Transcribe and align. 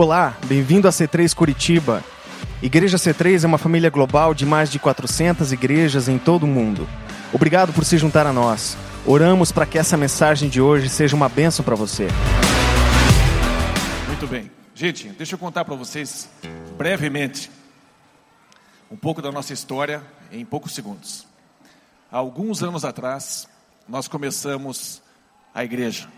Olá, 0.00 0.34
bem-vindo 0.46 0.88
a 0.88 0.90
C3 0.90 1.34
Curitiba. 1.34 2.02
Igreja 2.62 2.96
C3 2.96 3.44
é 3.44 3.46
uma 3.46 3.58
família 3.58 3.90
global 3.90 4.32
de 4.32 4.46
mais 4.46 4.70
de 4.70 4.78
400 4.78 5.52
igrejas 5.52 6.08
em 6.08 6.16
todo 6.16 6.44
o 6.44 6.46
mundo. 6.46 6.88
Obrigado 7.34 7.70
por 7.74 7.84
se 7.84 7.98
juntar 7.98 8.26
a 8.26 8.32
nós. 8.32 8.78
Oramos 9.04 9.52
para 9.52 9.66
que 9.66 9.76
essa 9.76 9.98
mensagem 9.98 10.48
de 10.48 10.58
hoje 10.58 10.88
seja 10.88 11.14
uma 11.14 11.28
bênção 11.28 11.62
para 11.62 11.74
você. 11.74 12.08
Muito 14.06 14.26
bem. 14.26 14.50
Gente, 14.74 15.06
deixa 15.08 15.34
eu 15.34 15.38
contar 15.38 15.66
para 15.66 15.74
vocês 15.74 16.30
brevemente 16.78 17.50
um 18.90 18.96
pouco 18.96 19.20
da 19.20 19.30
nossa 19.30 19.52
história 19.52 20.02
em 20.32 20.46
poucos 20.46 20.72
segundos. 20.72 21.26
Há 22.10 22.16
alguns 22.16 22.62
anos 22.62 22.86
atrás, 22.86 23.46
nós 23.86 24.08
começamos 24.08 25.02
a 25.54 25.62
igreja. 25.62 26.08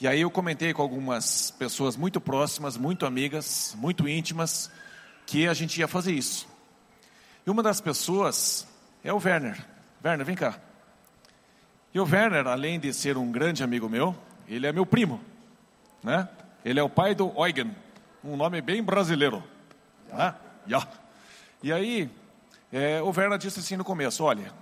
E 0.00 0.08
aí 0.08 0.22
eu 0.22 0.30
comentei 0.30 0.74
com 0.74 0.82
algumas 0.82 1.52
pessoas 1.52 1.96
muito 1.96 2.20
próximas, 2.20 2.76
muito 2.76 3.06
amigas, 3.06 3.76
muito 3.78 4.08
íntimas, 4.08 4.70
que 5.24 5.46
a 5.46 5.54
gente 5.54 5.78
ia 5.78 5.86
fazer 5.86 6.12
isso. 6.12 6.48
E 7.46 7.50
uma 7.50 7.62
das 7.62 7.80
pessoas 7.80 8.66
é 9.04 9.12
o 9.12 9.20
Werner. 9.22 9.64
Werner, 10.04 10.26
vem 10.26 10.34
cá. 10.34 10.58
E 11.94 12.00
o 12.00 12.04
Werner, 12.04 12.46
além 12.48 12.80
de 12.80 12.92
ser 12.92 13.16
um 13.16 13.30
grande 13.30 13.62
amigo 13.62 13.88
meu, 13.88 14.16
ele 14.48 14.66
é 14.66 14.72
meu 14.72 14.84
primo, 14.84 15.20
né? 16.02 16.28
Ele 16.64 16.80
é 16.80 16.82
o 16.82 16.88
pai 16.88 17.14
do 17.14 17.32
Eugen, 17.36 17.74
um 18.22 18.36
nome 18.36 18.60
bem 18.60 18.82
brasileiro, 18.82 19.44
né? 20.12 20.34
Yeah. 20.66 20.88
E 21.62 21.72
aí, 21.72 22.10
é, 22.72 23.00
o 23.00 23.12
Werner 23.16 23.38
disse 23.38 23.60
assim 23.60 23.76
no 23.76 23.84
começo, 23.84 24.24
olha, 24.24 24.52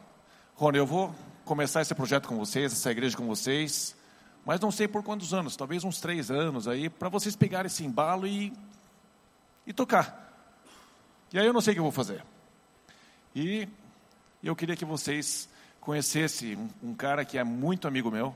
Rony, 0.57 0.79
eu 0.79 0.87
vou 0.87 1.15
começar 1.45 1.81
esse 1.81 1.95
projeto 1.95 2.29
com 2.29 2.37
vocês, 2.37 2.73
essa 2.73 2.91
igreja 2.91 3.17
com 3.17 3.27
vocês, 3.27 3.97
mas 4.45 4.61
não 4.61 4.71
sei 4.71 4.89
por 4.89 5.03
quantos 5.03 5.33
anos, 5.33 5.57
talvez 5.57 5.85
uns 5.85 6.01
três 6.01 6.31
anos 6.31 6.67
aí, 6.67 6.91
para 6.91 7.09
vocês 7.09 7.37
pegarem 7.37 7.67
esse 7.67 7.85
embalo 7.85 8.27
e, 8.27 8.53
e 9.67 9.73
tocar. 9.73 10.21
E 11.33 11.39
aí 11.39 11.47
eu 11.47 11.53
não 11.53 11.61
sei 11.61 11.73
o 11.73 11.75
que 11.75 11.81
eu 11.81 11.85
vou 11.85 11.93
fazer. 11.93 12.25
E 13.35 13.69
eu 14.43 14.57
queria 14.57 14.77
que 14.77 14.85
vocês 14.85 15.49
conhecessem 15.81 16.57
um, 16.57 16.91
um 16.91 16.95
cara 16.95 17.25
que 17.25 17.39
é 17.39 17.45
muito 17.45 17.87
amigo 17.87 18.11
meu, 18.11 18.35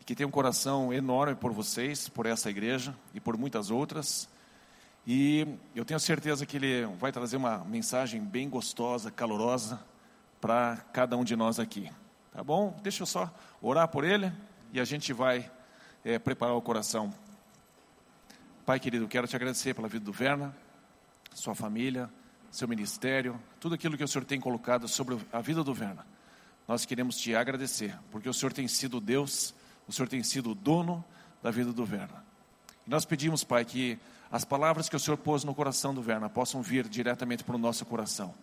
e 0.00 0.04
que 0.04 0.16
tem 0.16 0.26
um 0.26 0.30
coração 0.30 0.92
enorme 0.92 1.36
por 1.36 1.52
vocês, 1.52 2.08
por 2.08 2.26
essa 2.26 2.50
igreja 2.50 2.92
e 3.14 3.20
por 3.20 3.36
muitas 3.36 3.70
outras. 3.70 4.28
E 5.06 5.46
eu 5.76 5.84
tenho 5.84 6.00
certeza 6.00 6.44
que 6.44 6.56
ele 6.56 6.86
vai 6.98 7.12
trazer 7.12 7.36
uma 7.36 7.58
mensagem 7.58 8.20
bem 8.20 8.48
gostosa, 8.48 9.12
calorosa 9.12 9.80
para 10.40 10.76
cada 10.92 11.16
um 11.16 11.22
de 11.22 11.36
nós 11.36 11.60
aqui. 11.60 11.88
Tá 12.32 12.42
bom? 12.42 12.76
Deixa 12.82 13.02
eu 13.02 13.06
só 13.06 13.32
orar 13.60 13.86
por 13.88 14.04
ele 14.04 14.32
e 14.72 14.80
a 14.80 14.84
gente 14.84 15.12
vai 15.12 15.48
é, 16.02 16.18
preparar 16.18 16.56
o 16.56 16.62
coração. 16.62 17.12
Pai 18.64 18.80
querido, 18.80 19.06
quero 19.06 19.28
te 19.28 19.36
agradecer 19.36 19.74
pela 19.74 19.86
vida 19.86 20.04
do 20.04 20.12
Verna, 20.12 20.56
sua 21.34 21.54
família, 21.54 22.10
seu 22.50 22.66
ministério, 22.66 23.38
tudo 23.60 23.74
aquilo 23.74 23.96
que 23.96 24.04
o 24.04 24.08
Senhor 24.08 24.24
tem 24.24 24.40
colocado 24.40 24.88
sobre 24.88 25.18
a 25.30 25.40
vida 25.40 25.62
do 25.62 25.74
Verna. 25.74 26.06
Nós 26.66 26.86
queremos 26.86 27.16
te 27.16 27.34
agradecer, 27.34 27.98
porque 28.10 28.28
o 28.28 28.32
Senhor 28.32 28.52
tem 28.52 28.66
sido 28.66 29.00
Deus, 29.00 29.54
o 29.86 29.92
Senhor 29.92 30.08
tem 30.08 30.22
sido 30.22 30.52
o 30.52 30.54
dono 30.54 31.04
da 31.42 31.50
vida 31.50 31.72
do 31.72 31.84
Verna. 31.84 32.24
E 32.86 32.90
nós 32.90 33.04
pedimos, 33.04 33.44
Pai, 33.44 33.64
que 33.64 33.98
as 34.30 34.44
palavras 34.44 34.88
que 34.88 34.96
o 34.96 35.00
Senhor 35.00 35.18
pôs 35.18 35.44
no 35.44 35.54
coração 35.54 35.92
do 35.92 36.00
Verna 36.00 36.30
possam 36.30 36.62
vir 36.62 36.88
diretamente 36.88 37.44
para 37.44 37.56
o 37.56 37.58
nosso 37.58 37.84
coração. 37.84 38.34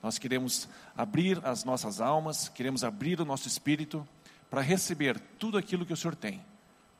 Nós 0.00 0.18
queremos 0.18 0.68
abrir 0.96 1.44
as 1.44 1.64
nossas 1.64 2.00
almas, 2.00 2.48
queremos 2.48 2.84
abrir 2.84 3.20
o 3.20 3.24
nosso 3.24 3.48
espírito 3.48 4.06
para 4.52 4.60
receber 4.60 5.18
tudo 5.38 5.56
aquilo 5.56 5.86
que 5.86 5.94
o 5.94 5.96
Senhor 5.96 6.14
tem 6.14 6.44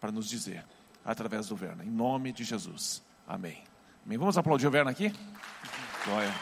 para 0.00 0.10
nos 0.10 0.26
dizer 0.26 0.64
através 1.04 1.48
do 1.48 1.54
Verna. 1.54 1.84
Em 1.84 1.90
nome 1.90 2.32
de 2.32 2.44
Jesus. 2.44 3.02
Amém. 3.28 3.62
Amém. 4.06 4.16
Vamos 4.16 4.38
aplaudir 4.38 4.66
o 4.66 4.70
Verna 4.70 4.90
aqui? 4.90 5.12
Glória. 6.02 6.32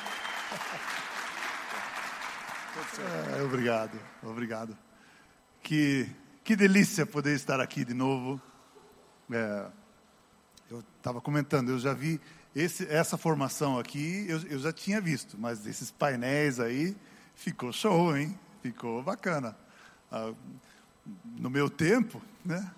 É, 3.34 3.43
obrigado, 3.43 3.99
obrigado. 4.23 4.79
Que, 5.65 6.09
que 6.45 6.55
delícia 6.55 7.05
poder 7.05 7.34
estar 7.34 7.59
aqui 7.59 7.84
de 7.84 7.93
novo. 7.93 8.41
É, 9.33 9.67
eu 10.71 10.84
estava 10.97 11.21
comentando, 11.21 11.71
eu 11.71 11.79
já 11.81 11.93
vi 11.93 12.21
esse, 12.55 12.87
essa 12.87 13.19
formação 13.19 13.81
aqui, 13.81 14.27
eu, 14.29 14.43
eu 14.43 14.61
já 14.61 14.73
tinha 14.73 15.01
visto, 15.01 15.37
mas 15.37 15.67
esses 15.67 15.91
painéis 15.91 16.61
aí, 16.61 16.97
ficou 17.34 17.73
show, 17.73 18.17
hein? 18.17 18.39
Ficou 18.63 19.03
bacana. 19.03 19.57
Ah, 20.09 20.33
no 21.25 21.50
meu 21.50 21.69
tempo, 21.69 22.21
né? 22.44 22.71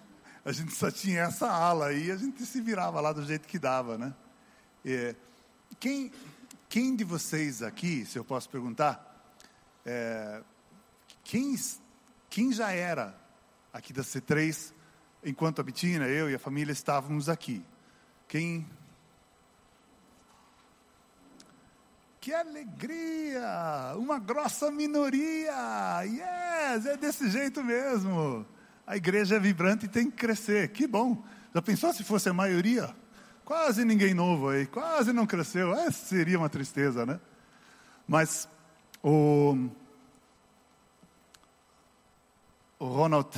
A 0.44 0.50
gente 0.50 0.74
só 0.74 0.90
tinha 0.90 1.22
essa 1.22 1.48
ala 1.48 1.86
aí, 1.86 2.10
a 2.10 2.16
gente 2.16 2.44
se 2.44 2.60
virava 2.60 3.00
lá 3.00 3.12
do 3.12 3.24
jeito 3.24 3.46
que 3.46 3.58
dava, 3.58 3.96
né? 3.96 4.14
É, 4.84 5.14
quem, 5.78 6.10
quem 6.68 6.96
de 6.96 7.04
vocês 7.04 7.62
aqui, 7.62 8.04
se 8.04 8.18
eu 8.18 8.24
posso 8.24 8.48
perguntar, 8.48 9.36
é, 9.86 10.42
quem, 11.24 11.54
quem 12.28 12.52
já 12.52 12.72
era 12.72 13.16
aqui 13.72 13.92
da 13.92 14.02
C3 14.02 14.72
enquanto 15.24 15.60
a 15.60 15.62
Betina, 15.62 16.06
eu 16.06 16.28
e 16.28 16.34
a 16.34 16.38
família 16.38 16.72
estávamos 16.72 17.28
aqui? 17.28 17.64
Quem 18.26 18.66
Que 22.22 22.32
alegria! 22.32 23.96
Uma 23.96 24.16
grossa 24.16 24.70
minoria! 24.70 26.04
Yes! 26.04 26.86
É 26.86 26.96
desse 26.96 27.28
jeito 27.28 27.64
mesmo. 27.64 28.46
A 28.86 28.96
igreja 28.96 29.34
é 29.34 29.40
vibrante 29.40 29.86
e 29.86 29.88
tem 29.88 30.08
que 30.08 30.18
crescer. 30.18 30.68
Que 30.68 30.86
bom! 30.86 31.20
Já 31.52 31.60
pensou 31.60 31.92
se 31.92 32.04
fosse 32.04 32.28
a 32.28 32.32
maioria? 32.32 32.94
Quase 33.44 33.84
ninguém 33.84 34.14
novo 34.14 34.50
aí, 34.50 34.66
quase 34.66 35.12
não 35.12 35.26
cresceu. 35.26 35.74
É, 35.74 35.90
seria 35.90 36.38
uma 36.38 36.48
tristeza, 36.48 37.04
né? 37.04 37.18
Mas 38.06 38.48
o, 39.02 39.68
o 42.78 42.84
Ronald 42.84 43.30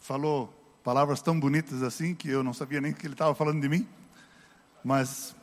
falou 0.00 0.54
palavras 0.82 1.20
tão 1.20 1.38
bonitas 1.38 1.82
assim 1.82 2.14
que 2.14 2.30
eu 2.30 2.42
não 2.42 2.54
sabia 2.54 2.80
nem 2.80 2.94
que 2.94 3.06
ele 3.06 3.12
estava 3.12 3.34
falando 3.34 3.60
de 3.60 3.68
mim. 3.68 3.86
Mas 4.82 5.36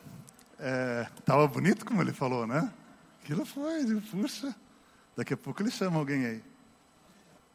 Estava 1.18 1.44
é, 1.44 1.48
bonito 1.48 1.84
como 1.84 2.00
ele 2.00 2.12
falou, 2.12 2.46
né? 2.46 2.72
Aquilo 3.22 3.44
foi, 3.44 4.00
puxa, 4.00 4.54
daqui 5.16 5.34
a 5.34 5.36
pouco 5.36 5.62
ele 5.62 5.70
chama 5.70 5.98
alguém 5.98 6.24
aí. 6.24 6.44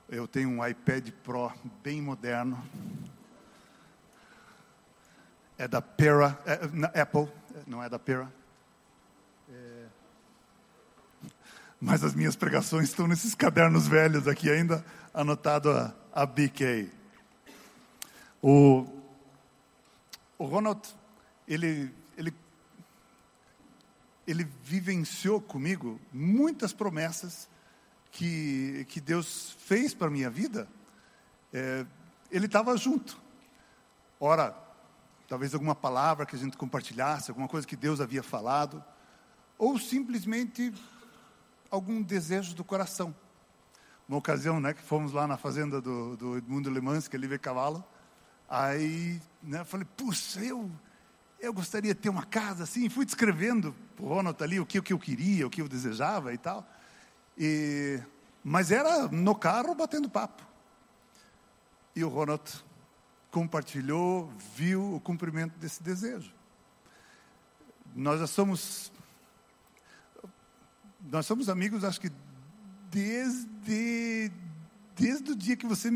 Eu 0.09 0.27
tenho 0.27 0.49
um 0.49 0.65
iPad 0.65 1.09
Pro 1.23 1.51
bem 1.83 2.01
moderno. 2.01 2.61
É 5.57 5.67
da 5.67 5.81
Pera, 5.81 6.37
é, 6.45 7.01
Apple, 7.01 7.29
não 7.67 7.83
é 7.83 7.89
da 7.89 7.99
Pera. 7.99 8.31
É, 9.49 9.85
mas 11.79 12.03
as 12.03 12.13
minhas 12.13 12.35
pregações 12.35 12.89
estão 12.89 13.07
nesses 13.07 13.35
cadernos 13.35 13.87
velhos 13.87 14.27
aqui 14.27 14.49
ainda, 14.49 14.83
anotado 15.13 15.71
a, 15.71 15.93
a 16.13 16.25
BK. 16.25 16.89
O, 18.41 18.87
o 20.37 20.45
Ronald, 20.45 20.81
ele 21.47 21.93
ele 22.19 22.33
vivenciou 24.33 25.41
comigo 25.41 25.99
muitas 26.11 26.73
promessas 26.73 27.49
que, 28.11 28.85
que 28.89 28.99
Deus 28.99 29.55
fez 29.59 29.93
para 29.93 30.07
a 30.07 30.11
minha 30.11 30.29
vida. 30.29 30.67
É, 31.53 31.85
ele 32.31 32.45
estava 32.45 32.75
junto. 32.77 33.19
Ora, 34.19 34.55
talvez 35.27 35.53
alguma 35.53 35.75
palavra 35.75 36.25
que 36.25 36.35
a 36.35 36.39
gente 36.39 36.57
compartilhasse, 36.57 37.31
alguma 37.31 37.47
coisa 37.47 37.65
que 37.65 37.75
Deus 37.75 38.01
havia 38.01 38.23
falado, 38.23 38.83
ou 39.57 39.77
simplesmente 39.79 40.73
algum 41.69 42.01
desejo 42.01 42.55
do 42.55 42.63
coração. 42.63 43.15
Uma 44.07 44.17
ocasião, 44.17 44.59
né, 44.59 44.73
que 44.73 44.81
fomos 44.81 45.11
lá 45.11 45.27
na 45.27 45.37
fazenda 45.37 45.79
do, 45.79 46.17
do 46.17 46.37
Edmundo 46.37 46.69
Lemans, 46.69 47.07
que 47.07 47.15
ele 47.15 47.27
vê 47.27 47.37
cavalo, 47.37 47.83
aí, 48.49 49.21
né, 49.41 49.63
falei, 49.63 49.85
puxa, 49.95 50.43
eu 50.43 50.69
eu 51.41 51.53
gostaria 51.53 51.93
de 51.93 51.99
ter 51.99 52.09
uma 52.09 52.23
casa 52.23 52.63
assim, 52.63 52.89
fui 52.89 53.05
descrevendo 53.05 53.73
o 53.97 54.07
Ronald 54.07 54.41
ali 54.43 54.59
o 54.59 54.65
que, 54.65 54.79
o 54.79 54.83
que 54.83 54.93
eu 54.93 54.99
queria, 54.99 55.47
o 55.47 55.49
que 55.49 55.61
eu 55.61 55.67
desejava 55.67 56.33
e 56.33 56.37
tal. 56.37 56.67
E, 57.37 57.99
mas 58.43 58.71
era 58.71 59.07
no 59.07 59.33
carro 59.35 59.73
batendo 59.73 60.09
papo. 60.09 60.43
E 61.95 62.03
o 62.03 62.09
Ronald 62.09 62.43
compartilhou, 63.31 64.31
viu 64.55 64.95
o 64.95 64.99
cumprimento 64.99 65.57
desse 65.57 65.81
desejo. 65.81 66.33
Nós 67.95 68.19
já 68.19 68.27
somos 68.27 68.91
nós 71.01 71.25
somos 71.25 71.47
amigos, 71.47 71.83
acho 71.83 72.01
que 72.01 72.11
desde 72.91 74.31
desde 74.95 75.31
o 75.31 75.35
dia 75.35 75.55
que 75.55 75.65
você 75.65 75.89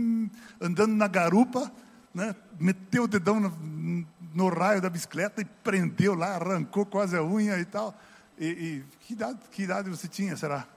andando 0.62 0.96
na 0.96 1.08
garupa, 1.08 1.72
né, 2.14 2.34
meteu 2.58 3.04
o 3.04 3.08
dedão 3.08 3.40
no, 3.40 4.08
no 4.34 4.50
raio 4.50 4.82
da 4.82 4.90
bicicleta 4.90 5.42
e 5.42 5.46
prendeu 5.46 6.16
lá, 6.16 6.36
arrancou 6.36 6.86
quase 6.86 7.16
a 7.16 7.24
unha 7.24 7.58
e 7.60 7.66
tal. 7.66 7.98
E, 8.38 8.46
e 8.48 8.84
que, 9.02 9.14
idade, 9.14 9.40
que 9.52 9.64
idade 9.64 9.90
você 9.90 10.08
tinha, 10.08 10.36
será? 10.36 10.68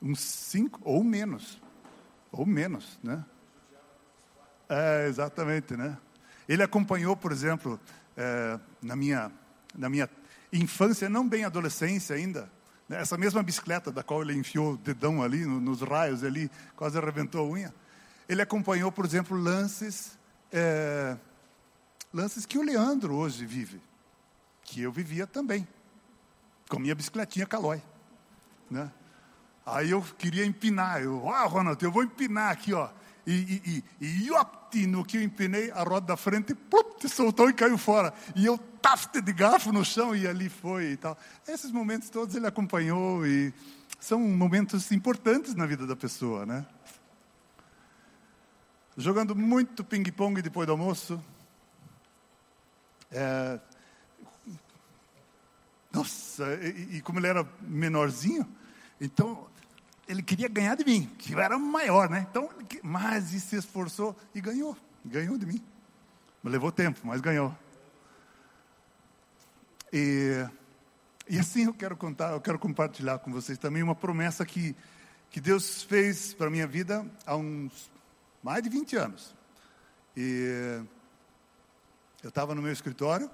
Uns 0.00 0.20
cinco 0.20 0.80
ou 0.84 1.02
menos. 1.02 1.60
Ou 2.30 2.44
menos, 2.44 2.98
né? 3.02 3.24
É, 4.68 5.06
exatamente, 5.08 5.76
né? 5.76 5.96
Ele 6.48 6.62
acompanhou, 6.62 7.16
por 7.16 7.32
exemplo, 7.32 7.80
é, 8.16 8.58
na, 8.82 8.94
minha, 8.94 9.32
na 9.74 9.88
minha 9.88 10.08
infância, 10.52 11.08
não 11.08 11.28
bem 11.28 11.44
adolescência 11.44 12.16
ainda, 12.16 12.50
né, 12.88 13.00
essa 13.00 13.16
mesma 13.16 13.42
bicicleta 13.42 13.90
da 13.90 14.02
qual 14.02 14.22
ele 14.22 14.34
enfiou 14.34 14.74
o 14.74 14.76
dedão 14.76 15.22
ali, 15.22 15.44
no, 15.44 15.60
nos 15.60 15.80
raios 15.80 16.22
ali, 16.22 16.50
quase 16.76 16.98
arrebentou 16.98 17.46
a 17.46 17.48
unha, 17.48 17.74
ele 18.28 18.42
acompanhou, 18.42 18.92
por 18.92 19.04
exemplo, 19.04 19.36
lances, 19.36 20.18
é, 20.52 21.16
lances 22.14 22.46
que 22.46 22.56
o 22.56 22.62
Leandro 22.62 23.16
hoje 23.16 23.44
vive, 23.44 23.82
que 24.62 24.80
eu 24.80 24.92
vivia 24.92 25.26
também, 25.26 25.66
com 26.68 26.78
minha 26.78 26.94
bicicletinha 26.94 27.44
Calói. 27.44 27.82
Né? 28.70 28.90
Aí 29.66 29.90
eu 29.90 30.00
queria 30.16 30.46
empinar, 30.46 31.02
eu, 31.02 31.28
ah, 31.28 31.44
Ronald, 31.44 31.82
eu 31.82 31.90
vou 31.90 32.04
empinar 32.04 32.52
aqui, 32.52 32.72
ó. 32.72 32.88
E, 33.26 33.82
e, 34.00 34.06
e, 34.06 34.28
e 34.78 34.86
no 34.86 35.04
que 35.04 35.16
eu 35.16 35.22
empinei, 35.22 35.70
a 35.70 35.82
roda 35.82 36.08
da 36.08 36.16
frente, 36.16 36.54
plup, 36.54 37.08
soltou 37.08 37.48
e 37.48 37.52
caiu 37.52 37.78
fora. 37.78 38.12
E 38.36 38.44
eu, 38.44 38.58
tafte 38.58 39.20
de 39.20 39.32
garfo 39.32 39.72
no 39.72 39.84
chão, 39.84 40.14
e 40.14 40.26
ali 40.26 40.48
foi 40.48 40.92
e 40.92 40.96
tal. 40.96 41.18
Esses 41.48 41.70
momentos 41.70 42.10
todos 42.10 42.34
ele 42.34 42.46
acompanhou 42.46 43.26
e 43.26 43.52
são 43.98 44.20
momentos 44.20 44.92
importantes 44.92 45.54
na 45.54 45.64
vida 45.64 45.86
da 45.86 45.96
pessoa, 45.96 46.44
né? 46.44 46.66
Jogando 48.96 49.34
muito 49.34 49.82
ping-pong 49.82 50.40
depois 50.42 50.66
do 50.66 50.72
almoço. 50.72 51.22
É... 53.14 53.60
Nossa, 55.92 56.44
e, 56.56 56.96
e 56.96 57.00
como 57.00 57.20
ele 57.20 57.28
era 57.28 57.48
menorzinho, 57.62 58.44
então 59.00 59.46
ele 60.08 60.22
queria 60.22 60.48
ganhar 60.48 60.74
de 60.74 60.84
mim, 60.84 61.06
que 61.18 61.32
eu 61.32 61.40
era 61.40 61.56
maior, 61.56 62.10
né? 62.10 62.26
Então, 62.28 62.50
mas 62.82 63.32
e 63.32 63.40
se 63.40 63.56
esforçou 63.56 64.16
e 64.34 64.40
ganhou, 64.40 64.76
ganhou 65.04 65.38
de 65.38 65.46
mim. 65.46 65.64
Levou 66.42 66.72
tempo, 66.72 67.00
mas 67.04 67.20
ganhou. 67.20 67.56
E, 69.92 70.44
e 71.28 71.38
assim 71.38 71.64
eu 71.64 71.72
quero 71.72 71.96
contar, 71.96 72.32
eu 72.32 72.40
quero 72.40 72.58
compartilhar 72.58 73.20
com 73.20 73.32
vocês 73.32 73.56
também 73.56 73.82
uma 73.82 73.94
promessa 73.94 74.44
que, 74.44 74.74
que 75.30 75.40
Deus 75.40 75.84
fez 75.84 76.34
para 76.34 76.48
a 76.48 76.50
minha 76.50 76.66
vida 76.66 77.06
há 77.24 77.36
uns 77.36 77.90
mais 78.42 78.62
de 78.62 78.68
20 78.68 78.96
anos. 78.96 79.34
E 80.16 80.82
eu 82.24 82.30
estava 82.30 82.54
no 82.54 82.62
meu 82.62 82.72
escritório 82.72 83.30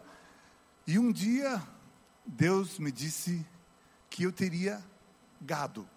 e 0.84 0.98
um 0.98 1.12
dia 1.12 1.62
Deus 2.26 2.78
me 2.78 2.90
disse 2.90 3.46
que 4.10 4.24
eu 4.24 4.32
teria 4.32 4.82
gado. 5.40 5.88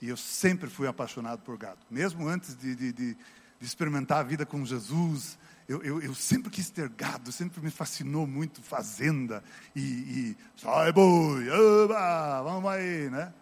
E 0.00 0.08
eu 0.10 0.16
sempre 0.16 0.68
fui 0.68 0.86
apaixonado 0.86 1.40
por 1.40 1.56
gado. 1.56 1.80
Mesmo 1.90 2.28
antes 2.28 2.54
de, 2.54 2.74
de, 2.74 2.92
de, 2.92 3.14
de 3.14 3.66
experimentar 3.66 4.18
a 4.18 4.22
vida 4.22 4.44
com 4.44 4.62
Jesus, 4.66 5.38
eu, 5.66 5.82
eu, 5.82 6.02
eu, 6.02 6.14
sempre 6.14 6.50
quis 6.50 6.68
ter 6.68 6.90
gado, 6.90 7.32
sempre 7.32 7.62
me 7.62 7.70
fascinou 7.70 8.26
muito 8.26 8.60
fazenda. 8.60 9.42
E, 9.74 9.80
e 9.80 10.36
sai 10.56 10.92
boi, 10.92 11.48
oba, 11.48 12.42
vamos 12.42 12.70
aí, 12.70 13.08
né? 13.08 13.32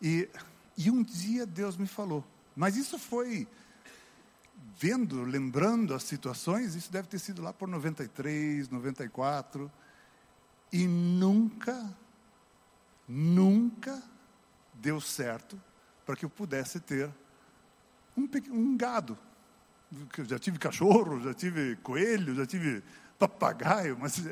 E, 0.00 0.28
e 0.76 0.88
um 0.92 1.02
dia 1.02 1.44
Deus 1.44 1.76
me 1.76 1.88
falou. 1.88 2.24
Mas 2.54 2.76
isso 2.76 3.00
foi 3.00 3.48
vendo, 4.78 5.22
lembrando 5.22 5.92
as 5.92 6.04
situações, 6.04 6.76
isso 6.76 6.92
deve 6.92 7.08
ter 7.08 7.18
sido 7.18 7.42
lá 7.42 7.52
por 7.52 7.66
93, 7.66 8.68
94. 8.68 9.70
E 10.72 10.86
nunca, 10.86 11.92
nunca 13.08 14.00
deu 14.72 15.00
certo 15.00 15.60
para 16.06 16.14
que 16.14 16.24
eu 16.24 16.30
pudesse 16.30 16.78
ter 16.78 17.10
um, 18.16 18.28
um 18.50 18.76
gado. 18.76 19.18
Eu 20.16 20.24
já 20.24 20.38
tive 20.38 20.58
cachorro, 20.58 21.20
já 21.20 21.34
tive 21.34 21.76
coelho, 21.76 22.34
já 22.34 22.46
tive 22.46 22.82
papagaio, 23.18 23.98
mas 23.98 24.22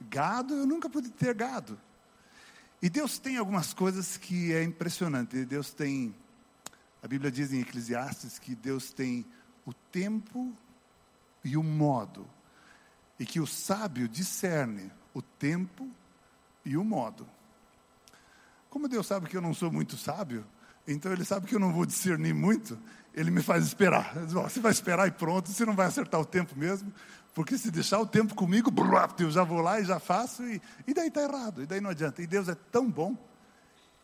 gado 0.00 0.54
eu 0.54 0.66
nunca 0.66 0.88
pude 0.88 1.10
ter 1.10 1.34
gado. 1.34 1.78
E 2.80 2.88
Deus 2.88 3.18
tem 3.18 3.38
algumas 3.38 3.74
coisas 3.74 4.16
que 4.16 4.52
é 4.52 4.62
impressionante. 4.62 5.44
Deus 5.44 5.72
tem, 5.72 6.14
a 7.02 7.08
Bíblia 7.08 7.30
diz 7.30 7.52
em 7.52 7.60
Eclesiastes 7.60 8.38
que 8.38 8.54
Deus 8.54 8.92
tem 8.92 9.26
o 9.66 9.74
tempo 9.74 10.56
e 11.44 11.56
o 11.56 11.62
modo, 11.62 12.26
e 13.18 13.26
que 13.26 13.40
o 13.40 13.46
sábio 13.46 14.08
discerne 14.08 14.90
o 15.12 15.20
tempo 15.20 15.88
e 16.64 16.76
o 16.76 16.84
modo. 16.84 17.26
Como 18.70 18.88
Deus 18.88 19.06
sabe 19.06 19.28
que 19.28 19.36
eu 19.36 19.40
não 19.42 19.52
sou 19.52 19.70
muito 19.72 19.96
sábio, 19.96 20.46
então 20.86 21.12
ele 21.12 21.24
sabe 21.24 21.46
que 21.46 21.54
eu 21.54 21.60
não 21.60 21.72
vou 21.72 21.84
discernir 21.84 22.34
muito, 22.34 22.78
ele 23.14 23.30
me 23.30 23.42
faz 23.42 23.64
esperar. 23.64 24.14
Você 24.26 24.60
vai 24.60 24.70
esperar 24.70 25.08
e 25.08 25.10
pronto, 25.10 25.50
você 25.50 25.64
não 25.64 25.74
vai 25.74 25.86
acertar 25.86 26.20
o 26.20 26.24
tempo 26.24 26.56
mesmo, 26.56 26.92
porque 27.34 27.58
se 27.58 27.70
deixar 27.70 27.98
o 27.98 28.06
tempo 28.06 28.34
comigo, 28.34 28.72
eu 29.18 29.30
já 29.30 29.42
vou 29.42 29.60
lá 29.60 29.80
e 29.80 29.84
já 29.84 29.98
faço, 29.98 30.42
e, 30.44 30.60
e 30.86 30.94
daí 30.94 31.08
está 31.08 31.22
errado, 31.22 31.62
e 31.62 31.66
daí 31.66 31.80
não 31.80 31.90
adianta. 31.90 32.22
E 32.22 32.26
Deus 32.26 32.48
é 32.48 32.54
tão 32.54 32.90
bom 32.90 33.16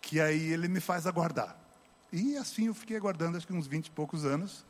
que 0.01 0.21
aí 0.21 0.53
ele 0.53 0.69
me 0.69 0.81
faz 0.81 1.07
aguardar. 1.07 1.57
E 2.13 2.37
assim 2.37 2.67
eu 2.67 2.75
fiquei 2.75 2.97
aguardando 2.97 3.37
acho 3.37 3.47
que 3.47 3.53
uns 3.53 3.67
20 3.67 3.87
e 3.87 3.91
poucos 3.91 4.25
anos, 4.25 4.67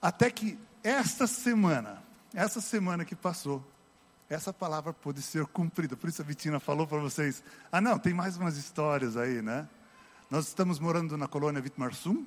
até 0.00 0.30
que 0.30 0.58
esta 0.82 1.26
semana, 1.26 2.02
essa 2.34 2.60
semana 2.60 3.04
que 3.04 3.16
passou, 3.16 3.64
essa 4.28 4.52
palavra 4.52 4.92
pôde 4.92 5.22
ser 5.22 5.46
cumprida. 5.46 5.96
Por 5.96 6.08
isso 6.08 6.20
a 6.22 6.24
Vitina 6.24 6.60
falou 6.60 6.86
para 6.86 6.98
vocês: 6.98 7.42
ah, 7.72 7.80
não, 7.80 7.98
tem 7.98 8.12
mais 8.12 8.36
umas 8.36 8.56
histórias 8.56 9.16
aí, 9.16 9.40
né? 9.42 9.68
Nós 10.30 10.48
estamos 10.48 10.78
morando 10.78 11.16
na 11.16 11.26
colônia 11.26 11.60
Vitmarsum. 11.60 12.26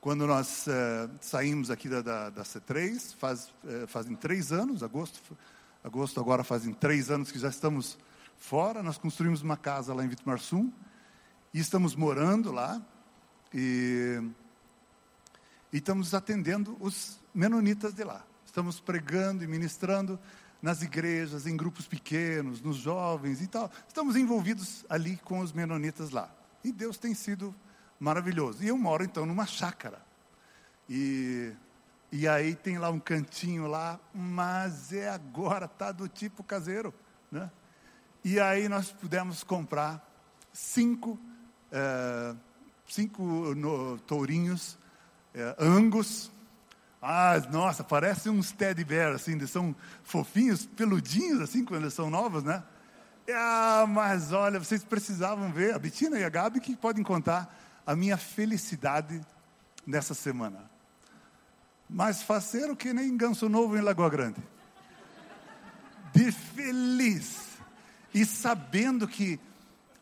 Quando 0.00 0.26
nós 0.26 0.66
eh, 0.66 1.08
saímos 1.20 1.70
aqui 1.70 1.88
da, 1.88 2.02
da, 2.02 2.30
da 2.30 2.42
C3, 2.42 3.14
faz, 3.14 3.52
eh, 3.64 3.86
fazem 3.86 4.16
três 4.16 4.50
anos, 4.50 4.82
agosto, 4.82 5.20
agosto 5.84 6.18
agora 6.18 6.42
fazem 6.42 6.72
três 6.72 7.08
anos 7.08 7.30
que 7.30 7.38
já 7.38 7.48
estamos 7.48 7.96
fora, 8.36 8.82
nós 8.82 8.98
construímos 8.98 9.42
uma 9.42 9.56
casa 9.56 9.94
lá 9.94 10.04
em 10.04 10.08
Vitmarsum 10.08 10.72
e 11.54 11.60
estamos 11.60 11.94
morando 11.94 12.50
lá 12.50 12.82
e, 13.54 14.20
e 15.72 15.78
estamos 15.78 16.12
atendendo 16.12 16.76
os 16.78 17.18
menonitas 17.34 17.94
de 17.94 18.04
lá. 18.04 18.24
Estamos 18.44 18.78
pregando 18.78 19.42
e 19.42 19.46
ministrando 19.46 20.18
nas 20.60 20.82
igrejas, 20.82 21.46
em 21.46 21.56
grupos 21.56 21.86
pequenos, 21.86 22.60
nos 22.60 22.76
jovens 22.76 23.40
e 23.40 23.46
tal. 23.46 23.70
Estamos 23.88 24.14
envolvidos 24.14 24.84
ali 24.88 25.16
com 25.16 25.40
os 25.40 25.52
menonitas 25.52 26.10
lá. 26.10 26.30
E 26.62 26.70
Deus 26.70 26.98
tem 26.98 27.14
sido 27.14 27.54
maravilhoso. 27.98 28.62
E 28.62 28.68
eu 28.68 28.76
moro 28.76 29.02
então 29.02 29.24
numa 29.24 29.46
chácara. 29.46 30.00
E, 30.88 31.52
e 32.12 32.28
aí 32.28 32.54
tem 32.54 32.78
lá 32.78 32.90
um 32.90 33.00
cantinho 33.00 33.66
lá, 33.66 33.98
mas 34.14 34.92
é 34.92 35.08
agora, 35.08 35.66
tá 35.66 35.90
do 35.90 36.06
tipo 36.06 36.44
caseiro. 36.44 36.92
Né? 37.30 37.50
E 38.22 38.38
aí 38.38 38.68
nós 38.68 38.92
pudemos 38.92 39.42
comprar 39.42 40.06
cinco, 40.52 41.18
é, 41.72 42.36
cinco 42.86 43.22
no, 43.54 43.98
tourinhos, 44.00 44.78
é, 45.34 45.56
angus, 45.58 46.30
ah, 47.00 47.40
nossa, 47.50 47.82
parecem 47.82 48.30
uns 48.30 48.52
teddy 48.52 48.84
bear, 48.84 49.14
assim, 49.14 49.32
eles 49.32 49.50
são 49.50 49.74
fofinhos, 50.04 50.66
peludinhos, 50.66 51.40
assim, 51.40 51.64
quando 51.64 51.82
eles 51.82 51.94
são 51.94 52.08
novos, 52.08 52.44
né? 52.44 52.62
Ah, 53.34 53.84
mas 53.88 54.32
olha, 54.32 54.58
vocês 54.58 54.84
precisavam 54.84 55.50
ver, 55.50 55.74
a 55.74 55.78
Betina 55.78 56.18
e 56.18 56.24
a 56.24 56.28
Gabi 56.28 56.60
que 56.60 56.76
podem 56.76 57.02
contar 57.02 57.58
a 57.86 57.96
minha 57.96 58.16
felicidade 58.16 59.20
nessa 59.86 60.14
semana. 60.14 60.70
Mas 61.88 62.22
fazer 62.22 62.70
o 62.70 62.76
que 62.76 62.92
nem 62.92 63.16
ganso 63.16 63.48
novo 63.48 63.76
em 63.76 63.80
Lagoa 63.80 64.08
Grande. 64.08 64.40
De 66.14 66.30
feliz. 66.30 67.48
E 68.14 68.24
sabendo 68.24 69.08
que, 69.08 69.40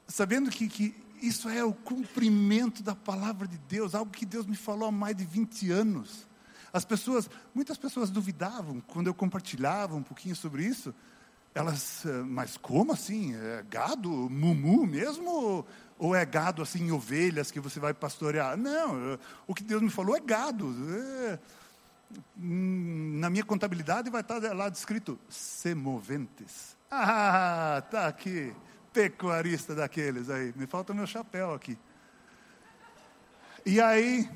sabendo 0.07 0.51
que, 0.51 0.69
que 0.69 1.00
isso 1.23 1.49
é 1.49 1.65
o 1.65 1.73
cumprimento 1.73 2.83
da 2.83 2.95
palavra 2.95 3.47
de 3.47 3.59
Deus, 3.59 3.95
algo 3.95 4.11
que 4.11 4.27
Deus 4.27 4.47
me 4.47 4.57
falou 4.57 4.89
há 4.89 4.93
mais 4.93 5.17
de 5.17 5.25
20 5.25 5.71
anos. 5.71 6.27
As 6.73 6.85
pessoas, 6.85 7.29
muitas 7.55 7.77
pessoas 7.77 8.11
duvidavam 8.11 8.81
quando 8.81 9.09
eu 9.09 9.15
compartilhava 9.15 9.95
um 9.97 10.03
pouquinho 10.03 10.37
sobre 10.37 10.65
isso. 10.65 10.95
Elas, 11.55 12.07
eh, 12.07 12.23
mas 12.23 12.57
como 12.57 12.93
assim? 12.93 13.35
É 13.35 13.65
gado, 13.69 14.09
mumu 14.09 14.87
mesmo? 14.87 15.67
Ou 15.99 16.15
é 16.15 16.25
gado 16.25 16.62
assim, 16.62 16.91
ovelhas 16.93 17.50
que 17.50 17.59
você 17.59 17.81
vai 17.81 17.93
pastorear? 17.93 18.57
Não, 18.57 19.19
o 19.47 19.55
que 19.55 19.65
Deus 19.65 19.83
me 19.83 19.91
falou 19.91 20.17
é 20.17 20.21
gado. 20.21 20.75
É, 20.89 21.39
na 22.37 23.29
minha 23.31 23.45
contabilidade 23.45 24.11
vai 24.11 24.21
estar 24.21 24.39
lá 24.55 24.69
descrito 24.69 25.19
semoventes. 25.29 26.77
Ah, 26.91 27.83
tá 27.91 28.07
aqui, 28.07 28.55
pecuarista 28.93 29.75
daqueles 29.75 30.31
aí. 30.31 30.53
Me 30.57 30.67
falta 30.67 30.93
o 30.93 30.97
meu 30.97 31.07
chapéu 31.07 31.55
aqui. 31.55 31.79
E 33.65 33.81
aí, 33.81 34.29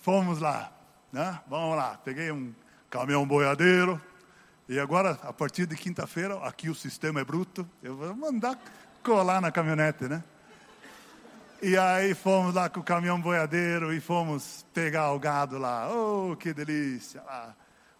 fomos 0.00 0.38
lá. 0.38 0.72
Né? 1.12 1.40
Vamos 1.48 1.76
lá, 1.76 1.98
peguei 2.04 2.30
um 2.30 2.54
caminhão 2.88 3.26
boiadeiro. 3.26 4.00
E 4.68 4.78
agora, 4.78 5.18
a 5.22 5.32
partir 5.32 5.66
de 5.66 5.76
quinta-feira, 5.76 6.36
aqui 6.46 6.70
o 6.70 6.74
sistema 6.74 7.20
é 7.20 7.24
bruto. 7.24 7.68
Eu 7.82 7.96
vou 7.96 8.14
mandar 8.14 8.58
colar 9.02 9.40
na 9.40 9.50
caminhonete, 9.50 10.04
né? 10.04 10.22
E 11.62 11.76
aí 11.76 12.14
fomos 12.14 12.54
lá 12.54 12.70
com 12.70 12.80
o 12.80 12.82
caminhão 12.82 13.20
boiadeiro 13.20 13.92
e 13.92 14.00
fomos 14.00 14.64
pegar 14.72 15.12
o 15.12 15.18
gado 15.18 15.58
lá. 15.58 15.92
Oh, 15.92 16.34
que 16.36 16.54
delícia! 16.54 17.22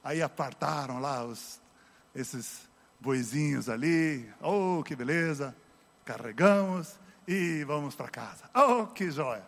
Aí 0.03 0.23
apartaram 0.23 0.99
lá 0.99 1.25
os, 1.25 1.61
esses 2.15 2.71
boizinhos 2.99 3.69
ali. 3.69 4.27
Oh, 4.41 4.83
que 4.83 4.97
beleza! 4.97 5.55
Carregamos 6.11 6.99
e 7.25 7.63
vamos 7.63 7.95
para 7.95 8.09
casa. 8.09 8.51
Oh, 8.53 8.89
que 8.89 9.13
joia! 9.13 9.47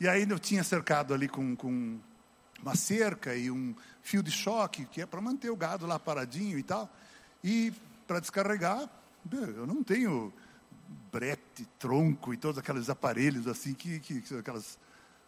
E 0.00 0.08
aí 0.08 0.26
eu 0.26 0.38
tinha 0.38 0.64
cercado 0.64 1.12
ali 1.12 1.28
com, 1.28 1.54
com 1.54 2.00
uma 2.62 2.74
cerca 2.74 3.34
e 3.34 3.50
um 3.50 3.74
fio 4.00 4.22
de 4.22 4.30
choque, 4.30 4.86
que 4.86 5.02
é 5.02 5.06
para 5.06 5.20
manter 5.20 5.50
o 5.50 5.56
gado 5.56 5.86
lá 5.86 5.98
paradinho 5.98 6.58
e 6.58 6.62
tal. 6.62 6.88
E 7.44 7.74
para 8.06 8.20
descarregar, 8.20 8.88
eu 9.30 9.66
não 9.66 9.84
tenho 9.84 10.32
brete, 11.12 11.68
tronco 11.78 12.32
e 12.32 12.38
todos 12.38 12.56
aqueles 12.56 12.88
aparelhos 12.88 13.46
assim, 13.46 13.74
que, 13.74 14.00
que 14.00 14.34
aquelas 14.38 14.78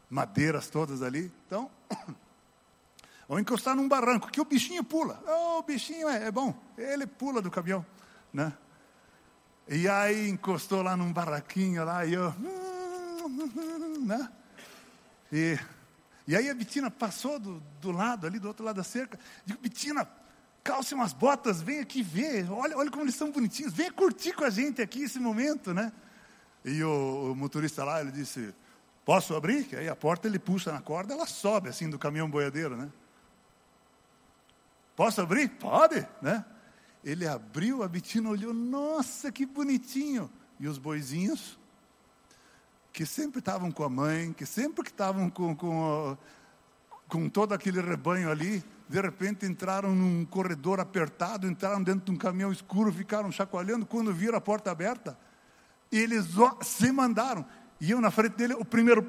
madeiras 0.09 0.68
todas 0.68 1.02
ali. 1.02 1.30
Então, 1.47 1.71
ou 3.28 3.38
encostar 3.38 3.76
num 3.76 3.87
barranco, 3.87 4.30
que 4.30 4.40
o 4.40 4.47
bichinho 4.47 4.83
pula. 4.83 5.23
Oh, 5.26 5.59
o 5.59 5.62
bichinho 5.62 6.09
é, 6.09 6.28
é 6.28 6.30
bom, 6.30 6.59
ele 6.78 7.06
pula 7.06 7.42
do 7.42 7.50
caminhão, 7.50 7.85
né? 8.33 8.50
E 9.68 9.88
aí 9.88 10.28
encostou 10.28 10.83
lá 10.83 10.97
num 10.97 11.12
barraquinho 11.12 11.85
lá 11.85 12.04
e 12.04 12.14
eu, 12.14 12.35
né? 14.04 14.30
E, 15.33 15.59
e 16.28 16.37
aí 16.37 16.50
a 16.50 16.54
Bitina 16.54 16.90
passou 16.90 17.38
do, 17.38 17.62
do 17.80 17.90
lado 17.90 18.26
ali, 18.26 18.38
do 18.38 18.49
outro 18.49 18.64
lado 18.64 18.76
da 18.76 18.85
cerca. 18.85 19.18
Digo, 19.47 19.61
Bitina, 19.61 20.06
calce 20.62 20.94
umas 20.94 21.14
botas, 21.14 21.62
vem 21.62 21.80
aqui 21.80 22.02
ver. 22.02 22.50
Olha, 22.50 22.76
olha 22.76 22.90
como 22.90 23.04
eles 23.04 23.14
são 23.14 23.30
bonitinhos. 23.30 23.73
Venha 23.73 23.90
curtir 23.90 24.33
com 24.33 24.44
a 24.44 24.50
gente 24.50 24.83
aqui 24.83 25.04
esse 25.04 25.18
momento, 25.18 25.73
né? 25.73 25.92
E 26.62 26.83
o, 26.85 27.33
o 27.33 27.35
motorista 27.35 27.85
lá, 27.85 28.00
ele 28.00 28.12
disse, 28.12 28.54
posso 29.04 29.35
abrir? 29.35 29.64
Que 29.64 29.76
aí 29.76 29.88
a 29.88 29.97
porta 29.97 30.28
ele 30.28 30.38
puxa 30.38 30.73
na 30.73 30.80
corda, 30.80 31.14
ela 31.14 31.26
sobe 31.26 31.71
assim 31.71 31.88
do 31.88 31.99
caminhão 31.99 32.28
boiadeiro, 32.28 32.76
né? 32.76 32.90
Posso 34.94 35.23
abrir? 35.23 35.49
Pode, 35.49 36.06
né? 36.23 36.44
Ele 37.05 37.29
abriu, 37.29 37.83
a 37.83 37.89
Bitina 37.89 38.31
olhou, 38.31 38.55
nossa, 38.55 39.31
que 39.31 39.45
bonitinho. 39.45 40.31
E 40.59 40.67
os 40.67 40.79
boizinhos, 40.79 41.59
que 42.93 43.05
sempre 43.05 43.41
estavam 43.41 43.71
com 43.71 43.85
a 43.85 43.91
mãe, 43.91 44.33
que 44.33 44.47
sempre 44.47 44.83
que 44.83 44.91
estavam 44.91 45.29
com, 45.29 45.55
com, 45.55 46.17
com 47.07 47.29
todo 47.29 47.53
aquele 47.53 47.81
rebanho 47.83 48.31
ali, 48.31 48.65
de 48.89 49.01
repente 49.01 49.45
entraram 49.45 49.95
num 49.95 50.25
corredor 50.25 50.81
apertado, 50.81 51.47
entraram 51.47 51.83
dentro 51.83 52.07
de 52.07 52.13
um 52.13 52.17
caminhão 52.17 52.51
escuro, 52.51 52.93
ficaram 52.93 53.31
chacoalhando. 53.31 53.85
Quando 53.85 54.13
viram 54.13 54.39
a 54.39 54.41
porta 54.41 54.71
aberta, 54.71 55.19
eles 55.93 56.27
se 56.63 56.91
mandaram. 56.91 57.45
E 57.81 57.91
eu 57.91 58.01
na 58.01 58.11
frente 58.11 58.37
dele, 58.37 58.55
o 58.55 58.65
primeiro, 58.65 59.07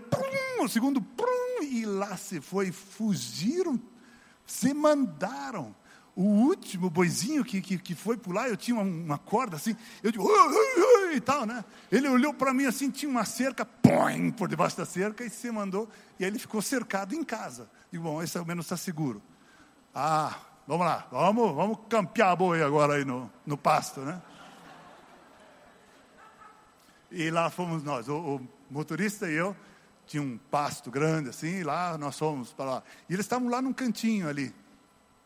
o 0.59 0.67
segundo, 0.67 1.05
e 1.61 1.85
lá 1.85 2.17
se 2.17 2.41
foi, 2.41 2.71
fugiram, 2.71 3.79
se 4.45 4.73
mandaram. 4.73 5.75
O 6.15 6.23
último 6.23 6.89
boizinho 6.89 7.43
que, 7.43 7.61
que, 7.61 7.77
que 7.77 7.93
foi 7.93 8.15
pular, 8.15 8.47
eu 8.47 8.55
tinha 8.55 8.79
uma, 8.79 8.83
uma 8.83 9.17
corda 9.17 9.57
assim, 9.57 9.75
eu 10.01 10.11
digo, 10.11 10.23
ui, 10.23 10.31
ui, 10.31 11.07
ui, 11.09 11.15
e 11.15 11.19
tal, 11.19 11.45
né? 11.45 11.65
Ele 11.91 12.07
olhou 12.07 12.33
para 12.33 12.53
mim 12.53 12.65
assim, 12.65 12.89
tinha 12.89 13.11
uma 13.11 13.25
cerca, 13.25 13.65
põe 13.65 14.31
por 14.31 14.47
debaixo 14.47 14.77
da 14.77 14.85
cerca 14.85 15.25
e 15.25 15.29
se 15.29 15.51
mandou, 15.51 15.89
e 16.17 16.23
aí 16.23 16.31
ele 16.31 16.39
ficou 16.39 16.61
cercado 16.61 17.13
em 17.13 17.21
casa. 17.21 17.69
E 17.91 17.97
bom, 17.97 18.23
esse 18.23 18.37
ao 18.37 18.45
menos 18.45 18.65
está 18.65 18.77
seguro. 18.77 19.21
Ah, 19.93 20.39
vamos 20.65 20.85
lá, 20.85 21.05
vamos, 21.11 21.53
vamos 21.53 21.79
campear 21.89 22.31
a 22.31 22.35
boi 22.35 22.63
agora 22.63 22.93
aí 22.93 23.03
no, 23.03 23.29
no 23.45 23.57
pasto, 23.57 23.99
né? 23.99 24.21
E 27.11 27.29
lá 27.29 27.49
fomos 27.49 27.83
nós, 27.83 28.07
o, 28.07 28.17
o 28.17 28.49
motorista 28.71 29.29
e 29.29 29.33
eu, 29.33 29.53
tinha 30.07 30.23
um 30.23 30.37
pasto 30.37 30.89
grande 30.89 31.29
assim, 31.29 31.57
e 31.59 31.63
lá 31.63 31.97
nós 31.97 32.17
fomos 32.17 32.53
para 32.53 32.65
lá. 32.65 32.83
E 33.09 33.13
eles 33.13 33.25
estavam 33.25 33.49
lá 33.49 33.61
num 33.61 33.73
cantinho 33.73 34.29
ali. 34.29 34.53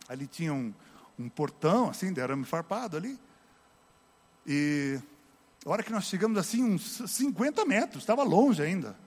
Ali 0.10 0.28
tinha 0.28 0.54
um, 0.54 0.74
um 1.18 1.30
portão 1.30 1.90
assim, 1.90 2.12
de 2.12 2.20
arame 2.20 2.44
farpado 2.44 2.98
ali. 2.98 3.18
E 4.46 5.00
a 5.66 5.70
hora 5.70 5.84
que 5.84 5.92
nós 5.92 6.06
chegamos 6.06 6.38
assim, 6.38 6.64
uns 6.64 7.04
50 7.06 7.64
metros, 7.66 8.02
estava 8.04 8.24
longe 8.24 8.62
ainda. 8.62 8.98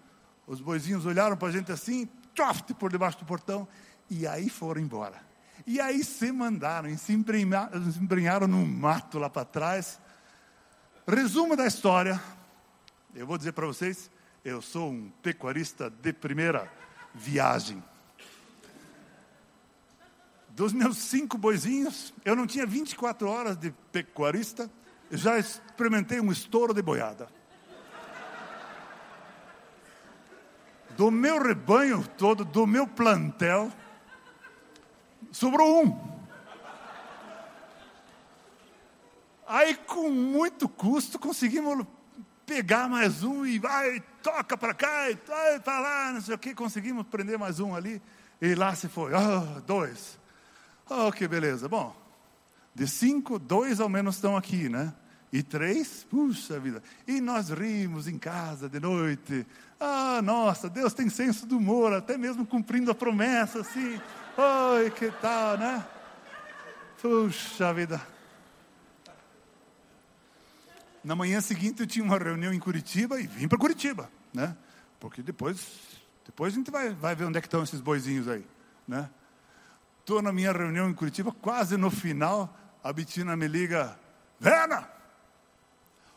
Os 0.46 0.60
boizinhos 0.60 1.04
olharam 1.04 1.36
para 1.36 1.48
a 1.48 1.50
gente 1.52 1.72
assim, 1.72 2.08
troft 2.34 2.72
por 2.74 2.90
debaixo 2.90 3.18
do 3.18 3.24
portão, 3.24 3.66
e 4.08 4.26
aí 4.26 4.48
foram 4.48 4.80
embora. 4.80 5.20
E 5.66 5.80
aí 5.80 6.04
se 6.04 6.30
mandaram, 6.30 6.88
e 6.88 6.98
se 6.98 7.12
embrenharam 7.12 8.46
no 8.46 8.66
mato 8.66 9.18
lá 9.18 9.30
para 9.30 9.44
trás. 9.44 10.00
Resumo 11.06 11.56
da 11.56 11.66
história, 11.66 12.20
eu 13.14 13.26
vou 13.26 13.38
dizer 13.38 13.52
para 13.52 13.66
vocês, 13.66 14.10
eu 14.44 14.60
sou 14.60 14.90
um 14.90 15.10
pecuarista 15.22 15.88
de 15.88 16.12
primeira 16.12 16.70
viagem. 17.14 17.82
Dos 20.54 20.74
meus 20.74 20.98
cinco 20.98 21.38
boizinhos, 21.38 22.12
eu 22.26 22.36
não 22.36 22.46
tinha 22.46 22.66
24 22.66 23.26
horas 23.26 23.56
de 23.56 23.70
pecuarista, 23.90 24.70
já 25.10 25.38
experimentei 25.38 26.20
um 26.20 26.30
estouro 26.30 26.74
de 26.74 26.82
boiada. 26.82 27.26
Do 30.90 31.10
meu 31.10 31.42
rebanho 31.42 32.06
todo, 32.18 32.44
do 32.44 32.66
meu 32.66 32.86
plantel, 32.86 33.72
sobrou 35.30 35.86
um. 35.86 36.12
Aí, 39.46 39.74
com 39.74 40.10
muito 40.10 40.68
custo, 40.68 41.18
conseguimos 41.18 41.86
pegar 42.44 42.90
mais 42.90 43.22
um 43.22 43.46
e 43.46 43.58
vai, 43.58 44.00
toca 44.22 44.56
para 44.58 44.74
cá 44.74 45.10
e 45.10 45.16
para 45.16 45.80
lá, 45.80 46.12
não 46.12 46.20
sei 46.20 46.34
o 46.34 46.38
que. 46.38 46.54
Conseguimos 46.54 47.06
prender 47.06 47.38
mais 47.38 47.58
um 47.58 47.74
ali 47.74 48.02
e 48.38 48.54
lá 48.54 48.74
se 48.74 48.86
foi. 48.86 49.12
Oh, 49.14 49.60
dois. 49.62 50.20
Oh, 50.94 51.10
que 51.10 51.26
beleza. 51.26 51.68
Bom, 51.68 51.96
de 52.74 52.86
cinco, 52.86 53.38
dois 53.38 53.80
ao 53.80 53.88
menos 53.88 54.16
estão 54.16 54.36
aqui, 54.36 54.68
né? 54.68 54.92
E 55.32 55.42
três, 55.42 56.04
puxa 56.04 56.60
vida. 56.60 56.82
E 57.06 57.18
nós 57.18 57.48
rimos 57.48 58.06
em 58.06 58.18
casa 58.18 58.68
de 58.68 58.78
noite. 58.78 59.46
Ah, 59.80 60.20
nossa, 60.22 60.68
Deus 60.68 60.92
tem 60.92 61.08
senso 61.08 61.46
do 61.46 61.56
humor, 61.56 61.94
até 61.94 62.18
mesmo 62.18 62.44
cumprindo 62.44 62.90
a 62.90 62.94
promessa, 62.94 63.60
assim. 63.60 63.98
Oi, 64.36 64.90
que 64.90 65.10
tal, 65.12 65.56
né? 65.56 65.82
Puxa 67.00 67.72
vida. 67.72 67.98
Na 71.02 71.16
manhã 71.16 71.40
seguinte 71.40 71.80
eu 71.80 71.86
tinha 71.86 72.04
uma 72.04 72.18
reunião 72.18 72.52
em 72.52 72.60
Curitiba 72.60 73.18
e 73.18 73.26
vim 73.26 73.48
para 73.48 73.58
Curitiba, 73.58 74.10
né? 74.34 74.54
Porque 75.00 75.22
depois, 75.22 75.66
depois 76.26 76.52
a 76.52 76.56
gente 76.56 76.70
vai, 76.70 76.90
vai 76.90 77.14
ver 77.16 77.24
onde 77.24 77.38
é 77.38 77.40
que 77.40 77.46
estão 77.46 77.62
esses 77.62 77.80
boizinhos 77.80 78.28
aí, 78.28 78.46
né? 78.86 79.08
Estou 80.02 80.20
na 80.20 80.32
minha 80.32 80.50
reunião 80.50 80.90
em 80.90 80.94
Curitiba, 80.94 81.30
quase 81.30 81.76
no 81.76 81.88
final, 81.88 82.52
a 82.82 82.92
Betina 82.92 83.36
me 83.36 83.46
liga, 83.46 83.96
Vera, 84.40 84.92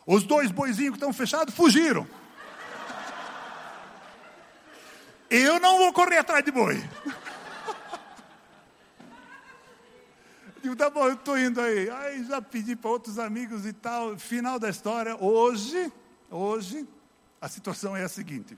os 0.07 0.23
dois 0.23 0.49
boizinhos 0.49 0.93
que 0.93 0.97
estão 0.97 1.13
fechados 1.13 1.53
fugiram. 1.53 2.07
Eu 5.29 5.59
não 5.59 5.77
vou 5.77 5.93
correr 5.93 6.17
atrás 6.17 6.43
de 6.43 6.51
boi. 6.51 6.83
Digo, 10.63 10.75
tá 10.75 10.89
bom, 10.89 11.05
eu 11.05 11.13
estou 11.13 11.37
indo 11.37 11.61
aí. 11.61 11.87
Aí 11.87 12.23
já 12.25 12.41
pedi 12.41 12.75
para 12.75 12.89
outros 12.89 13.19
amigos 13.19 13.67
e 13.67 13.73
tal. 13.73 14.17
Final 14.17 14.57
da 14.57 14.67
história, 14.67 15.15
hoje, 15.15 15.93
hoje, 16.31 16.87
a 17.39 17.47
situação 17.47 17.95
é 17.95 18.03
a 18.03 18.09
seguinte. 18.09 18.57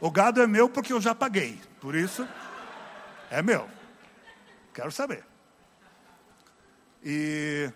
O 0.00 0.08
gado 0.08 0.40
é 0.40 0.46
meu 0.46 0.68
porque 0.68 0.92
eu 0.92 1.00
já 1.00 1.16
paguei. 1.16 1.60
Por 1.80 1.96
isso, 1.96 2.28
é 3.32 3.42
meu. 3.42 3.66
Quero 4.74 4.92
saber. 4.92 5.24
E. 7.02 7.72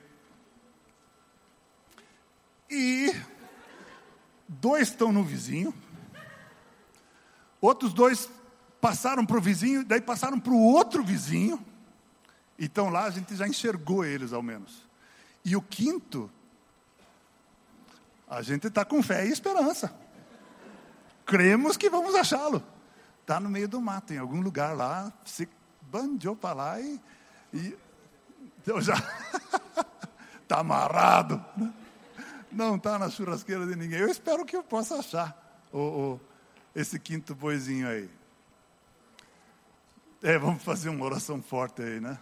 E. 2.70 3.10
Dois 4.46 4.88
estão 4.88 5.10
no 5.10 5.24
vizinho. 5.24 5.74
Outros 7.60 7.94
dois 7.94 8.30
passaram 8.80 9.24
para 9.24 9.38
o 9.38 9.40
vizinho, 9.40 9.82
daí 9.82 10.00
passaram 10.00 10.38
para 10.38 10.52
o 10.52 10.62
outro 10.62 11.02
vizinho. 11.02 11.64
Então 12.58 12.90
lá 12.90 13.04
a 13.04 13.10
gente 13.10 13.34
já 13.34 13.48
enxergou 13.48 14.04
eles 14.04 14.32
ao 14.34 14.42
menos. 14.42 14.86
E 15.42 15.56
o 15.56 15.62
quinto, 15.62 16.30
a 18.28 18.42
gente 18.42 18.66
está 18.66 18.84
com 18.84 19.02
fé 19.02 19.26
e 19.26 19.32
esperança. 19.32 19.92
Cremos 21.24 21.76
que 21.76 21.88
vamos 21.88 22.14
achá-lo. 22.14 22.62
Está 23.26 23.40
no 23.40 23.50
meio 23.50 23.66
do 23.66 23.80
mato, 23.80 24.12
em 24.12 24.18
algum 24.18 24.40
lugar 24.40 24.76
lá, 24.76 25.12
se 25.24 25.48
bandiou 25.82 26.36
para 26.36 26.54
lá 26.54 26.80
e, 26.80 27.00
e 27.52 27.76
eu 28.64 28.80
já 28.80 28.94
está 30.40 30.60
amarrado. 30.62 31.44
Né? 31.56 31.74
Não 32.52 32.76
está 32.76 32.96
na 32.96 33.10
churrasqueira 33.10 33.66
de 33.66 33.74
ninguém. 33.74 33.98
Eu 33.98 34.08
espero 34.08 34.46
que 34.46 34.54
eu 34.54 34.62
possa 34.62 35.00
achar 35.00 35.66
o, 35.72 35.78
o, 35.80 36.20
esse 36.72 37.00
quinto 37.00 37.34
boizinho 37.34 37.88
aí. 37.88 38.08
É, 40.22 40.38
vamos 40.38 40.62
fazer 40.62 40.88
uma 40.88 41.04
oração 41.04 41.42
forte 41.42 41.82
aí, 41.82 41.98
né? 41.98 42.16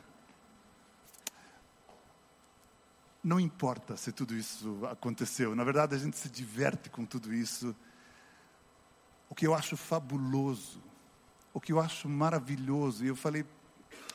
Não 3.23 3.39
importa 3.39 3.95
se 3.99 4.11
tudo 4.11 4.35
isso 4.35 4.81
aconteceu, 4.91 5.55
na 5.55 5.65
verdade 5.65 5.95
a 5.95 5.99
gente 5.99 6.17
se 6.17 6.31
diverte 6.31 6.89
com 6.89 7.05
tudo 7.05 7.35
isso. 7.35 7.77
O 9.29 9.35
que 9.35 9.47
eu 9.47 9.55
acho 9.55 9.77
fabuloso, 9.77 10.83
o 11.55 11.61
que 11.61 11.73
eu 11.73 11.81
acho 11.81 12.09
maravilhoso, 12.09 13.05
e 13.05 13.09
eu 13.09 13.17
falei 13.17 13.47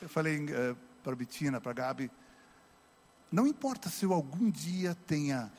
Eu 0.02 0.10
falei 0.10 0.46
uh, 0.46 0.78
para 1.04 1.14
a 1.14 1.16
Betina, 1.16 1.60
para 1.60 1.72
a 1.72 1.74
Gabi, 1.74 2.12
não 3.32 3.48
importa 3.48 3.90
se 3.90 4.06
eu 4.06 4.14
algum 4.14 4.50
dia 4.50 4.96
tenha 5.08 5.52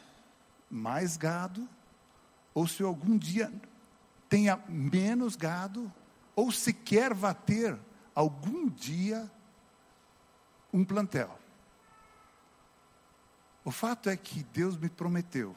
mais 0.70 1.16
gado, 1.16 1.68
ou 2.54 2.66
se 2.66 2.82
eu 2.82 2.88
algum 2.88 3.16
dia 3.16 3.52
tenha 4.28 4.56
menos 4.68 5.36
gado, 5.36 5.92
ou 6.34 6.50
sequer 6.50 7.12
vá 7.14 7.34
ter 7.34 7.78
algum 8.14 8.68
dia 8.68 9.30
um 10.72 10.84
plantel. 10.84 11.38
O 13.64 13.70
fato 13.70 14.08
é 14.08 14.16
que 14.16 14.42
Deus 14.44 14.76
me 14.76 14.88
prometeu 14.88 15.54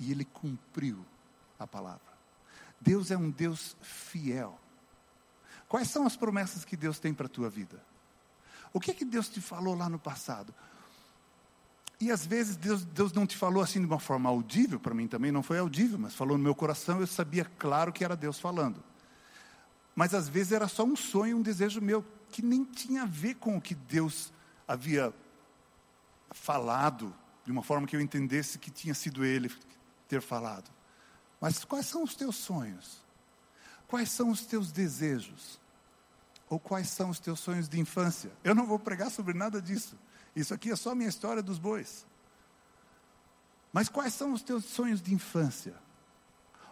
e 0.00 0.10
Ele 0.10 0.24
cumpriu 0.24 1.04
a 1.58 1.66
palavra. 1.66 2.13
Deus 2.84 3.10
é 3.10 3.16
um 3.16 3.30
Deus 3.30 3.76
fiel. 3.80 4.60
Quais 5.66 5.88
são 5.88 6.06
as 6.06 6.16
promessas 6.16 6.64
que 6.64 6.76
Deus 6.76 6.98
tem 6.98 7.14
para 7.14 7.26
a 7.26 7.28
tua 7.28 7.48
vida? 7.48 7.82
O 8.72 8.78
que 8.78 8.90
é 8.90 8.94
que 8.94 9.04
Deus 9.04 9.28
te 9.28 9.40
falou 9.40 9.74
lá 9.74 9.88
no 9.88 9.98
passado? 9.98 10.54
E 11.98 12.10
às 12.10 12.26
vezes 12.26 12.56
Deus, 12.56 12.84
Deus 12.84 13.12
não 13.12 13.26
te 13.26 13.36
falou 13.36 13.62
assim 13.62 13.80
de 13.80 13.86
uma 13.86 13.98
forma 13.98 14.28
audível, 14.28 14.78
para 14.78 14.94
mim 14.94 15.08
também 15.08 15.32
não 15.32 15.42
foi 15.42 15.58
audível, 15.58 15.98
mas 15.98 16.14
falou 16.14 16.36
no 16.36 16.44
meu 16.44 16.54
coração, 16.54 17.00
eu 17.00 17.06
sabia 17.06 17.44
claro 17.58 17.92
que 17.92 18.04
era 18.04 18.14
Deus 18.14 18.38
falando. 18.38 18.82
Mas 19.96 20.12
às 20.12 20.28
vezes 20.28 20.52
era 20.52 20.68
só 20.68 20.84
um 20.84 20.96
sonho, 20.96 21.38
um 21.38 21.42
desejo 21.42 21.80
meu, 21.80 22.04
que 22.28 22.42
nem 22.42 22.64
tinha 22.64 23.04
a 23.04 23.06
ver 23.06 23.36
com 23.36 23.56
o 23.56 23.60
que 23.60 23.74
Deus 23.74 24.32
havia 24.68 25.14
falado, 26.32 27.14
de 27.44 27.52
uma 27.52 27.62
forma 27.62 27.86
que 27.86 27.96
eu 27.96 28.00
entendesse 28.00 28.58
que 28.58 28.70
tinha 28.70 28.92
sido 28.92 29.24
Ele 29.24 29.50
ter 30.08 30.20
falado. 30.20 30.73
Mas 31.44 31.62
quais 31.62 31.84
são 31.84 32.02
os 32.02 32.14
teus 32.14 32.36
sonhos? 32.36 33.04
Quais 33.86 34.10
são 34.10 34.30
os 34.30 34.46
teus 34.46 34.72
desejos? 34.72 35.60
Ou 36.48 36.58
quais 36.58 36.88
são 36.88 37.10
os 37.10 37.18
teus 37.18 37.38
sonhos 37.38 37.68
de 37.68 37.78
infância? 37.78 38.32
Eu 38.42 38.54
não 38.54 38.66
vou 38.66 38.78
pregar 38.78 39.10
sobre 39.10 39.34
nada 39.34 39.60
disso. 39.60 39.94
Isso 40.34 40.54
aqui 40.54 40.70
é 40.70 40.76
só 40.76 40.94
minha 40.94 41.10
história 41.10 41.42
dos 41.42 41.58
bois. 41.58 42.06
Mas 43.70 43.90
quais 43.90 44.14
são 44.14 44.32
os 44.32 44.40
teus 44.40 44.64
sonhos 44.64 45.02
de 45.02 45.12
infância? 45.12 45.74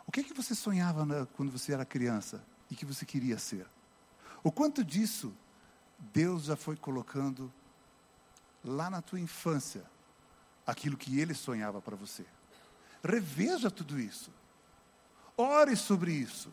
O 0.07 0.11
que 0.11 0.21
é 0.21 0.25
que 0.25 0.33
você 0.33 0.55
sonhava 0.55 1.29
quando 1.37 1.53
você 1.53 1.75
era 1.75 1.85
criança 1.85 2.43
e 2.71 2.75
que 2.75 2.87
você 2.87 3.05
queria 3.05 3.39
ser? 3.39 3.67
O 4.43 4.51
quanto 4.51 4.83
disso 4.83 5.35
Deus 5.99 6.45
já 6.45 6.57
foi 6.57 6.79
colocando 6.79 7.53
lá 8.65 8.89
na 8.89 9.03
tua 9.03 9.21
infância 9.21 9.85
aquilo 10.67 10.97
que 10.97 11.21
ele 11.21 11.35
sonhava 11.35 11.83
para 11.83 11.95
você? 11.95 12.25
Reveja 13.05 13.71
tudo 13.71 14.01
isso. 14.01 14.33
Ore 15.43 15.75
sobre 15.75 16.13
isso. 16.13 16.53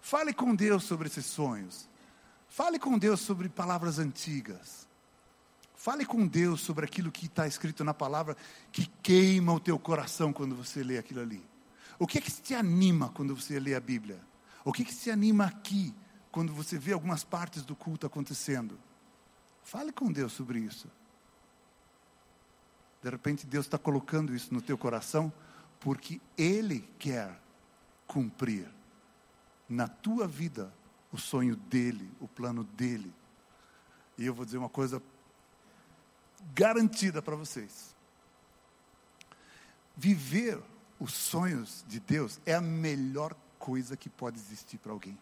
Fale 0.00 0.32
com 0.32 0.54
Deus 0.54 0.84
sobre 0.84 1.08
esses 1.08 1.26
sonhos. 1.26 1.88
Fale 2.48 2.78
com 2.78 2.98
Deus 2.98 3.20
sobre 3.20 3.50
palavras 3.50 3.98
antigas. 3.98 4.88
Fale 5.74 6.06
com 6.06 6.26
Deus 6.26 6.62
sobre 6.62 6.86
aquilo 6.86 7.12
que 7.12 7.26
está 7.26 7.46
escrito 7.46 7.84
na 7.84 7.92
palavra 7.92 8.34
que 8.72 8.90
queima 9.02 9.52
o 9.52 9.60
teu 9.60 9.78
coração 9.78 10.32
quando 10.32 10.56
você 10.56 10.82
lê 10.82 10.96
aquilo 10.96 11.20
ali. 11.20 11.44
O 11.98 12.06
que 12.06 12.16
é 12.16 12.20
que 12.20 12.30
te 12.30 12.54
anima 12.54 13.10
quando 13.10 13.36
você 13.36 13.60
lê 13.60 13.74
a 13.74 13.80
Bíblia? 13.80 14.18
O 14.64 14.72
que 14.72 14.82
é 14.82 14.84
que 14.86 14.96
te 14.96 15.10
anima 15.10 15.44
aqui 15.44 15.94
quando 16.32 16.54
você 16.54 16.78
vê 16.78 16.92
algumas 16.92 17.22
partes 17.22 17.62
do 17.62 17.76
culto 17.76 18.06
acontecendo? 18.06 18.78
Fale 19.62 19.92
com 19.92 20.10
Deus 20.10 20.32
sobre 20.32 20.60
isso. 20.60 20.88
De 23.02 23.10
repente 23.10 23.46
Deus 23.46 23.66
está 23.66 23.76
colocando 23.76 24.34
isso 24.34 24.54
no 24.54 24.62
teu 24.62 24.78
coração 24.78 25.30
porque 25.78 26.18
Ele 26.38 26.88
quer 26.98 27.43
cumprir 28.06 28.68
na 29.68 29.88
tua 29.88 30.26
vida 30.26 30.72
o 31.12 31.18
sonho 31.18 31.56
dele, 31.56 32.10
o 32.20 32.28
plano 32.28 32.64
dele. 32.64 33.12
E 34.18 34.26
eu 34.26 34.34
vou 34.34 34.44
dizer 34.44 34.58
uma 34.58 34.68
coisa 34.68 35.02
garantida 36.54 37.22
para 37.22 37.36
vocês. 37.36 37.94
Viver 39.96 40.60
os 40.98 41.12
sonhos 41.12 41.84
de 41.88 42.00
Deus 42.00 42.40
é 42.44 42.54
a 42.54 42.60
melhor 42.60 43.34
coisa 43.58 43.96
que 43.96 44.08
pode 44.08 44.38
existir 44.38 44.78
para 44.78 44.92
alguém. 44.92 45.18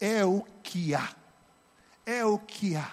É 0.00 0.24
o 0.24 0.42
que 0.62 0.94
há. 0.94 1.14
É 2.04 2.24
o 2.24 2.38
que 2.38 2.76
há. 2.76 2.92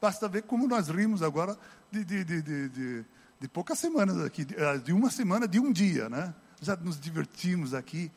Basta 0.00 0.28
ver 0.28 0.42
como 0.42 0.66
nós 0.66 0.88
rimos 0.88 1.22
agora 1.22 1.58
de, 1.90 2.04
de, 2.04 2.24
de, 2.24 3.04
de 3.40 3.48
poucas 3.48 3.78
semanas 3.78 4.18
aqui, 4.20 4.46
eh, 4.56 4.78
de 4.78 4.92
uma 4.92 5.10
semana, 5.10 5.46
de 5.46 5.60
um 5.60 5.72
dia, 5.72 6.08
né? 6.08 6.34
Já 6.64 6.74
nos 6.76 6.98
divertimos 6.98 7.74
aqui 7.74 8.10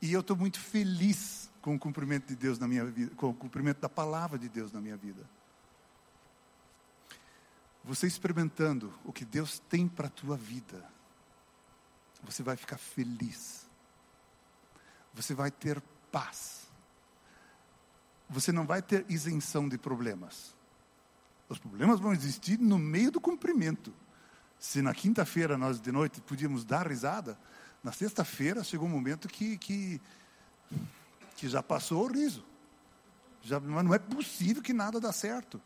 e 0.00 0.12
eu 0.12 0.20
estou 0.20 0.34
muito 0.34 0.58
feliz 0.58 1.50
com 1.60 1.74
o 1.74 1.78
cumprimento 1.78 2.28
de 2.28 2.34
Deus 2.34 2.58
na 2.58 2.66
minha 2.66 2.86
vida, 2.86 3.14
com 3.14 3.28
o 3.28 3.34
cumprimento 3.34 3.78
da 3.78 3.90
palavra 3.90 4.38
de 4.38 4.48
Deus 4.48 4.72
na 4.72 4.80
minha 4.80 4.96
vida. 4.96 5.28
Você 7.84 8.06
experimentando 8.06 8.90
o 9.04 9.12
que 9.12 9.22
Deus 9.24 9.58
tem 9.68 9.86
para 9.86 10.06
a 10.06 10.10
tua 10.10 10.34
vida, 10.34 10.82
você 12.22 12.42
vai 12.42 12.56
ficar 12.56 12.78
feliz. 12.78 13.68
Você 15.12 15.34
vai 15.34 15.50
ter 15.50 15.82
paz. 16.10 16.68
Você 18.30 18.50
não 18.50 18.64
vai 18.64 18.80
ter 18.80 19.04
isenção 19.10 19.68
de 19.68 19.76
problemas. 19.76 20.54
Os 21.50 21.58
problemas 21.58 22.00
vão 22.00 22.14
existir 22.14 22.58
no 22.58 22.78
meio 22.78 23.10
do 23.10 23.20
cumprimento. 23.20 23.92
Se 24.58 24.80
na 24.80 24.94
quinta-feira 24.94 25.58
nós 25.58 25.80
de 25.80 25.90
noite 25.90 26.20
podíamos 26.20 26.64
dar 26.64 26.86
risada, 26.86 27.38
na 27.82 27.92
sexta-feira 27.92 28.62
chegou 28.62 28.86
um 28.86 28.90
momento 28.90 29.28
que, 29.28 29.56
que, 29.56 30.00
que 31.36 31.48
já 31.48 31.62
passou 31.62 32.04
o 32.04 32.12
riso. 32.12 32.44
Já, 33.42 33.58
mas 33.58 33.84
não 33.84 33.94
é 33.94 33.98
possível 33.98 34.62
que 34.62 34.72
nada 34.72 35.00
dá 35.00 35.12
certo. 35.12 35.60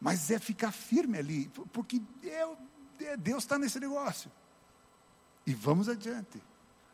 Mas 0.00 0.30
é 0.30 0.38
ficar 0.38 0.72
firme 0.72 1.16
ali, 1.16 1.48
porque 1.72 2.02
é, 2.24 3.16
Deus 3.16 3.44
está 3.44 3.58
nesse 3.58 3.80
negócio. 3.80 4.30
E 5.46 5.54
vamos 5.54 5.88
adiante. 5.88 6.42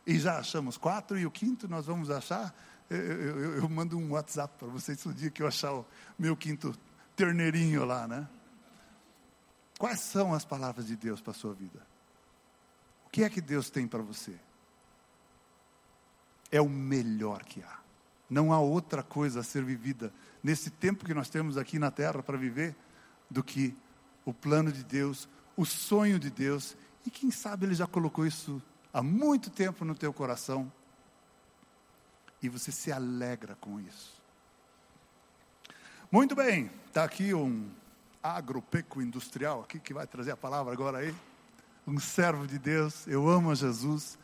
E 0.07 0.19
já 0.19 0.39
achamos 0.39 0.79
quatro, 0.79 1.19
e 1.19 1.27
o 1.27 1.31
quinto 1.31 1.67
nós 1.67 1.87
vamos 1.87 2.11
achar. 2.11 2.55
Eu, 2.89 2.99
eu, 2.99 3.57
eu 3.57 3.69
mando 3.69 3.99
um 3.99 4.13
WhatsApp 4.13 4.55
para 4.59 4.69
vocês 4.69 5.05
no 5.05 5.13
dia 5.13 5.31
que 5.31 5.43
eu 5.43 5.47
achar 5.47 5.73
o 5.73 5.87
meu 6.19 6.37
quinto 6.37 6.75
terneirinho 7.17 7.85
lá, 7.85 8.07
né? 8.07 8.29
Quais 9.79 10.01
são 10.01 10.33
as 10.33 10.45
palavras 10.45 10.87
de 10.87 10.97
Deus 10.97 11.21
para 11.21 11.33
a 11.33 11.35
sua 11.35 11.55
vida? 11.55 11.87
O 13.09 13.11
que 13.11 13.25
é 13.25 13.31
que 13.31 13.41
Deus 13.41 13.71
tem 13.71 13.89
para 13.89 14.03
você? 14.03 14.39
É 16.53 16.61
o 16.61 16.69
melhor 16.69 17.43
que 17.43 17.63
há. 17.63 17.79
Não 18.29 18.53
há 18.53 18.61
outra 18.61 19.03
coisa 19.03 19.41
a 19.41 19.43
ser 19.43 19.65
vivida 19.65 20.13
nesse 20.43 20.69
tempo 20.69 21.07
que 21.07 21.15
nós 21.15 21.31
temos 21.31 21.57
aqui 21.57 21.79
na 21.79 21.91
terra 21.91 22.23
para 22.23 22.37
viver 22.37 22.77
do 23.31 23.43
que 23.43 23.75
o 24.27 24.35
plano 24.35 24.71
de 24.71 24.85
Deus, 24.85 25.27
o 25.57 25.65
sonho 25.65 26.19
de 26.19 26.29
Deus, 26.29 26.77
e 27.07 27.11
quem 27.11 27.31
sabe 27.31 27.65
Ele 27.65 27.75
já 27.75 27.87
colocou 27.87 28.27
isso 28.27 28.63
há 28.93 29.03
muito 29.03 29.49
tempo 29.49 29.87
no 29.87 29.95
teu 29.95 30.13
coração 30.13 30.71
e 32.43 32.49
você 32.49 32.71
se 32.71 32.93
alegra 32.93 33.57
com 33.59 33.81
isso. 33.81 34.21
Muito 36.13 36.37
bem, 36.37 36.71
está 36.87 37.05
aqui 37.05 37.33
um 37.33 37.71
agropecoindustrial 38.23 39.63
aqui, 39.63 39.81
que 39.81 39.95
vai 39.95 40.07
trazer 40.07 40.33
a 40.33 40.37
palavra 40.37 40.75
agora 40.75 40.99
aí. 40.99 41.15
Um 41.89 41.99
servo 41.99 42.47
de 42.47 42.59
Deus, 42.59 43.07
eu 43.07 43.27
amo 43.31 43.51
a 43.51 43.55
Jesus. 43.55 44.19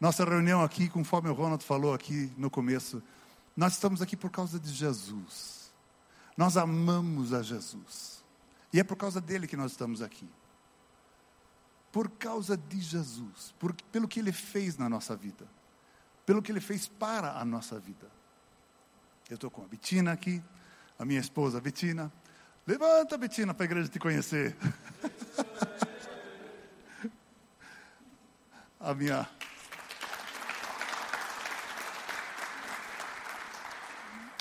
Nossa 0.00 0.24
reunião 0.24 0.62
aqui, 0.62 0.88
conforme 0.88 1.28
o 1.28 1.34
Ronald 1.34 1.62
falou 1.62 1.92
aqui 1.92 2.32
no 2.38 2.50
começo, 2.50 3.02
nós 3.54 3.74
estamos 3.74 4.00
aqui 4.00 4.16
por 4.16 4.30
causa 4.30 4.58
de 4.58 4.72
Jesus. 4.72 5.70
Nós 6.38 6.56
amamos 6.56 7.34
a 7.34 7.42
Jesus. 7.42 8.24
E 8.72 8.80
é 8.80 8.82
por 8.82 8.96
causa 8.96 9.20
dele 9.20 9.46
que 9.46 9.58
nós 9.58 9.72
estamos 9.72 10.00
aqui. 10.00 10.26
Por 11.92 12.08
causa 12.08 12.56
de 12.56 12.80
Jesus, 12.80 13.54
por, 13.58 13.74
pelo 13.92 14.08
que 14.08 14.18
ele 14.18 14.32
fez 14.32 14.78
na 14.78 14.88
nossa 14.88 15.14
vida, 15.14 15.46
pelo 16.24 16.40
que 16.40 16.50
ele 16.50 16.62
fez 16.62 16.88
para 16.88 17.38
a 17.38 17.44
nossa 17.44 17.78
vida. 17.78 18.10
Eu 19.28 19.34
estou 19.34 19.50
com 19.50 19.62
a 19.62 19.66
Betina 19.66 20.12
aqui, 20.12 20.42
a 20.98 21.04
minha 21.04 21.20
esposa 21.20 21.60
Betina, 21.60 22.10
Levanta, 22.66 23.18
Betina, 23.18 23.52
para 23.52 23.64
a 23.64 23.66
igreja 23.66 23.90
te 23.90 23.98
conhecer. 23.98 24.56
a 28.82 28.94
minha. 28.94 29.28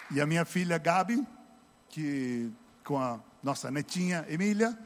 E 0.10 0.20
a 0.20 0.26
minha 0.26 0.44
filha 0.44 0.78
Gabi, 0.78 1.26
que 1.88 2.52
com 2.84 3.00
a 3.00 3.20
nossa 3.42 3.72
netinha 3.72 4.26
Emília, 4.28 4.78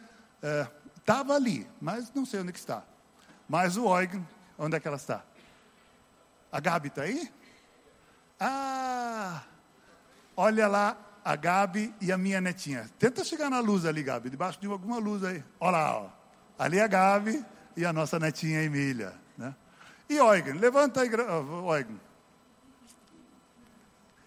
estava 0.98 1.34
é, 1.34 1.36
ali, 1.38 1.68
mas 1.82 2.12
não 2.14 2.26
sei 2.26 2.42
onde 2.42 2.52
que 2.52 2.60
está. 2.60 2.84
Mas 3.48 3.78
o 3.78 3.88
Eugen, 3.88 4.28
onde 4.58 4.76
é 4.76 4.80
que 4.80 4.88
ela 4.88 4.98
está? 4.98 5.24
A 6.52 6.60
Gabi 6.60 6.90
está 6.90 7.04
aí? 7.04 7.32
Ah, 8.40 9.44
olha 10.36 10.68
lá 10.68 10.98
a 11.24 11.36
Gabi 11.36 11.94
e 12.00 12.12
a 12.12 12.18
minha 12.18 12.40
netinha. 12.40 12.88
Tenta 13.00 13.24
chegar 13.24 13.50
na 13.50 13.60
luz 13.60 13.86
ali, 13.86 14.04
Gabi, 14.04 14.30
debaixo 14.30 14.60
de 14.60 14.68
alguma 14.68 15.00
luz 15.00 15.24
aí. 15.24 15.44
Olha 15.60 15.72
lá, 15.72 15.98
ó. 16.02 16.10
ali 16.60 16.78
é 16.78 16.84
a 16.84 16.88
Gabi 16.88 17.44
e 17.76 17.84
a 17.84 17.92
nossa 17.92 18.20
netinha 18.20 18.62
Emília. 18.62 19.25
E 20.08 20.18
Eugen, 20.18 20.54
levanta 20.54 21.02
aí, 21.02 21.10
Eugen. 21.10 22.00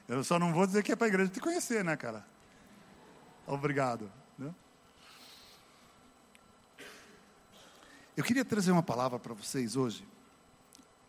Eu 0.09 0.25
só 0.25 0.39
não 0.39 0.53
vou 0.53 0.67
dizer 0.67 0.83
que 0.83 0.93
é 0.93 0.97
para 0.97 1.07
a 1.07 1.09
igreja 1.09 1.31
te 1.31 1.41
conhecer, 1.41 1.85
né, 1.85 1.97
cara? 1.97 2.27
Obrigado. 3.47 4.11
Né? 4.39 4.55
Eu 8.17 8.25
queria 8.25 8.45
trazer 8.45 8.73
uma 8.73 8.83
palavra 8.83 9.19
para 9.19 9.35
vocês 9.35 9.77
hoje 9.77 10.07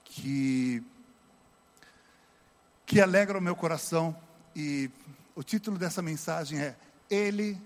que 0.03 0.83
que 2.85 2.99
alegra 2.99 3.37
o 3.37 3.41
meu 3.41 3.55
coração 3.55 4.19
e 4.55 4.89
o 5.35 5.43
título 5.43 5.77
dessa 5.77 6.01
mensagem 6.01 6.59
é 6.59 6.75
Ele 7.09 7.59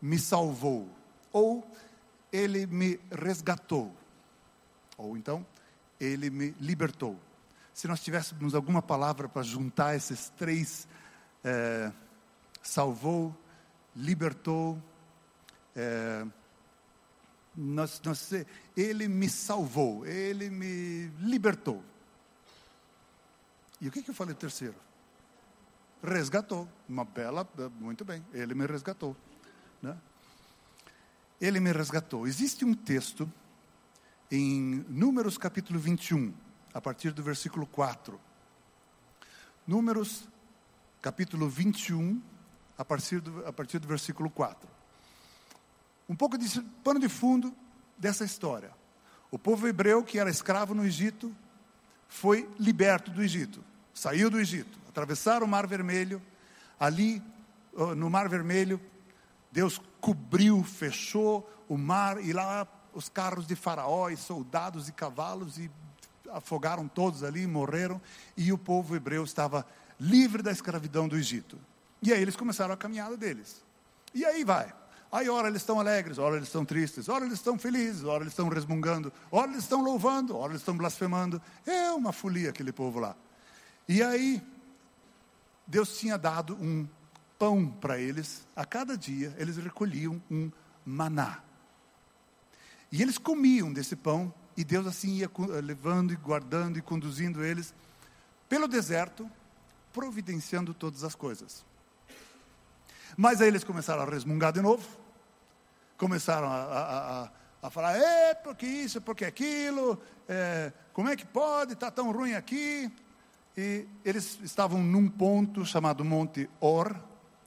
me 0.00 0.18
salvou 0.18 0.88
ou 1.32 1.70
Ele 2.32 2.66
me 2.66 2.98
resgatou 3.12 3.94
ou 4.96 5.16
então 5.16 5.46
Ele 6.00 6.30
me 6.30 6.54
libertou. 6.58 7.18
Se 7.74 7.86
nós 7.86 8.00
tivéssemos 8.00 8.54
alguma 8.54 8.82
palavra 8.82 9.28
para 9.28 9.42
juntar 9.42 9.94
esses 9.94 10.30
três, 10.30 10.88
é, 11.44 11.92
salvou, 12.62 13.36
libertou, 13.94 14.80
é, 15.74 16.26
nós, 17.56 18.00
nós, 18.04 18.32
ele 18.76 19.08
me 19.08 19.28
salvou, 19.28 20.06
ele 20.06 20.50
me 20.50 21.06
libertou. 21.20 21.82
E 23.80 23.88
o 23.88 23.90
que, 23.90 24.02
que 24.02 24.10
eu 24.10 24.14
falei 24.14 24.34
terceiro? 24.34 24.74
Resgatou, 26.02 26.68
uma 26.88 27.04
bela, 27.04 27.48
muito 27.78 28.04
bem, 28.04 28.24
ele 28.32 28.54
me 28.54 28.66
resgatou. 28.66 29.16
Né? 29.82 29.96
Ele 31.40 31.60
me 31.60 31.72
resgatou. 31.72 32.26
Existe 32.26 32.64
um 32.64 32.74
texto 32.74 33.30
em 34.30 34.84
Números 34.88 35.36
capítulo 35.36 35.78
21, 35.80 36.32
a 36.72 36.80
partir 36.80 37.10
do 37.10 37.22
versículo 37.22 37.66
4. 37.66 38.20
Números 39.66 40.28
capítulo 41.02 41.48
21, 41.48 42.22
a 42.78 42.84
partir 42.84 43.20
do, 43.20 43.44
a 43.44 43.52
partir 43.52 43.80
do 43.80 43.88
versículo 43.88 44.30
4. 44.30 44.68
Um 46.08 46.14
pouco 46.14 46.38
de 46.38 46.60
pano 46.84 47.00
de 47.00 47.08
fundo 47.08 47.52
dessa 47.98 48.24
história. 48.24 48.70
O 49.32 49.38
povo 49.38 49.66
hebreu 49.66 50.04
que 50.04 50.18
era 50.18 50.30
escravo 50.30 50.74
no 50.74 50.84
Egito 50.84 51.34
foi 52.08 52.48
liberto 52.58 53.10
do 53.10 53.22
Egito, 53.22 53.64
saiu 53.92 54.30
do 54.30 54.38
Egito, 54.38 54.78
atravessaram 54.88 55.46
o 55.46 55.48
Mar 55.48 55.66
Vermelho. 55.66 56.22
Ali 56.78 57.22
no 57.96 58.08
Mar 58.08 58.28
Vermelho, 58.28 58.80
Deus 59.50 59.80
cobriu, 60.00 60.62
fechou 60.62 61.48
o 61.68 61.76
mar 61.76 62.22
e 62.24 62.32
lá 62.32 62.66
os 62.94 63.08
carros 63.08 63.46
de 63.46 63.54
Faraó 63.54 64.08
e 64.08 64.16
soldados 64.16 64.88
e 64.88 64.92
cavalos 64.92 65.58
e 65.58 65.70
afogaram 66.32 66.86
todos 66.86 67.22
ali, 67.24 67.46
morreram 67.46 68.00
e 68.36 68.52
o 68.52 68.58
povo 68.58 68.94
hebreu 68.94 69.24
estava 69.24 69.66
livre 69.98 70.42
da 70.42 70.52
escravidão 70.52 71.08
do 71.08 71.16
Egito. 71.16 71.58
E 72.02 72.12
aí 72.12 72.22
eles 72.22 72.36
começaram 72.36 72.72
a 72.72 72.76
caminhada 72.76 73.16
deles. 73.16 73.62
E 74.14 74.24
aí 74.24 74.44
vai. 74.44 74.72
Aí, 75.12 75.28
ora 75.28 75.48
eles 75.48 75.62
estão 75.62 75.80
alegres, 75.80 76.18
ora 76.18 76.36
eles 76.36 76.46
estão 76.46 76.64
tristes, 76.64 77.08
ora 77.08 77.24
eles 77.24 77.38
estão 77.38 77.58
felizes, 77.58 78.04
ora 78.04 78.22
eles 78.22 78.32
estão 78.32 78.48
resmungando, 78.48 79.12
ora 79.30 79.50
eles 79.50 79.64
estão 79.64 79.82
louvando, 79.82 80.36
ora 80.36 80.52
eles 80.52 80.60
estão 80.60 80.76
blasfemando. 80.76 81.42
É 81.66 81.90
uma 81.90 82.12
folia 82.12 82.50
aquele 82.50 82.72
povo 82.72 83.00
lá. 83.00 83.16
E 83.88 84.04
aí, 84.04 84.40
Deus 85.66 85.98
tinha 85.98 86.16
dado 86.16 86.54
um 86.54 86.86
pão 87.36 87.66
para 87.66 87.98
eles, 87.98 88.46
a 88.54 88.64
cada 88.64 88.96
dia 88.96 89.34
eles 89.36 89.56
recolhiam 89.56 90.22
um 90.30 90.50
maná. 90.86 91.42
E 92.92 93.00
eles 93.02 93.18
comiam 93.18 93.72
desse 93.72 93.94
pão, 93.94 94.32
e 94.56 94.64
Deus 94.64 94.86
assim 94.86 95.14
ia 95.14 95.30
levando 95.62 96.12
e 96.12 96.16
guardando 96.16 96.78
e 96.78 96.82
conduzindo 96.82 97.44
eles 97.44 97.72
pelo 98.48 98.66
deserto, 98.66 99.30
providenciando 99.92 100.74
todas 100.74 101.04
as 101.04 101.14
coisas. 101.14 101.64
Mas 103.16 103.40
aí 103.40 103.48
eles 103.48 103.64
começaram 103.64 104.02
a 104.02 104.04
resmungar 104.04 104.52
de 104.52 104.60
novo, 104.60 104.86
começaram 105.96 106.48
a, 106.48 106.62
a, 106.62 107.22
a, 107.24 107.30
a 107.62 107.70
falar: 107.70 107.96
é, 107.96 108.34
porque 108.34 108.66
isso, 108.66 109.00
porque 109.00 109.24
aquilo, 109.24 110.00
é, 110.28 110.72
como 110.92 111.08
é 111.08 111.16
que 111.16 111.24
pode, 111.24 111.74
está 111.74 111.90
tão 111.90 112.10
ruim 112.10 112.34
aqui. 112.34 112.90
E 113.56 113.86
eles 114.04 114.38
estavam 114.42 114.82
num 114.82 115.08
ponto 115.08 115.64
chamado 115.64 116.04
Monte 116.04 116.48
Or, 116.60 116.94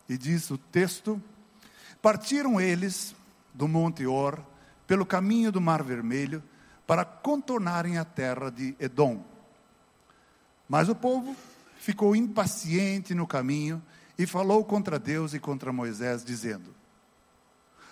e 0.08 0.18
diz 0.18 0.50
o 0.52 0.58
texto: 0.58 1.22
partiram 2.02 2.62
eles 2.62 3.16
do 3.54 3.68
Monte 3.68 4.06
Or 4.06 4.53
pelo 4.88 5.06
caminho 5.06 5.52
do 5.52 5.62
Mar 5.62 5.84
Vermelho 5.84 6.44
para 6.86 7.06
contornarem 7.06 7.98
a 7.98 8.06
terra 8.06 8.50
de 8.50 8.76
Edom. 8.80 9.24
Mas 10.68 10.90
o 10.90 10.96
povo 10.96 11.36
ficou 11.78 12.16
impaciente 12.16 13.14
no 13.14 13.28
caminho 13.28 13.82
e 14.18 14.26
falou 14.26 14.64
contra 14.64 15.00
Deus 15.00 15.34
e 15.34 15.40
contra 15.40 15.74
Moisés, 15.74 16.24
dizendo: 16.24 16.74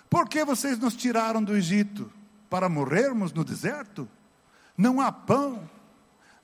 Por 0.08 0.28
que 0.28 0.44
vocês 0.44 0.78
nos 0.78 0.94
tiraram 0.94 1.42
do 1.42 1.56
Egito 1.56 2.10
para 2.48 2.68
morrermos 2.68 3.32
no 3.32 3.44
deserto? 3.44 4.08
Não 4.76 5.00
há 5.00 5.12
pão, 5.12 5.68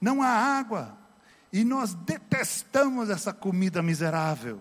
não 0.00 0.22
há 0.22 0.28
água, 0.28 0.96
e 1.52 1.64
nós 1.64 1.94
detestamos 1.94 3.08
essa 3.10 3.32
comida 3.32 3.82
miserável. 3.82 4.60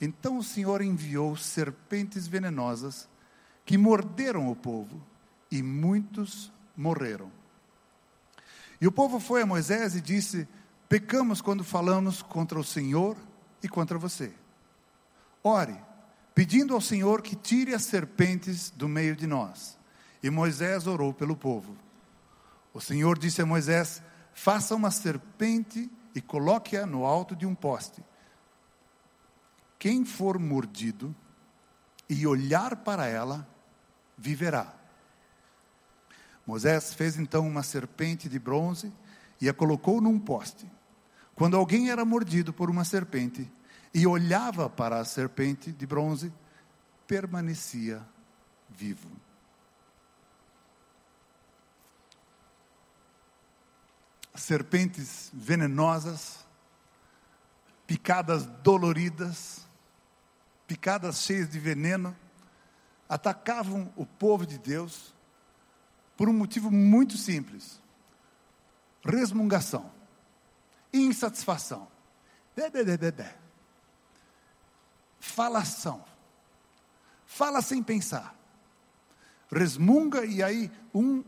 Então 0.00 0.38
o 0.38 0.42
Senhor 0.42 0.80
enviou 0.80 1.36
serpentes 1.36 2.26
venenosas 2.26 3.08
que 3.70 3.78
morderam 3.78 4.50
o 4.50 4.56
povo, 4.56 5.00
e 5.48 5.62
muitos 5.62 6.52
morreram. 6.76 7.30
E 8.80 8.86
o 8.88 8.90
povo 8.90 9.20
foi 9.20 9.42
a 9.42 9.46
Moisés 9.46 9.94
e 9.94 10.00
disse: 10.00 10.48
Pecamos 10.88 11.40
quando 11.40 11.62
falamos 11.62 12.20
contra 12.20 12.58
o 12.58 12.64
Senhor 12.64 13.16
e 13.62 13.68
contra 13.68 13.96
você. 13.96 14.32
Ore, 15.44 15.80
pedindo 16.34 16.74
ao 16.74 16.80
Senhor 16.80 17.22
que 17.22 17.36
tire 17.36 17.72
as 17.72 17.84
serpentes 17.84 18.70
do 18.70 18.88
meio 18.88 19.14
de 19.14 19.28
nós. 19.28 19.78
E 20.20 20.28
Moisés 20.30 20.88
orou 20.88 21.14
pelo 21.14 21.36
povo. 21.36 21.76
O 22.74 22.80
Senhor 22.80 23.16
disse 23.16 23.40
a 23.40 23.46
Moisés: 23.46 24.02
Faça 24.34 24.74
uma 24.74 24.90
serpente 24.90 25.88
e 26.12 26.20
coloque-a 26.20 26.84
no 26.84 27.06
alto 27.06 27.36
de 27.36 27.46
um 27.46 27.54
poste. 27.54 28.02
Quem 29.78 30.04
for 30.04 30.40
mordido 30.40 31.14
e 32.08 32.26
olhar 32.26 32.74
para 32.74 33.06
ela, 33.06 33.46
viverá. 34.20 34.74
Moisés 36.46 36.92
fez 36.92 37.16
então 37.16 37.46
uma 37.46 37.62
serpente 37.62 38.28
de 38.28 38.38
bronze 38.38 38.92
e 39.40 39.48
a 39.48 39.54
colocou 39.54 40.00
num 40.00 40.18
poste. 40.18 40.70
Quando 41.34 41.56
alguém 41.56 41.90
era 41.90 42.04
mordido 42.04 42.52
por 42.52 42.68
uma 42.68 42.84
serpente 42.84 43.50
e 43.94 44.06
olhava 44.06 44.68
para 44.68 45.00
a 45.00 45.04
serpente 45.04 45.72
de 45.72 45.86
bronze, 45.86 46.32
permanecia 47.06 48.06
vivo. 48.68 49.08
Serpentes 54.34 55.30
venenosas, 55.32 56.44
picadas 57.86 58.46
doloridas, 58.46 59.66
picadas 60.66 61.22
cheias 61.22 61.48
de 61.48 61.58
veneno, 61.58 62.14
atacavam 63.10 63.92
o 63.96 64.06
povo 64.06 64.46
de 64.46 64.56
Deus 64.56 65.12
por 66.16 66.28
um 66.28 66.32
motivo 66.32 66.70
muito 66.70 67.18
simples: 67.18 67.80
resmungação, 69.04 69.90
insatisfação, 70.92 71.88
falação, 75.18 76.04
fala 77.26 77.60
sem 77.60 77.82
pensar, 77.82 78.32
resmunga 79.50 80.24
e 80.24 80.40
aí 80.40 80.70
um 80.94 81.24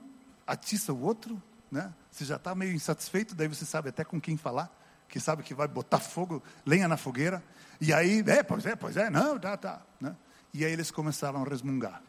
atiça 0.46 0.92
o 0.92 1.02
outro, 1.02 1.42
né? 1.68 1.92
Você 2.12 2.24
já 2.24 2.36
está 2.36 2.54
meio 2.54 2.72
insatisfeito, 2.72 3.34
daí 3.34 3.48
você 3.48 3.64
sabe 3.64 3.88
até 3.88 4.04
com 4.04 4.20
quem 4.20 4.36
falar, 4.36 4.70
que 5.08 5.18
sabe 5.18 5.42
que 5.42 5.54
vai 5.54 5.66
botar 5.66 5.98
fogo, 5.98 6.42
lenha 6.64 6.86
na 6.86 6.96
fogueira, 6.96 7.42
e 7.80 7.92
aí, 7.92 8.22
é, 8.26 8.42
pois 8.42 8.64
é, 8.66 8.76
pois 8.76 8.96
é, 8.96 9.10
não, 9.10 9.36
tá, 9.38 9.56
tá, 9.56 9.82
né? 10.00 10.14
E 10.52 10.64
aí 10.64 10.72
eles 10.72 10.90
começaram 10.90 11.42
a 11.42 11.48
resmungar. 11.48 12.02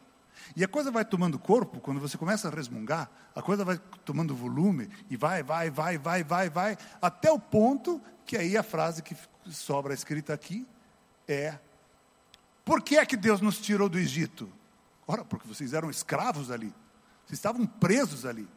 E 0.54 0.62
a 0.62 0.68
coisa 0.68 0.90
vai 0.90 1.04
tomando 1.04 1.38
corpo, 1.38 1.80
quando 1.80 2.00
você 2.00 2.18
começa 2.18 2.48
a 2.48 2.50
resmungar, 2.50 3.10
a 3.34 3.42
coisa 3.42 3.64
vai 3.64 3.78
tomando 4.04 4.34
volume, 4.34 4.90
e 5.08 5.16
vai, 5.16 5.42
vai, 5.42 5.70
vai, 5.70 5.96
vai, 5.96 6.22
vai, 6.22 6.50
vai, 6.50 6.78
até 7.00 7.30
o 7.30 7.38
ponto 7.38 8.00
que 8.26 8.36
aí 8.36 8.56
a 8.56 8.62
frase 8.62 9.02
que 9.02 9.16
sobra 9.50 9.94
escrita 9.94 10.32
aqui 10.34 10.66
é: 11.26 11.58
Por 12.64 12.82
que 12.82 12.96
é 12.96 13.06
que 13.06 13.16
Deus 13.16 13.40
nos 13.40 13.58
tirou 13.58 13.88
do 13.88 13.98
Egito? 13.98 14.52
Ora, 15.06 15.24
porque 15.24 15.46
vocês 15.46 15.72
eram 15.72 15.90
escravos 15.90 16.50
ali, 16.50 16.72
vocês 17.26 17.38
estavam 17.38 17.66
presos 17.66 18.24
ali, 18.26 18.48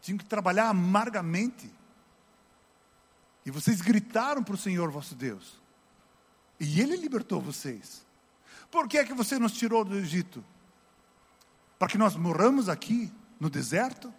tinham 0.00 0.18
que 0.18 0.24
trabalhar 0.24 0.68
amargamente, 0.68 1.70
e 3.44 3.50
vocês 3.50 3.80
gritaram 3.80 4.42
para 4.42 4.54
o 4.54 4.58
Senhor 4.58 4.90
vosso 4.90 5.14
Deus, 5.14 5.60
e 6.58 6.80
Ele 6.80 6.96
libertou 6.96 7.40
vocês. 7.40 8.05
Por 8.70 8.88
que 8.88 8.98
é 8.98 9.04
que 9.04 9.14
você 9.14 9.38
nos 9.38 9.52
tirou 9.52 9.84
do 9.84 9.96
Egito? 9.96 10.44
Para 11.78 11.88
que 11.88 11.98
nós 11.98 12.16
morramos 12.16 12.68
aqui 12.68 13.12
no 13.38 13.50
deserto? 13.50 14.12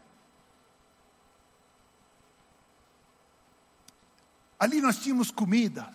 Ali 4.60 4.82
nós 4.82 4.98
tínhamos 4.98 5.30
comida, 5.30 5.94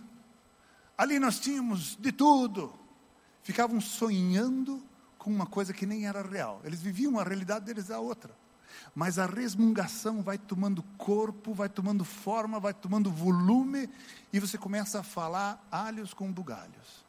ali 0.96 1.18
nós 1.18 1.40
tínhamos 1.40 1.96
de 1.96 2.12
tudo. 2.12 2.72
Ficavam 3.42 3.80
sonhando 3.80 4.80
com 5.18 5.30
uma 5.30 5.46
coisa 5.46 5.72
que 5.72 5.84
nem 5.84 6.06
era 6.06 6.22
real. 6.22 6.60
Eles 6.62 6.80
viviam 6.80 7.18
a 7.18 7.24
realidade 7.24 7.64
deles 7.64 7.90
a 7.90 7.98
outra. 7.98 8.32
Mas 8.94 9.18
a 9.18 9.26
resmungação 9.26 10.22
vai 10.22 10.38
tomando 10.38 10.82
corpo, 10.96 11.52
vai 11.52 11.68
tomando 11.68 12.04
forma, 12.04 12.60
vai 12.60 12.72
tomando 12.72 13.10
volume, 13.10 13.88
e 14.32 14.38
você 14.38 14.56
começa 14.56 15.00
a 15.00 15.02
falar 15.02 15.66
alhos 15.70 16.14
com 16.14 16.30
bugalhos. 16.32 17.04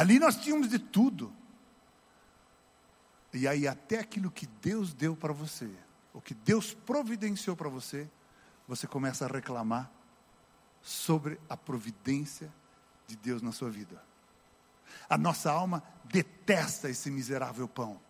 Ali 0.00 0.18
nós 0.18 0.34
tínhamos 0.34 0.70
de 0.70 0.78
tudo. 0.78 1.30
E 3.34 3.46
aí, 3.46 3.68
até 3.68 3.98
aquilo 3.98 4.30
que 4.30 4.46
Deus 4.46 4.94
deu 4.94 5.14
para 5.14 5.30
você, 5.30 5.70
o 6.14 6.22
que 6.22 6.32
Deus 6.32 6.72
providenciou 6.72 7.54
para 7.54 7.68
você, 7.68 8.08
você 8.66 8.86
começa 8.86 9.26
a 9.26 9.28
reclamar 9.28 9.90
sobre 10.80 11.38
a 11.50 11.54
providência 11.54 12.50
de 13.06 13.14
Deus 13.14 13.42
na 13.42 13.52
sua 13.52 13.68
vida. 13.68 14.02
A 15.06 15.18
nossa 15.18 15.52
alma 15.52 15.82
detesta 16.04 16.88
esse 16.88 17.10
miserável 17.10 17.68
pão. 17.68 18.00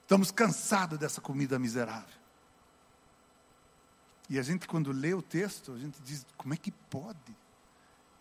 Estamos 0.00 0.30
cansados 0.30 0.98
dessa 0.98 1.20
comida 1.20 1.58
miserável. 1.58 2.18
E 4.30 4.38
a 4.38 4.42
gente, 4.42 4.66
quando 4.66 4.90
lê 4.92 5.12
o 5.12 5.20
texto, 5.20 5.74
a 5.74 5.78
gente 5.78 6.00
diz: 6.00 6.24
como 6.38 6.54
é 6.54 6.56
que 6.56 6.70
pode? 6.70 7.36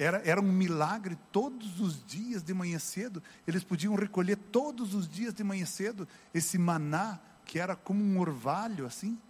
Era, 0.01 0.19
era 0.27 0.41
um 0.41 0.51
milagre 0.51 1.15
todos 1.31 1.79
os 1.79 2.03
dias 2.03 2.41
de 2.41 2.55
manhã 2.55 2.79
cedo. 2.79 3.21
Eles 3.45 3.63
podiam 3.63 3.93
recolher 3.93 4.35
todos 4.35 4.95
os 4.95 5.07
dias 5.07 5.31
de 5.31 5.43
manhã 5.43 5.63
cedo 5.63 6.07
esse 6.33 6.57
maná, 6.57 7.19
que 7.45 7.59
era 7.59 7.75
como 7.75 8.03
um 8.03 8.19
orvalho 8.19 8.87
assim. 8.87 9.21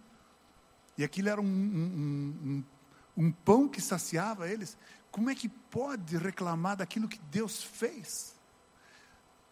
E 0.96 1.04
aquilo 1.04 1.28
era 1.28 1.42
um, 1.42 1.44
um, 1.44 2.64
um, 3.18 3.24
um 3.24 3.30
pão 3.30 3.68
que 3.68 3.82
saciava 3.82 4.48
eles. 4.48 4.78
Como 5.10 5.28
é 5.28 5.34
que 5.34 5.46
pode 5.46 6.16
reclamar 6.16 6.78
daquilo 6.78 7.06
que 7.06 7.20
Deus 7.30 7.62
fez? 7.62 8.34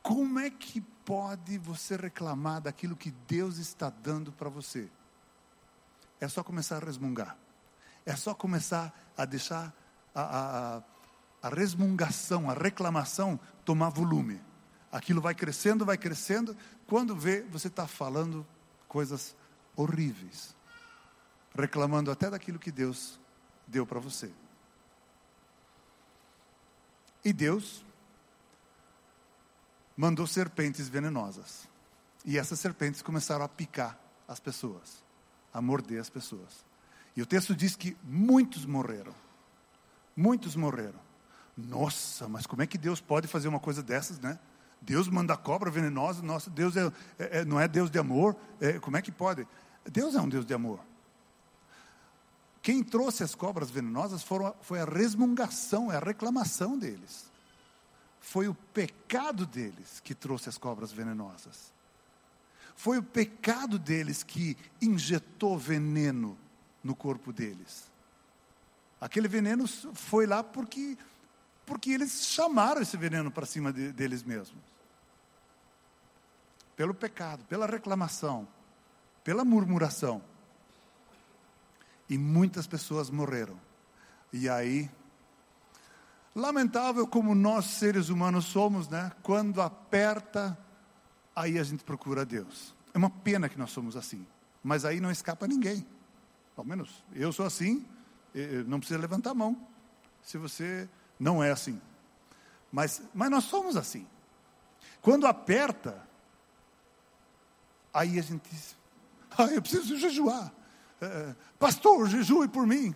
Como 0.03 0.39
é 0.39 0.49
que 0.49 0.81
pode 0.81 1.59
você 1.59 1.97
reclamar 1.97 2.63
daquilo 2.63 2.97
que 2.97 3.11
Deus 3.29 3.59
está 3.59 3.91
dando 3.91 4.33
para 4.33 4.49
você? 4.49 4.89
É 6.19 6.27
só 6.29 6.43
começar 6.43 6.79
a 6.79 6.87
resmungar. 6.87 7.37
É 8.07 8.17
só 8.17 8.33
começar 8.33 9.13
a 9.15 9.27
deixar 9.27 9.71
a, 10.15 10.23
a, 10.23 10.77
a 10.79 10.83
resmungação, 11.49 12.51
a 12.51 12.55
reclamação 12.55 13.39
tomar 13.65 13.89
volume. 13.89 14.41
Aquilo 14.93 15.21
vai 15.21 15.35
crescendo, 15.35 15.85
vai 15.85 15.97
crescendo. 15.97 16.57
Quando 16.87 17.17
vê, 17.17 17.43
você 17.43 17.69
está 17.69 17.87
falando 17.87 18.47
coisas 18.89 19.37
horríveis, 19.77 20.55
reclamando 21.55 22.11
até 22.11 22.29
daquilo 22.29 22.59
que 22.59 22.73
Deus 22.73 23.19
deu 23.67 23.87
para 23.87 24.01
você. 24.01 24.31
E 27.25 27.33
Deus 27.33 27.85
mandou 29.97 30.27
serpentes 30.27 30.89
venenosas. 30.89 31.69
E 32.25 32.39
essas 32.39 32.61
serpentes 32.61 33.01
começaram 33.01 33.45
a 33.45 33.49
picar 33.49 33.99
as 34.27 34.41
pessoas, 34.41 35.03
a 35.53 35.61
morder 35.61 36.01
as 36.01 36.11
pessoas. 36.11 36.65
E 37.17 37.23
o 37.23 37.27
texto 37.27 37.55
diz 37.55 37.77
que 37.77 37.97
muitos 38.03 38.65
morreram. 38.65 39.15
Muitos 40.17 40.57
morreram. 40.57 41.01
Nossa, 41.57 42.29
mas 42.29 42.47
como 42.47 42.63
é 42.63 42.67
que 42.67 42.79
Deus 42.79 43.01
pode 43.01 43.29
fazer 43.29 43.49
uma 43.49 43.61
coisa 43.61 43.83
dessas, 43.83 44.19
né? 44.19 44.39
Deus 44.81 45.09
manda 45.09 45.37
cobra 45.37 45.71
venenosa, 45.71 46.23
nossa, 46.23 46.49
Deus 46.49 46.77
é, 46.77 46.87
é, 47.19 47.39
é 47.41 47.45
não 47.45 47.61
é 47.61 47.69
Deus 47.69 47.91
de 47.91 47.99
amor, 47.99 48.35
é, 48.61 48.79
como 48.79 48.97
é 48.97 49.03
que 49.03 49.13
pode? 49.13 49.47
Deus 49.85 50.15
é 50.15 50.21
um 50.21 50.29
Deus 50.29 50.47
de 50.47 50.55
amor. 50.55 50.81
Quem 52.63 52.83
trouxe 52.83 53.23
as 53.23 53.35
cobras 53.35 53.71
venenosas 53.71 54.23
foram, 54.23 54.55
foi 54.63 54.81
a 54.81 54.85
resmungação, 54.85 55.93
é 55.93 55.97
a 55.97 56.01
reclamação 56.01 56.79
deles 56.79 57.31
foi 58.21 58.47
o 58.47 58.55
pecado 58.55 59.47
deles 59.47 59.99
que 60.05 60.15
trouxe 60.15 60.49
as 60.49 60.59
cobras 60.59 60.93
venenosas. 60.93 61.73
Foi 62.77 62.99
o 62.99 63.03
pecado 63.03 63.79
deles 63.79 64.23
que 64.23 64.57
injetou 64.81 65.59
veneno 65.59 66.39
no 66.85 66.95
corpo 66.95 67.33
deles. 67.33 67.91
Aquele 69.01 69.27
veneno 69.27 69.67
foi 69.67 70.27
lá 70.27 70.45
porque, 70.45 70.97
porque 71.71 71.93
eles 71.93 72.27
chamaram 72.27 72.83
esse 72.83 72.97
veneno 72.97 73.31
para 73.31 73.47
cima 73.47 73.73
de, 73.73 73.93
deles 73.93 74.25
mesmos. 74.25 74.61
Pelo 76.75 76.93
pecado, 76.93 77.45
pela 77.45 77.65
reclamação, 77.65 78.49
pela 79.23 79.45
murmuração. 79.45 80.21
E 82.09 82.19
muitas 82.19 82.67
pessoas 82.67 83.09
morreram. 83.09 83.57
E 84.33 84.49
aí 84.49 84.91
Lamentável 86.35 87.07
como 87.07 87.35
nós 87.35 87.67
seres 87.67 88.09
humanos 88.09 88.47
somos, 88.47 88.89
né? 88.89 89.13
Quando 89.23 89.63
aperta, 89.63 90.59
aí 91.35 91.57
a 91.57 91.63
gente 91.63 91.85
procura 91.85 92.25
Deus. 92.25 92.75
É 92.93 92.99
uma 92.99 93.11
pena 93.11 93.49
que 93.49 93.59
nós 93.59 93.71
somos 93.71 93.97
assim, 93.97 94.27
mas 94.63 94.85
aí 94.85 95.01
não 95.01 95.11
escapa 95.11 95.47
ninguém. 95.47 95.87
Ao 96.57 96.65
menos 96.65 97.05
eu 97.15 97.33
sou 97.33 97.47
assim, 97.47 97.87
não 98.67 98.81
precisa 98.81 98.99
levantar 98.99 99.31
a 99.31 99.35
mão 99.35 99.57
se 100.23 100.37
você 100.37 100.89
não 101.21 101.45
é 101.45 101.51
assim. 101.53 101.81
Mas, 102.73 103.03
mas 103.15 103.31
nós 103.31 103.45
somos 103.45 103.77
assim. 103.77 104.07
Quando 105.03 105.27
aperta, 105.27 106.03
aí 107.93 108.19
a 108.19 108.23
gente 108.23 108.51
diz: 108.51 108.77
ah, 109.37 109.45
eu 109.45 109.61
preciso 109.61 109.99
jejuar. 109.99 110.53
É, 111.01 111.35
pastor, 111.59 112.09
jejue 112.09 112.49
por 112.49 112.67
mim. 112.67 112.95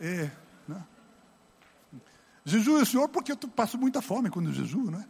É, 0.00 0.30
né? 0.66 0.84
Jejue 2.44 2.82
o 2.82 2.86
Senhor 2.86 3.08
porque 3.08 3.32
eu 3.32 3.36
passo 3.36 3.78
muita 3.78 4.02
fome 4.02 4.30
quando 4.30 4.52
jejuo, 4.52 4.90
não 4.90 5.00
é? 5.00 5.06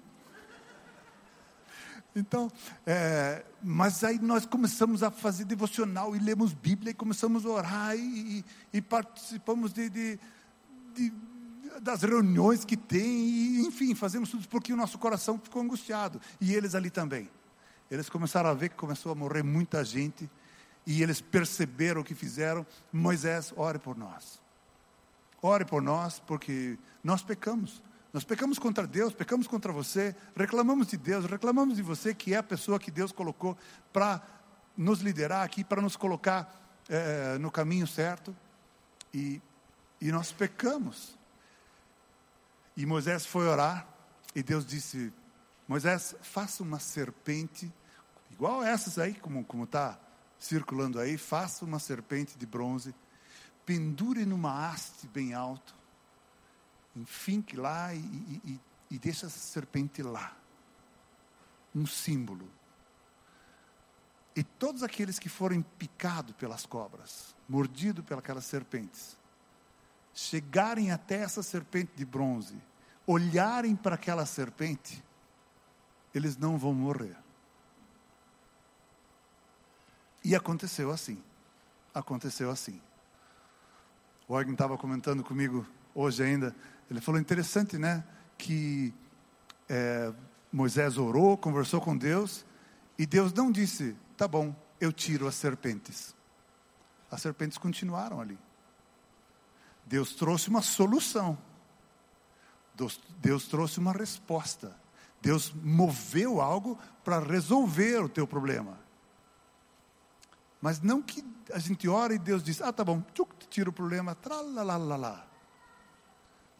Então, 2.14 2.50
é, 2.86 3.44
mas 3.62 4.02
aí 4.02 4.18
nós 4.18 4.46
começamos 4.46 5.02
a 5.02 5.10
fazer 5.10 5.44
devocional 5.44 6.16
e 6.16 6.18
lemos 6.18 6.54
Bíblia 6.54 6.92
e 6.92 6.94
começamos 6.94 7.44
a 7.44 7.50
orar 7.50 7.94
e, 7.94 8.42
e 8.72 8.80
participamos 8.80 9.70
de, 9.70 9.90
de, 9.90 10.18
de, 10.94 11.12
das 11.80 12.02
reuniões 12.02 12.64
que 12.64 12.76
tem, 12.76 13.06
e, 13.06 13.66
enfim, 13.66 13.94
fazemos 13.94 14.30
tudo 14.30 14.48
porque 14.48 14.72
o 14.72 14.76
nosso 14.76 14.98
coração 14.98 15.38
ficou 15.38 15.62
angustiado. 15.62 16.20
E 16.40 16.54
eles 16.54 16.74
ali 16.74 16.90
também. 16.90 17.30
Eles 17.90 18.08
começaram 18.08 18.50
a 18.50 18.54
ver 18.54 18.70
que 18.70 18.76
começou 18.76 19.12
a 19.12 19.14
morrer 19.14 19.42
muita 19.42 19.84
gente 19.84 20.28
e 20.86 21.02
eles 21.02 21.20
perceberam 21.20 22.00
o 22.00 22.04
que 22.04 22.14
fizeram. 22.14 22.66
Moisés, 22.92 23.52
ore 23.56 23.78
por 23.78 23.96
nós. 23.96 24.40
Ore 25.42 25.64
por 25.64 25.82
nós, 25.82 26.18
porque 26.20 26.78
nós 27.02 27.22
pecamos. 27.22 27.82
Nós 28.12 28.24
pecamos 28.24 28.58
contra 28.58 28.86
Deus, 28.86 29.12
pecamos 29.12 29.46
contra 29.46 29.72
você, 29.72 30.16
reclamamos 30.34 30.86
de 30.86 30.96
Deus, 30.96 31.26
reclamamos 31.26 31.76
de 31.76 31.82
você, 31.82 32.14
que 32.14 32.32
é 32.32 32.38
a 32.38 32.42
pessoa 32.42 32.78
que 32.78 32.90
Deus 32.90 33.12
colocou 33.12 33.56
para 33.92 34.22
nos 34.76 35.00
liderar 35.00 35.44
aqui, 35.44 35.62
para 35.62 35.82
nos 35.82 35.96
colocar 35.96 36.82
é, 36.88 37.36
no 37.38 37.50
caminho 37.50 37.86
certo. 37.86 38.34
E, 39.12 39.40
e 40.00 40.10
nós 40.10 40.32
pecamos. 40.32 41.15
E 42.76 42.84
Moisés 42.84 43.24
foi 43.24 43.46
orar, 43.46 43.88
e 44.34 44.42
Deus 44.42 44.66
disse: 44.66 45.12
Moisés, 45.66 46.14
faça 46.20 46.62
uma 46.62 46.78
serpente, 46.78 47.72
igual 48.30 48.62
essas 48.62 48.98
aí, 48.98 49.14
como 49.14 49.46
está 49.64 49.98
circulando 50.38 51.00
aí, 51.00 51.16
faça 51.16 51.64
uma 51.64 51.78
serpente 51.78 52.36
de 52.36 52.46
bronze 52.46 52.94
pendure 53.66 54.24
numa 54.24 54.70
haste 54.70 55.08
bem 55.08 55.34
alto, 55.34 55.74
enfinque 56.94 57.56
lá 57.56 57.92
e, 57.92 57.98
e, 57.98 58.60
e 58.92 58.98
deixa 58.98 59.26
essa 59.26 59.38
serpente 59.38 60.02
lá. 60.02 60.34
Um 61.74 61.84
símbolo. 61.84 62.48
E 64.34 64.42
todos 64.44 64.82
aqueles 64.82 65.18
que 65.18 65.28
forem 65.28 65.62
picados 65.62 66.34
pelas 66.36 66.64
cobras, 66.64 67.34
mordidos 67.48 68.04
pelas 68.04 68.44
serpentes, 68.44 69.18
chegarem 70.16 70.90
até 70.90 71.16
essa 71.16 71.42
serpente 71.42 71.92
de 71.94 72.04
bronze, 72.06 72.56
olharem 73.06 73.76
para 73.76 73.96
aquela 73.96 74.24
serpente, 74.24 75.04
eles 76.14 76.38
não 76.38 76.56
vão 76.56 76.72
morrer. 76.72 77.14
E 80.24 80.34
aconteceu 80.34 80.90
assim. 80.90 81.22
Aconteceu 81.94 82.50
assim. 82.50 82.80
O 84.26 84.32
Organ 84.32 84.52
estava 84.52 84.78
comentando 84.78 85.22
comigo 85.22 85.66
hoje 85.94 86.22
ainda. 86.22 86.56
Ele 86.90 87.00
falou: 87.00 87.20
interessante, 87.20 87.76
né? 87.76 88.02
Que 88.38 88.94
é, 89.68 90.12
Moisés 90.50 90.96
orou, 90.96 91.36
conversou 91.36 91.80
com 91.80 91.94
Deus, 91.96 92.46
e 92.98 93.04
Deus 93.04 93.34
não 93.34 93.52
disse: 93.52 93.94
tá 94.16 94.26
bom, 94.26 94.56
eu 94.80 94.90
tiro 94.92 95.28
as 95.28 95.34
serpentes. 95.34 96.16
As 97.10 97.20
serpentes 97.20 97.58
continuaram 97.58 98.18
ali. 98.18 98.38
Deus 99.86 100.14
trouxe 100.14 100.48
uma 100.48 100.60
solução. 100.60 101.38
Deus, 102.74 103.00
Deus 103.18 103.46
trouxe 103.46 103.78
uma 103.78 103.92
resposta. 103.92 104.76
Deus 105.22 105.52
moveu 105.54 106.40
algo 106.40 106.78
para 107.04 107.20
resolver 107.20 108.02
o 108.02 108.08
teu 108.08 108.26
problema. 108.26 108.78
Mas 110.60 110.80
não 110.80 111.00
que 111.00 111.24
a 111.52 111.58
gente 111.58 111.88
ora 111.88 112.12
e 112.14 112.18
Deus 112.18 112.42
diz, 112.42 112.60
ah, 112.60 112.72
tá 112.72 112.84
bom, 112.84 113.02
tchuc, 113.14 113.46
tira 113.48 113.70
o 113.70 113.72
problema, 113.72 114.14
tralalalala. 114.14 115.26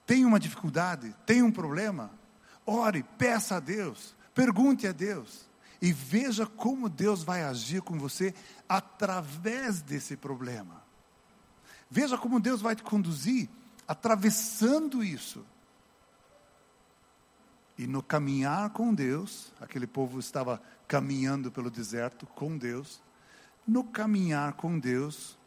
Tem 0.07 0.25
uma 0.25 0.39
dificuldade, 0.39 1.15
tem 1.27 1.43
um 1.43 1.51
problema, 1.51 2.12
ore, 2.65 3.03
peça 3.19 3.57
a 3.57 3.61
Deus, 3.61 4.15
pergunte 4.33 4.87
a 4.87 4.93
Deus 4.93 5.49
e 5.83 5.93
veja 5.93 6.47
como 6.47 6.89
Deus 6.89 7.25
vai 7.25 7.43
agir 7.43 7.83
com 7.83 7.99
você 7.99 8.33
através 8.69 9.83
desse 9.83 10.17
problema. 10.17 10.86
Veja 11.90 12.18
como 12.18 12.40
Deus 12.40 12.61
vai 12.61 12.75
te 12.75 12.83
conduzir 12.83 13.49
atravessando 13.87 15.05
isso. 15.05 15.44
E 17.79 17.87
no 17.87 18.03
caminhar 18.03 18.70
com 18.70 18.94
Deus, 18.94 19.53
aquele 19.61 19.87
povo 19.87 20.18
estava 20.18 20.61
caminhando 20.88 21.53
pelo 21.53 21.70
deserto 21.70 22.27
com 22.27 22.57
Deus. 22.57 23.03
No 23.66 23.85
caminhar 23.85 24.55
com 24.55 24.79
Deus, 24.79 25.38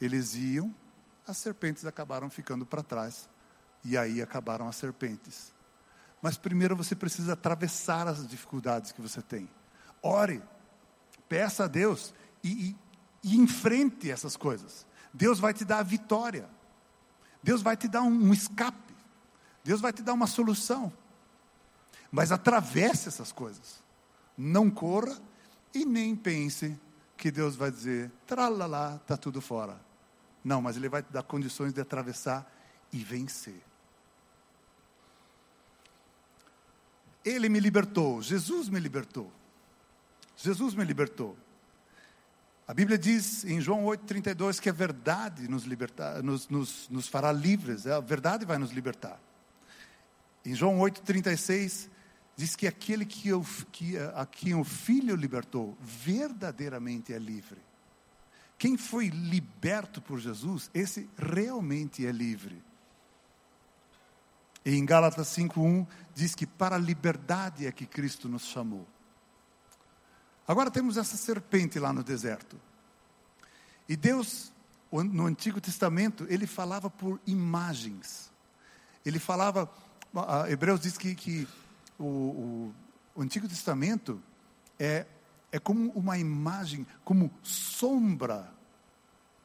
eles 0.00 0.34
iam, 0.34 0.74
as 1.26 1.38
serpentes 1.38 1.86
acabaram 1.86 2.28
ficando 2.28 2.66
para 2.66 2.82
trás. 2.82 3.28
E 3.84 3.96
aí 3.96 4.20
acabaram 4.20 4.68
as 4.68 4.76
serpentes. 4.76 5.52
Mas 6.20 6.36
primeiro 6.36 6.76
você 6.76 6.94
precisa 6.94 7.34
atravessar 7.34 8.06
as 8.06 8.26
dificuldades 8.26 8.92
que 8.92 9.00
você 9.00 9.20
tem. 9.20 9.48
Ore, 10.02 10.42
peça 11.28 11.64
a 11.64 11.68
Deus 11.68 12.14
e, 12.42 12.70
e, 12.70 12.76
e 13.22 13.36
enfrente 13.36 14.10
essas 14.10 14.36
coisas. 14.36 14.86
Deus 15.14 15.38
vai 15.38 15.54
te 15.54 15.64
dar 15.64 15.78
a 15.78 15.82
vitória. 15.84 16.50
Deus 17.40 17.62
vai 17.62 17.76
te 17.76 17.86
dar 17.86 18.02
um, 18.02 18.32
escape. 18.32 18.92
Deus 19.62 19.80
vai 19.80 19.92
te 19.92 20.02
dar 20.02 20.12
uma 20.12 20.26
solução. 20.26 20.92
Mas 22.10 22.32
atravesse 22.32 23.08
essas 23.08 23.30
coisas. 23.30 23.82
Não 24.36 24.68
corra 24.68 25.16
e 25.72 25.84
nem 25.84 26.16
pense 26.16 26.76
que 27.16 27.30
Deus 27.30 27.54
vai 27.54 27.70
dizer, 27.70 28.10
tralalá, 28.26 28.96
está 28.96 29.16
tudo 29.16 29.40
fora. 29.40 29.80
Não, 30.42 30.60
mas 30.60 30.76
Ele 30.76 30.88
vai 30.88 31.02
te 31.02 31.12
dar 31.12 31.22
condições 31.22 31.72
de 31.72 31.80
atravessar 31.80 32.52
e 32.92 32.98
vencer. 32.98 33.62
Ele 37.24 37.48
me 37.48 37.60
libertou, 37.60 38.20
Jesus 38.20 38.68
me 38.68 38.80
libertou. 38.80 39.32
Jesus 40.36 40.74
me 40.74 40.84
libertou. 40.84 41.36
A 42.66 42.72
Bíblia 42.72 42.96
diz 42.96 43.44
em 43.44 43.60
João 43.60 43.84
8,32 43.84 44.58
que 44.58 44.70
a 44.70 44.72
verdade 44.72 45.48
nos, 45.48 45.64
libertar, 45.64 46.22
nos, 46.22 46.48
nos, 46.48 46.88
nos 46.88 47.06
fará 47.06 47.30
livres, 47.30 47.86
a 47.86 48.00
verdade 48.00 48.46
vai 48.46 48.56
nos 48.56 48.70
libertar. 48.70 49.20
Em 50.44 50.54
João 50.54 50.78
8,36 50.78 51.90
diz 52.34 52.56
que 52.56 52.66
aquele 52.66 53.04
que, 53.04 53.28
eu, 53.28 53.44
que 53.70 53.98
a 53.98 54.24
quem 54.24 54.54
o 54.54 54.64
Filho 54.64 55.14
libertou, 55.14 55.76
verdadeiramente 55.80 57.12
é 57.12 57.18
livre. 57.18 57.60
Quem 58.56 58.78
foi 58.78 59.08
liberto 59.08 60.00
por 60.00 60.18
Jesus, 60.18 60.70
esse 60.72 61.08
realmente 61.18 62.06
é 62.06 62.10
livre. 62.10 62.62
E 64.64 64.74
em 64.74 64.86
Gálatas 64.86 65.28
5:1 65.28 65.86
diz 66.14 66.34
que 66.34 66.46
para 66.46 66.76
a 66.76 66.78
liberdade 66.78 67.66
é 67.66 67.72
que 67.72 67.84
Cristo 67.84 68.28
nos 68.28 68.46
chamou. 68.46 68.86
Agora 70.46 70.70
temos 70.70 70.96
essa 70.96 71.16
serpente 71.16 71.78
lá 71.78 71.92
no 71.92 72.04
deserto. 72.04 72.60
E 73.88 73.96
Deus, 73.96 74.52
no 74.92 75.26
Antigo 75.26 75.60
Testamento, 75.60 76.26
ele 76.28 76.46
falava 76.46 76.90
por 76.90 77.20
imagens. 77.26 78.30
Ele 79.04 79.18
falava, 79.18 79.70
Hebreus 80.48 80.80
diz 80.80 80.98
que, 80.98 81.14
que 81.14 81.48
o, 81.98 82.04
o, 82.04 82.74
o 83.14 83.22
Antigo 83.22 83.48
Testamento 83.48 84.22
é, 84.78 85.06
é 85.50 85.58
como 85.58 85.90
uma 85.92 86.18
imagem, 86.18 86.86
como 87.04 87.30
sombra 87.42 88.52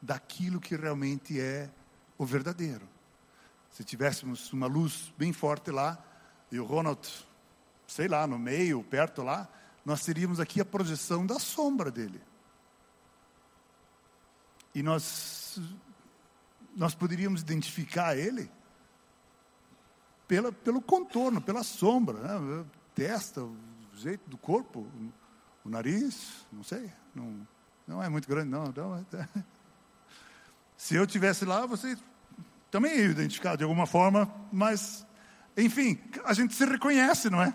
daquilo 0.02 0.60
que 0.60 0.76
realmente 0.76 1.40
é 1.40 1.70
o 2.18 2.24
verdadeiro. 2.26 2.88
Se 3.70 3.84
tivéssemos 3.84 4.52
uma 4.52 4.66
luz 4.66 5.12
bem 5.16 5.32
forte 5.32 5.70
lá, 5.70 5.98
e 6.50 6.58
o 6.58 6.64
Ronald, 6.64 7.08
sei 7.86 8.08
lá, 8.08 8.26
no 8.26 8.38
meio, 8.38 8.82
perto 8.82 9.22
lá, 9.22 9.48
nós 9.84 10.04
teríamos 10.04 10.40
aqui 10.40 10.60
a 10.60 10.64
projeção 10.64 11.26
da 11.26 11.38
sombra 11.38 11.90
dele. 11.90 12.20
E 14.74 14.82
nós, 14.82 15.60
nós 16.76 16.94
poderíamos 16.94 17.40
identificar 17.40 18.16
ele 18.16 18.50
pela, 20.28 20.52
pelo 20.52 20.80
contorno, 20.80 21.40
pela 21.40 21.64
sombra, 21.64 22.18
né? 22.18 22.64
testa, 22.94 23.42
o 23.42 23.56
jeito 23.94 24.28
do 24.30 24.38
corpo, 24.38 24.86
o 25.64 25.68
nariz, 25.68 26.46
não 26.52 26.62
sei, 26.62 26.90
não, 27.14 27.46
não 27.86 28.02
é 28.02 28.08
muito 28.08 28.28
grande, 28.28 28.48
não. 28.48 28.72
não 28.76 28.96
é, 28.96 29.28
se 30.76 30.94
eu 30.94 31.06
tivesse 31.06 31.44
lá, 31.44 31.66
você 31.66 31.98
também 32.70 32.96
ia 32.96 33.06
identificar 33.06 33.56
de 33.56 33.64
alguma 33.64 33.86
forma, 33.86 34.32
mas, 34.52 35.04
enfim, 35.56 35.98
a 36.24 36.32
gente 36.32 36.54
se 36.54 36.64
reconhece, 36.64 37.28
não 37.28 37.42
é? 37.42 37.52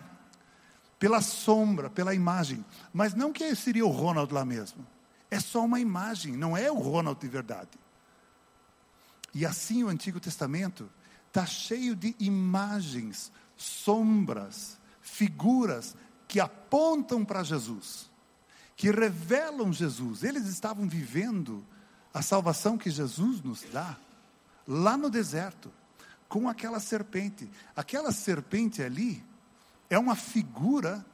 Pela 0.99 1.21
sombra, 1.21 1.89
pela 1.89 2.13
imagem. 2.13 2.63
Mas 2.93 3.13
não 3.13 3.34
que 3.34 3.55
seria 3.55 3.86
o 3.86 3.89
Ronald 3.89 4.34
lá 4.34 4.45
mesmo. 4.45 4.86
É 5.29 5.39
só 5.39 5.65
uma 5.65 5.79
imagem, 5.79 6.36
não 6.38 6.55
é 6.55 6.71
o 6.71 6.79
Ronald 6.79 7.19
de 7.19 7.27
verdade. 7.27 7.77
E 9.34 9.45
assim 9.45 9.84
o 9.84 9.89
Antigo 9.89 10.19
Testamento 10.19 10.89
está 11.27 11.45
cheio 11.45 11.95
de 11.95 12.15
imagens, 12.19 13.31
sombras, 13.58 14.77
figuras 15.01 15.95
que 16.27 16.39
apontam 16.39 17.25
para 17.25 17.43
Jesus, 17.43 18.10
que 18.77 18.89
revelam 18.89 19.73
Jesus. 19.73 20.23
Eles 20.23 20.45
estavam 20.45 20.88
vivendo 20.88 21.65
a 22.13 22.21
salvação 22.21 22.77
que 22.77 22.89
Jesus 22.89 23.41
nos 23.43 23.63
dá 23.63 23.97
lá 24.65 24.95
no 24.95 25.10
deserto, 25.10 25.71
com 26.29 26.47
aquela 26.47 26.79
serpente. 26.79 27.49
Aquela 27.75 28.12
serpente 28.12 28.81
ali 28.81 29.21
é 29.89 29.97
uma 29.97 30.15
figura 30.15 31.05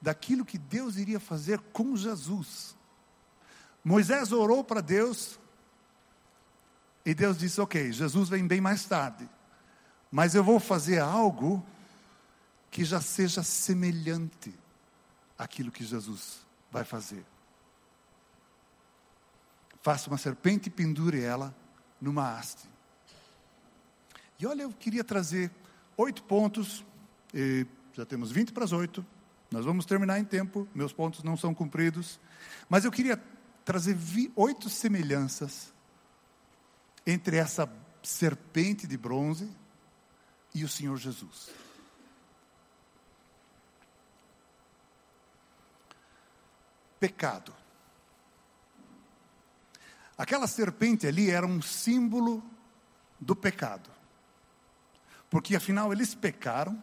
daquilo 0.00 0.44
que 0.44 0.58
Deus 0.58 0.96
iria 0.96 1.18
fazer 1.18 1.58
com 1.72 1.96
Jesus. 1.96 2.76
Moisés 3.84 4.32
orou 4.32 4.62
para 4.62 4.80
Deus 4.80 5.38
e 7.04 7.14
Deus 7.14 7.38
disse: 7.38 7.60
Ok, 7.60 7.92
Jesus 7.92 8.28
vem 8.28 8.46
bem 8.46 8.60
mais 8.60 8.84
tarde. 8.84 9.28
Mas 10.10 10.34
eu 10.34 10.42
vou 10.42 10.58
fazer 10.58 11.00
algo 11.00 11.64
que 12.70 12.84
já 12.84 13.00
seja 13.00 13.42
semelhante 13.42 14.54
àquilo 15.38 15.70
que 15.70 15.84
Jesus 15.84 16.46
vai 16.70 16.84
fazer. 16.84 17.24
Faça 19.82 20.08
uma 20.08 20.18
serpente 20.18 20.68
e 20.68 20.70
pendure 20.70 21.20
ela 21.20 21.54
numa 22.00 22.36
haste. 22.36 22.68
E 24.38 24.46
olha, 24.46 24.62
eu 24.62 24.72
queria 24.72 25.02
trazer 25.02 25.50
oito 25.96 26.22
pontos, 26.22 26.84
já 27.98 28.06
temos 28.06 28.30
20 28.30 28.52
para 28.52 28.62
as 28.62 28.70
oito, 28.70 29.04
nós 29.50 29.64
vamos 29.64 29.84
terminar 29.84 30.20
em 30.20 30.24
tempo, 30.24 30.68
meus 30.72 30.92
pontos 30.92 31.24
não 31.24 31.36
são 31.36 31.52
cumpridos, 31.52 32.20
mas 32.68 32.84
eu 32.84 32.92
queria 32.92 33.20
trazer 33.64 33.98
oito 34.36 34.70
semelhanças 34.70 35.72
entre 37.04 37.38
essa 37.38 37.68
serpente 38.00 38.86
de 38.86 38.96
bronze 38.96 39.50
e 40.54 40.62
o 40.62 40.68
Senhor 40.68 40.96
Jesus. 40.96 41.50
Pecado. 47.00 47.52
Aquela 50.16 50.46
serpente 50.46 51.04
ali 51.04 51.30
era 51.30 51.44
um 51.44 51.60
símbolo 51.60 52.44
do 53.18 53.34
pecado. 53.34 53.90
Porque 55.28 55.56
afinal 55.56 55.92
eles 55.92 56.14
pecaram, 56.14 56.80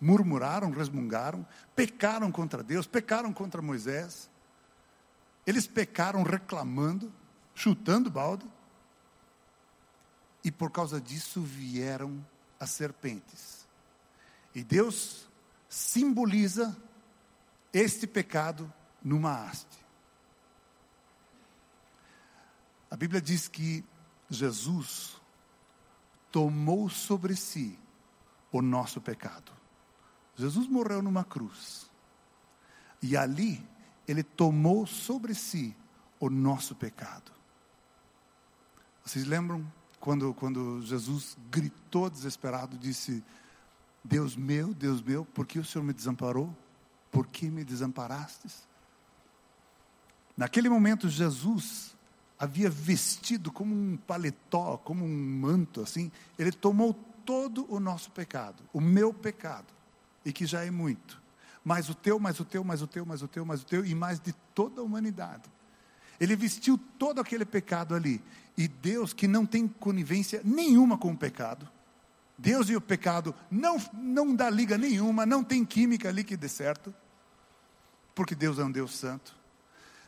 murmuraram, 0.00 0.70
resmungaram, 0.70 1.46
pecaram 1.74 2.30
contra 2.30 2.62
Deus, 2.62 2.86
pecaram 2.86 3.32
contra 3.32 3.62
Moisés. 3.62 4.30
Eles 5.46 5.66
pecaram 5.66 6.22
reclamando, 6.22 7.12
chutando 7.54 8.10
balde. 8.10 8.46
E 10.44 10.50
por 10.50 10.70
causa 10.70 11.00
disso 11.00 11.40
vieram 11.40 12.24
as 12.58 12.70
serpentes. 12.70 13.66
E 14.54 14.62
Deus 14.62 15.28
simboliza 15.68 16.76
este 17.72 18.06
pecado 18.06 18.72
numa 19.02 19.44
haste. 19.44 19.84
A 22.90 22.96
Bíblia 22.96 23.20
diz 23.20 23.48
que 23.48 23.84
Jesus 24.30 25.20
tomou 26.30 26.88
sobre 26.88 27.34
si 27.34 27.78
o 28.52 28.62
nosso 28.62 29.00
pecado. 29.00 29.52
Jesus 30.36 30.68
morreu 30.68 31.02
numa 31.02 31.24
cruz. 31.24 31.90
E 33.02 33.16
ali 33.16 33.66
ele 34.06 34.22
tomou 34.22 34.86
sobre 34.86 35.34
si 35.34 35.74
o 36.20 36.30
nosso 36.30 36.74
pecado. 36.74 37.32
Vocês 39.04 39.24
lembram 39.24 39.66
quando, 40.00 40.34
quando 40.34 40.82
Jesus 40.82 41.36
gritou 41.50 42.10
desesperado, 42.10 42.76
disse: 42.76 43.24
Deus 44.04 44.36
meu, 44.36 44.72
Deus 44.72 45.02
meu, 45.02 45.24
por 45.24 45.46
que 45.46 45.58
o 45.58 45.64
Senhor 45.64 45.84
me 45.84 45.92
desamparou? 45.92 46.54
Por 47.10 47.26
que 47.26 47.48
me 47.50 47.64
desamparastes? 47.64 48.66
Naquele 50.36 50.68
momento, 50.68 51.08
Jesus 51.08 51.96
havia 52.38 52.68
vestido 52.68 53.50
como 53.50 53.74
um 53.74 53.96
paletó, 53.96 54.76
como 54.78 55.04
um 55.04 55.40
manto, 55.40 55.80
assim. 55.80 56.12
Ele 56.38 56.52
tomou 56.52 56.92
todo 57.24 57.66
o 57.72 57.80
nosso 57.80 58.10
pecado, 58.10 58.62
o 58.72 58.80
meu 58.80 59.12
pecado, 59.12 59.72
e 60.26 60.32
que 60.32 60.44
já 60.44 60.64
é 60.64 60.70
muito. 60.72 61.22
Mais 61.64 61.88
o 61.88 61.94
teu, 61.94 62.18
mais 62.18 62.40
o 62.40 62.44
teu, 62.44 62.64
mais 62.64 62.82
o 62.82 62.86
teu, 62.88 63.06
mais 63.06 63.22
o 63.22 63.28
teu, 63.28 63.44
mais 63.44 63.62
o 63.62 63.64
teu, 63.64 63.86
e 63.86 63.94
mais 63.94 64.18
de 64.18 64.32
toda 64.54 64.80
a 64.80 64.84
humanidade. 64.84 65.44
Ele 66.18 66.34
vestiu 66.34 66.76
todo 66.98 67.20
aquele 67.20 67.44
pecado 67.44 67.94
ali. 67.94 68.20
E 68.58 68.66
Deus, 68.66 69.12
que 69.12 69.28
não 69.28 69.46
tem 69.46 69.68
conivência 69.68 70.40
nenhuma 70.44 70.98
com 70.98 71.12
o 71.12 71.16
pecado, 71.16 71.68
Deus 72.36 72.68
e 72.68 72.76
o 72.76 72.80
pecado 72.80 73.34
não, 73.50 73.80
não 73.92 74.34
dá 74.34 74.50
liga 74.50 74.76
nenhuma, 74.76 75.24
não 75.24 75.44
tem 75.44 75.64
química 75.64 76.08
ali 76.08 76.24
que 76.24 76.36
dê 76.36 76.48
certo, 76.48 76.92
porque 78.14 78.34
Deus 78.34 78.58
é 78.58 78.64
um 78.64 78.70
Deus 78.70 78.96
santo. 78.96 79.36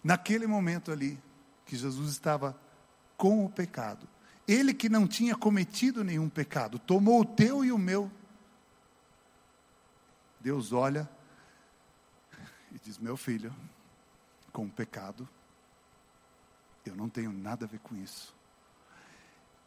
Naquele 0.03 0.47
momento 0.47 0.91
ali, 0.91 1.19
que 1.65 1.77
Jesus 1.77 2.11
estava 2.11 2.59
com 3.17 3.45
o 3.45 3.49
pecado, 3.49 4.09
ele 4.49 4.75
que 4.75 4.89
não 4.89 5.07
tinha 5.07 5.37
cometido 5.37 6.03
nenhum 6.03 6.29
pecado, 6.29 6.79
tomou 6.79 7.21
o 7.21 7.25
teu 7.25 7.65
e 7.65 7.71
o 7.71 7.79
meu. 7.79 8.11
Deus 10.41 10.73
olha 10.73 11.09
e 12.73 12.79
diz: 12.79 12.99
Meu 12.99 13.17
filho, 13.17 13.55
com 14.53 14.67
o 14.67 14.71
pecado, 14.71 15.29
eu 16.85 16.95
não 16.95 17.09
tenho 17.09 17.33
nada 17.33 17.65
a 17.65 17.69
ver 17.69 17.81
com 17.81 17.97
isso. 17.97 18.35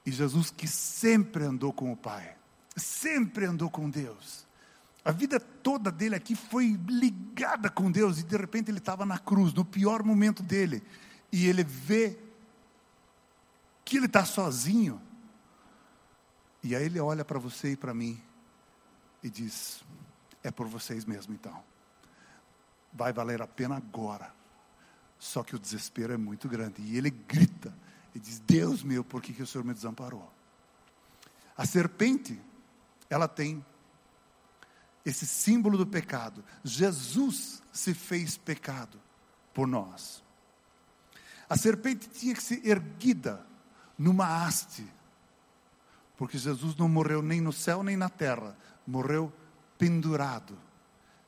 E 0.05 0.11
Jesus, 0.11 0.49
que 0.49 0.67
sempre 0.67 1.43
andou 1.43 1.72
com 1.72 1.91
o 1.91 1.97
Pai, 1.97 2.36
sempre 2.76 3.45
andou 3.45 3.69
com 3.69 3.89
Deus, 3.89 4.47
a 5.03 5.11
vida 5.11 5.39
toda 5.39 5.91
dele 5.91 6.15
aqui 6.15 6.36
foi 6.36 6.80
ligada 6.88 7.69
com 7.69 7.91
Deus, 7.91 8.19
e 8.19 8.24
de 8.24 8.38
repente 8.38 8.69
ele 8.69 8.78
estava 8.78 9.05
na 9.05 9.17
cruz, 9.17 9.53
no 9.53 9.65
pior 9.65 10.03
momento 10.03 10.43
dele, 10.43 10.84
e 11.32 11.47
ele 11.47 11.63
vê 11.63 12.19
que 13.84 13.97
ele 13.97 14.05
está 14.05 14.24
sozinho. 14.24 15.01
E 16.63 16.76
aí 16.76 16.86
ele 16.86 16.99
olha 16.99 17.26
para 17.26 17.39
você 17.39 17.72
e 17.72 17.76
para 17.76 17.93
mim 17.93 18.22
e 19.24 19.30
diz: 19.30 19.84
É 20.44 20.52
por 20.52 20.68
vocês 20.68 21.06
mesmo 21.06 21.34
então. 21.34 21.64
Vai 22.94 23.14
valer 23.14 23.42
a 23.42 23.48
pena 23.48 23.78
agora. 23.78 24.34
Só 25.20 25.44
que 25.44 25.56
o 25.56 25.60
desespero 25.60 26.14
é 26.14 26.18
muito 26.18 26.50
grande. 26.50 26.82
E 26.82 26.98
ele 26.98 27.10
grita 27.10 27.74
e 28.14 28.20
diz: 28.20 28.39
Deus 28.39 28.84
meu, 28.84 29.04
por 29.04 29.22
que, 29.22 29.34
que 29.34 29.44
o 29.44 29.48
Senhor 29.48 29.64
me 29.64 29.74
desamparou? 29.74 30.32
A 31.56 31.66
serpente, 31.66 32.42
ela 33.10 33.28
tem 33.28 33.64
esse 35.06 35.26
símbolo 35.26 35.78
do 35.78 35.86
pecado. 35.86 36.44
Jesus 36.64 37.62
se 37.72 37.94
fez 37.94 38.38
pecado 38.38 39.00
por 39.54 39.68
nós. 39.68 40.24
A 41.50 41.58
serpente 41.58 42.08
tinha 42.10 42.34
que 42.34 42.42
ser 42.42 42.66
erguida 42.66 43.46
numa 43.98 44.46
haste, 44.46 44.88
porque 46.18 46.38
Jesus 46.38 46.76
não 46.76 46.88
morreu 46.88 47.22
nem 47.22 47.42
no 47.42 47.52
céu 47.52 47.84
nem 47.84 47.98
na 47.98 48.10
terra, 48.10 48.58
morreu 48.88 49.32
pendurado. 49.82 50.55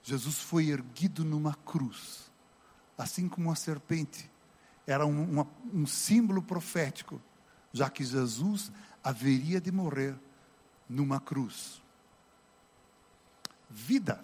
Jesus 0.04 0.36
foi 0.36 0.70
erguido 0.70 1.26
numa 1.26 1.56
cruz, 1.56 2.32
assim 2.96 3.28
como 3.28 3.52
a 3.52 3.56
serpente 3.56 4.30
era 4.86 5.08
um, 5.08 5.24
uma, 5.24 5.48
um 5.74 5.88
símbolo 5.88 6.40
profético, 6.40 7.20
já 7.72 7.90
que 7.90 8.04
Jesus 8.04 8.72
haveria 9.04 9.60
de 9.60 9.72
morrer 9.72 10.16
numa 10.88 11.20
cruz. 11.20 11.82
Vida. 13.72 14.24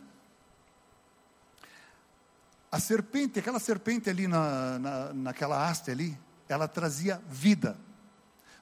A 2.72 2.80
serpente, 2.80 3.40
aquela 3.40 3.60
serpente 3.60 4.12
ali 4.12 4.28
na, 4.28 4.78
na, 4.78 5.14
naquela 5.14 5.68
haste 5.68 5.90
ali, 5.90 6.16
ela 6.48 6.68
trazia 6.68 7.20
vida 7.28 7.76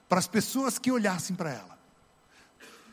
para 0.08 0.18
as 0.18 0.26
pessoas 0.26 0.78
que 0.78 0.90
olhassem 0.90 1.36
para 1.36 1.50
ela. 1.50 1.77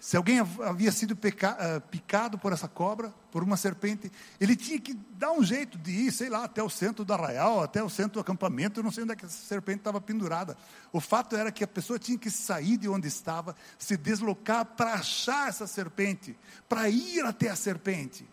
Se 0.06 0.16
alguém 0.16 0.38
havia 0.40 0.92
sido 0.92 1.16
peca, 1.16 1.58
uh, 1.58 1.82
picado 1.90 2.38
por 2.38 2.54
essa 2.54 2.68
cobra, 2.68 3.12
por 3.32 3.42
uma 3.42 3.58
serpente, 3.58 4.12
ele 4.40 4.56
tinha 4.56 4.80
que 4.80 4.94
dar 4.94 5.32
um 5.32 5.44
jeito 5.44 5.80
de 5.80 5.90
ir, 5.90 6.12
sei 6.12 6.30
lá, 6.30 6.44
até 6.44 6.62
o 6.62 6.70
centro 6.70 7.04
do 7.04 7.12
arraial, 7.12 7.64
até 7.64 7.82
o 7.82 7.90
centro 7.90 8.12
do 8.14 8.20
acampamento, 8.20 8.84
não 8.84 8.92
sei 8.92 9.04
onde 9.04 9.14
é 9.14 9.16
que 9.16 9.26
essa 9.26 9.48
serpente 9.48 9.80
estava 9.80 10.00
pendurada. 10.00 10.56
O 10.94 11.02
fato 11.02 11.36
era 11.36 11.52
que 11.52 11.64
a 11.64 11.68
pessoa 11.68 11.98
tinha 11.98 12.20
que 12.20 12.30
sair 12.30 12.78
de 12.78 12.88
onde 12.88 13.08
estava, 13.08 13.56
se 13.80 13.98
deslocar 13.98 14.64
para 14.64 14.94
achar 14.94 15.50
essa 15.50 15.66
serpente, 15.66 16.38
para 16.70 16.88
ir 16.88 17.26
até 17.26 17.50
a 17.50 17.56
serpente. 17.56 18.30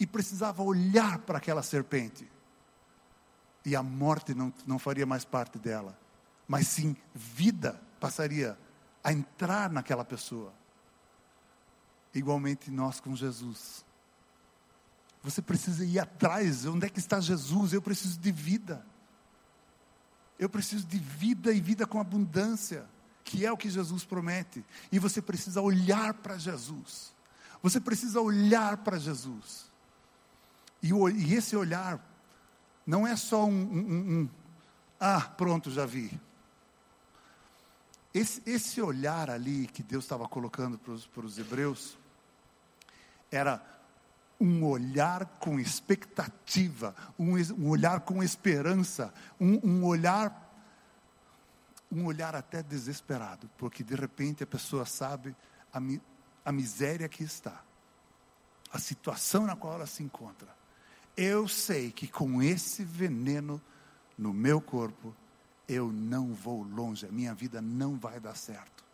E 0.00 0.04
precisava 0.04 0.64
olhar 0.64 1.18
para 1.18 1.38
aquela 1.38 1.62
serpente. 1.62 2.28
E 3.64 3.76
a 3.76 3.84
morte 3.84 4.34
não, 4.34 4.52
não 4.66 4.80
faria 4.80 5.06
mais 5.06 5.24
parte 5.24 5.60
dela 5.60 5.96
mas 6.50 6.66
sim 6.66 6.96
vida 7.14 7.80
passaria 8.00 8.50
a 8.50 8.69
entrar 9.04 9.70
naquela 9.70 10.04
pessoa. 10.04 10.52
Igualmente 12.14 12.70
nós 12.70 13.00
com 13.00 13.14
Jesus. 13.14 13.84
Você 15.22 15.40
precisa 15.40 15.84
ir 15.84 15.98
atrás. 15.98 16.66
Onde 16.66 16.86
é 16.86 16.90
que 16.90 16.98
está 16.98 17.20
Jesus? 17.20 17.72
Eu 17.72 17.82
preciso 17.82 18.18
de 18.18 18.32
vida. 18.32 18.84
Eu 20.38 20.48
preciso 20.48 20.86
de 20.86 20.98
vida 20.98 21.52
e 21.52 21.60
vida 21.60 21.86
com 21.86 22.00
abundância, 22.00 22.86
que 23.22 23.44
é 23.44 23.52
o 23.52 23.56
que 23.56 23.68
Jesus 23.68 24.04
promete. 24.04 24.64
E 24.90 24.98
você 24.98 25.20
precisa 25.20 25.60
olhar 25.60 26.14
para 26.14 26.38
Jesus. 26.38 27.14
Você 27.62 27.78
precisa 27.78 28.20
olhar 28.20 28.78
para 28.78 28.98
Jesus. 28.98 29.70
E, 30.82 30.92
e, 30.92 31.34
esse 31.34 31.54
olhar 31.54 32.02
não 32.86 33.06
é 33.06 33.14
só 33.16 33.44
um, 33.44 33.50
um, 33.50 34.20
um 34.20 34.28
ah, 34.98 35.20
pronto, 35.20 35.70
já 35.70 35.84
vi. 35.84 36.18
Esse, 38.12 38.42
esse 38.44 38.80
olhar 38.82 39.30
ali 39.30 39.66
que 39.66 39.82
Deus 39.82 40.04
estava 40.04 40.28
colocando 40.28 40.78
para 40.78 41.24
os 41.24 41.38
hebreus, 41.38 41.96
era 43.30 43.62
um 44.40 44.64
olhar 44.64 45.26
com 45.38 45.60
expectativa, 45.60 46.94
um, 47.18 47.34
um 47.36 47.68
olhar 47.68 48.00
com 48.00 48.22
esperança, 48.22 49.12
um, 49.38 49.60
um, 49.62 49.84
olhar, 49.84 50.50
um 51.92 52.06
olhar 52.06 52.34
até 52.34 52.62
desesperado, 52.62 53.50
porque 53.58 53.84
de 53.84 53.94
repente 53.94 54.42
a 54.42 54.46
pessoa 54.46 54.86
sabe 54.86 55.36
a, 55.72 55.78
a 56.44 56.50
miséria 56.50 57.08
que 57.08 57.22
está, 57.22 57.62
a 58.72 58.78
situação 58.78 59.46
na 59.46 59.54
qual 59.54 59.74
ela 59.74 59.86
se 59.86 60.02
encontra. 60.02 60.48
Eu 61.16 61.46
sei 61.46 61.92
que 61.92 62.08
com 62.08 62.42
esse 62.42 62.82
veneno 62.82 63.60
no 64.16 64.32
meu 64.32 64.60
corpo, 64.60 65.14
eu 65.70 65.92
não 65.92 66.34
vou 66.34 66.64
longe, 66.64 67.06
a 67.06 67.12
minha 67.12 67.32
vida 67.32 67.62
não 67.62 67.96
vai 67.96 68.18
dar 68.18 68.34
certo. 68.34 68.84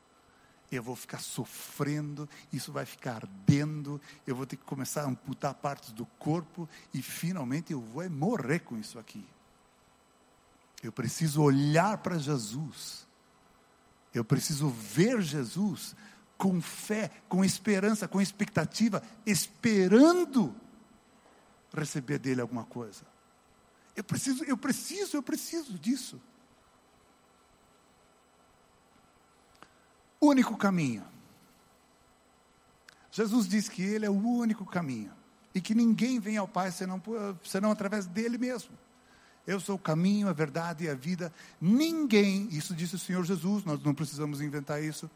Eu 0.71 0.83
vou 0.83 0.95
ficar 0.95 1.21
sofrendo, 1.21 2.29
isso 2.53 2.71
vai 2.71 2.85
ficar 2.85 3.17
ardendo, 3.17 3.99
eu 4.27 4.37
vou 4.37 4.45
ter 4.45 4.57
que 4.57 4.65
começar 4.65 5.03
a 5.03 5.07
amputar 5.07 5.55
partes 5.55 5.91
do 5.93 6.05
corpo 6.19 6.69
e 6.93 7.01
finalmente 7.01 7.73
eu 7.73 7.81
vou 7.81 8.09
morrer 8.11 8.59
com 8.59 8.77
isso 8.77 8.99
aqui. 8.99 9.25
Eu 10.83 10.93
preciso 10.93 11.41
olhar 11.41 11.97
para 11.99 12.19
Jesus. 12.19 13.07
Eu 14.13 14.25
preciso 14.25 14.69
ver 14.69 15.23
Jesus 15.23 15.97
com 16.37 16.61
fé, 16.61 17.11
com 17.27 17.43
esperança, 17.43 18.07
com 18.07 18.21
expectativa, 18.21 19.03
esperando 19.25 20.55
receber 21.73 22.19
dele 22.19 22.43
alguma 22.43 22.65
coisa. 22.65 23.07
Eu 23.95 24.05
preciso, 24.05 24.45
eu 24.45 24.59
preciso, 24.59 25.17
eu 25.17 25.23
preciso 25.23 25.79
disso. 25.79 26.21
Único 30.27 30.57
caminho. 30.57 31.05
Jesus 33.11 33.49
diz 33.49 33.69
que 33.69 33.83
Ele 33.83 34.05
é 34.05 34.11
o 34.11 34.15
único 34.15 34.67
caminho 34.67 35.13
e 35.55 35.61
que 35.61 35.75
ninguém 35.75 36.21
vem 36.21 36.37
ao 36.37 36.47
Pai 36.47 36.71
senão, 36.71 37.03
senão 37.43 37.71
através 37.71 38.07
dele 38.07 38.37
mesmo. 38.37 38.73
Eu 39.47 39.61
sou 39.61 39.77
o 39.77 39.79
caminho, 39.79 40.29
a 40.29 40.33
verdade 40.33 40.85
e 40.85 40.89
a 40.89 40.95
vida. 40.95 41.33
Ninguém, 41.61 42.49
isso 42.51 42.75
disse 42.75 42.97
o 42.97 42.99
Senhor 42.99 43.25
Jesus, 43.25 43.65
nós 43.65 43.83
não 43.83 43.95
precisamos 43.95 44.41
inventar 44.41 44.83
isso. 44.83 45.09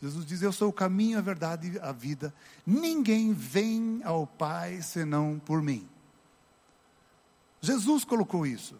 Jesus 0.00 0.24
diz: 0.24 0.42
Eu 0.42 0.52
sou 0.52 0.70
o 0.70 0.72
caminho, 0.72 1.18
a 1.18 1.20
verdade 1.20 1.72
e 1.72 1.78
a 1.78 1.92
vida. 1.92 2.32
Ninguém 2.66 3.32
vem 3.32 4.00
ao 4.04 4.26
Pai 4.26 4.80
senão 4.80 5.40
por 5.44 5.60
mim. 5.60 5.88
Jesus 7.60 8.04
colocou 8.04 8.46
isso. 8.46 8.76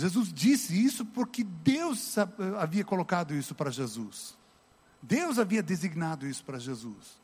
Jesus 0.00 0.32
disse 0.32 0.82
isso 0.82 1.04
porque 1.04 1.44
Deus 1.44 2.16
havia 2.58 2.84
colocado 2.84 3.34
isso 3.34 3.54
para 3.54 3.70
Jesus. 3.70 4.34
Deus 5.02 5.38
havia 5.38 5.62
designado 5.62 6.26
isso 6.26 6.42
para 6.42 6.58
Jesus. 6.58 7.20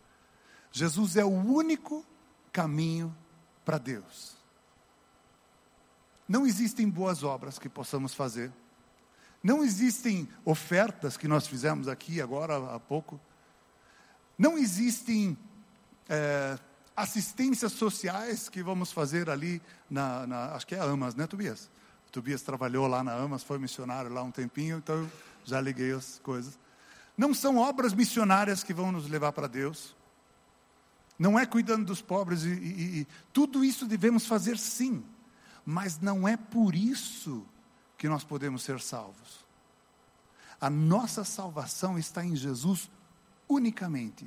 Jesus 0.71 1.17
é 1.17 1.25
o 1.25 1.31
único 1.31 2.05
caminho 2.53 3.17
para 3.65 3.79
Deus. 3.79 4.37
Não 6.29 6.47
existem 6.47 6.89
boas 6.89 7.23
obras 7.23 7.59
que 7.59 7.69
possamos 7.69 8.13
fazer. 8.13 8.53
Não 9.43 9.65
existem 9.65 10.29
ofertas 10.45 11.17
que 11.17 11.27
nós 11.27 11.47
fizemos 11.47 11.89
aqui 11.89 12.21
agora 12.21 12.75
há 12.75 12.81
pouco. 12.81 13.19
Não 14.37 14.59
existem 14.59 15.39
é, 16.11 16.59
assistências 16.95 17.73
sociais 17.73 18.51
que 18.51 18.63
vamos 18.63 18.93
fazer 18.93 19.31
ali 19.31 19.63
na, 19.89 20.27
na, 20.27 20.55
acho 20.55 20.67
que 20.67 20.75
é 20.75 20.79
Amas, 20.79 21.15
né, 21.15 21.27
Tobias? 21.27 21.71
Tobias 22.17 22.41
trabalhou 22.41 22.87
lá 22.87 23.05
na 23.05 23.13
Amas, 23.13 23.43
foi 23.43 23.59
missionário 23.59 24.11
lá 24.11 24.23
um 24.23 24.31
tempinho, 24.31 24.79
então 24.79 24.95
eu 24.95 25.11
já 25.45 25.61
liguei 25.61 25.93
as 25.93 26.19
coisas. 26.21 26.59
Não 27.15 27.35
são 27.35 27.59
obras 27.59 27.93
missionárias 27.93 28.63
que 28.63 28.73
vão 28.73 28.91
nos 28.91 29.07
levar 29.07 29.33
para 29.33 29.47
Deus. 29.47 29.95
Não 31.19 31.39
é 31.39 31.45
cuidando 31.45 31.85
dos 31.85 32.01
pobres 32.01 32.43
e, 32.43 32.49
e, 32.49 33.01
e 33.01 33.07
tudo 33.35 33.63
isso 33.63 33.87
devemos 33.87 34.25
fazer 34.25 34.57
sim, 34.57 35.05
mas 35.63 36.01
não 36.01 36.27
é 36.27 36.39
por 36.39 36.75
isso 36.75 37.45
que 37.99 38.09
nós 38.09 38.25
podemos 38.25 38.63
ser 38.63 38.81
salvos. 38.81 39.45
A 40.59 40.71
nossa 40.71 41.23
salvação 41.23 41.99
está 41.99 42.25
em 42.25 42.35
Jesus 42.35 42.91
unicamente. 43.47 44.27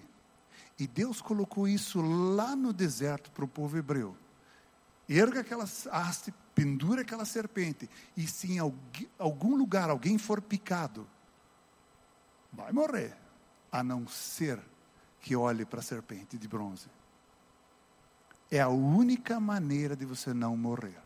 E 0.77 0.85
Deus 0.85 1.23
colocou 1.23 1.67
isso 1.67 2.03
lá 2.03 2.55
no 2.55 2.71
deserto 2.71 3.31
para 3.31 3.45
o 3.45 3.47
povo 3.47 3.79
hebreu. 3.79 4.15
Erga 5.09 5.39
aquela 5.39 5.63
haste, 5.63 6.31
pendura 6.59 7.03
aquela 7.03 7.23
serpente, 7.23 7.89
e 8.17 8.27
se 8.27 8.51
em 8.51 8.59
algum 9.17 9.55
lugar 9.55 9.89
alguém 9.89 10.17
for 10.17 10.41
picado, 10.41 11.07
vai 12.51 12.73
morrer, 12.73 13.15
a 13.71 13.81
não 13.81 14.05
ser 14.09 14.59
que 15.21 15.37
olhe 15.37 15.63
para 15.63 15.79
a 15.79 15.83
serpente 15.83 16.37
de 16.37 16.49
bronze. 16.49 16.87
É 18.51 18.59
a 18.59 18.67
única 18.67 19.39
maneira 19.39 19.95
de 19.95 20.03
você 20.05 20.33
não 20.33 20.57
morrer. 20.57 20.99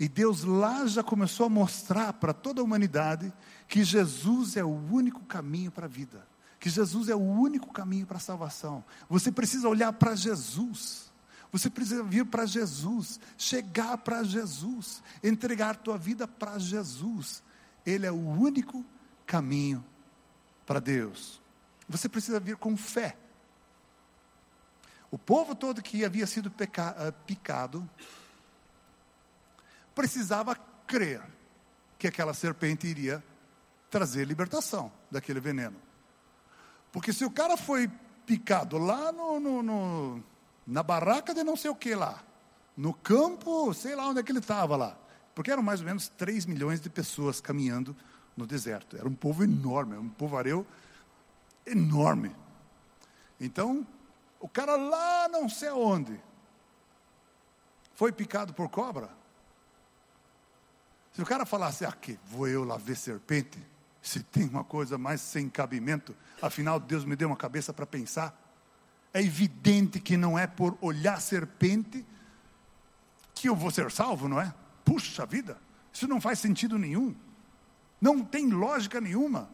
E 0.00 0.08
Deus 0.08 0.42
lá 0.42 0.84
já 0.86 1.04
começou 1.04 1.46
a 1.46 1.50
mostrar 1.50 2.12
para 2.14 2.32
toda 2.32 2.60
a 2.60 2.64
humanidade 2.64 3.32
que 3.68 3.84
Jesus 3.84 4.56
é 4.56 4.64
o 4.64 4.68
único 4.68 5.20
caminho 5.26 5.70
para 5.70 5.84
a 5.84 5.88
vida, 5.88 6.26
que 6.58 6.68
Jesus 6.68 7.08
é 7.08 7.14
o 7.14 7.20
único 7.20 7.72
caminho 7.72 8.06
para 8.06 8.16
a 8.16 8.20
salvação. 8.20 8.84
Você 9.08 9.30
precisa 9.30 9.68
olhar 9.68 9.92
para 9.92 10.16
Jesus. 10.16 11.07
Você 11.50 11.70
precisa 11.70 12.02
vir 12.02 12.26
para 12.26 12.44
Jesus, 12.44 13.18
chegar 13.36 13.96
para 13.98 14.22
Jesus, 14.22 15.02
entregar 15.22 15.76
tua 15.76 15.96
vida 15.96 16.28
para 16.28 16.58
Jesus. 16.58 17.42
Ele 17.86 18.06
é 18.06 18.12
o 18.12 18.28
único 18.28 18.84
caminho 19.26 19.84
para 20.66 20.78
Deus. 20.78 21.40
Você 21.88 22.08
precisa 22.08 22.38
vir 22.38 22.56
com 22.56 22.76
fé. 22.76 23.16
O 25.10 25.16
povo 25.16 25.54
todo 25.54 25.82
que 25.82 26.04
havia 26.04 26.26
sido 26.26 26.46
uh, 26.48 27.12
picado 27.26 27.88
precisava 29.94 30.54
crer 30.86 31.22
que 31.98 32.06
aquela 32.06 32.34
serpente 32.34 32.86
iria 32.86 33.24
trazer 33.90 34.26
libertação 34.26 34.92
daquele 35.10 35.40
veneno. 35.40 35.76
Porque 36.92 37.12
se 37.12 37.24
o 37.24 37.30
cara 37.30 37.56
foi 37.56 37.90
picado 38.26 38.76
lá 38.76 39.10
no, 39.10 39.40
no, 39.40 39.62
no 39.62 40.24
na 40.68 40.82
barraca 40.82 41.32
de 41.32 41.42
não 41.42 41.56
sei 41.56 41.70
o 41.70 41.74
que 41.74 41.94
lá, 41.94 42.22
no 42.76 42.92
campo, 42.92 43.72
sei 43.72 43.96
lá 43.96 44.06
onde 44.06 44.20
é 44.20 44.22
que 44.22 44.30
ele 44.30 44.38
estava 44.38 44.76
lá, 44.76 44.96
porque 45.34 45.50
eram 45.50 45.62
mais 45.62 45.80
ou 45.80 45.86
menos 45.86 46.08
3 46.08 46.44
milhões 46.44 46.78
de 46.78 46.90
pessoas 46.90 47.40
caminhando 47.40 47.96
no 48.36 48.46
deserto. 48.46 48.96
Era 48.96 49.08
um 49.08 49.14
povo 49.14 49.42
enorme, 49.42 49.96
um 49.96 50.10
povoareu 50.10 50.66
enorme. 51.66 52.36
Então, 53.40 53.86
o 54.38 54.48
cara 54.48 54.76
lá 54.76 55.26
não 55.28 55.48
sei 55.48 55.68
aonde 55.68 56.20
foi 57.94 58.12
picado 58.12 58.52
por 58.52 58.68
cobra. 58.68 59.08
Se 61.12 61.22
o 61.22 61.26
cara 61.26 61.46
falasse, 61.46 61.84
ah, 61.86 61.96
vou 62.26 62.46
eu 62.46 62.62
lá 62.62 62.76
ver 62.76 62.96
serpente, 62.96 63.58
se 64.02 64.22
tem 64.22 64.46
uma 64.46 64.62
coisa 64.62 64.98
mais 64.98 65.20
sem 65.20 65.48
cabimento, 65.48 66.14
afinal 66.42 66.78
Deus 66.78 67.04
me 67.04 67.16
deu 67.16 67.28
uma 67.28 67.36
cabeça 67.36 67.72
para 67.72 67.86
pensar. 67.86 68.47
É 69.12 69.22
evidente 69.22 70.00
que 70.00 70.16
não 70.16 70.38
é 70.38 70.46
por 70.46 70.76
olhar 70.80 71.20
serpente 71.20 72.04
que 73.34 73.48
eu 73.48 73.56
vou 73.56 73.70
ser 73.70 73.90
salvo, 73.90 74.28
não 74.28 74.40
é? 74.40 74.52
Puxa 74.84 75.24
vida, 75.24 75.58
isso 75.92 76.06
não 76.08 76.20
faz 76.20 76.38
sentido 76.38 76.78
nenhum. 76.78 77.14
Não 78.00 78.24
tem 78.24 78.48
lógica 78.48 79.00
nenhuma. 79.00 79.50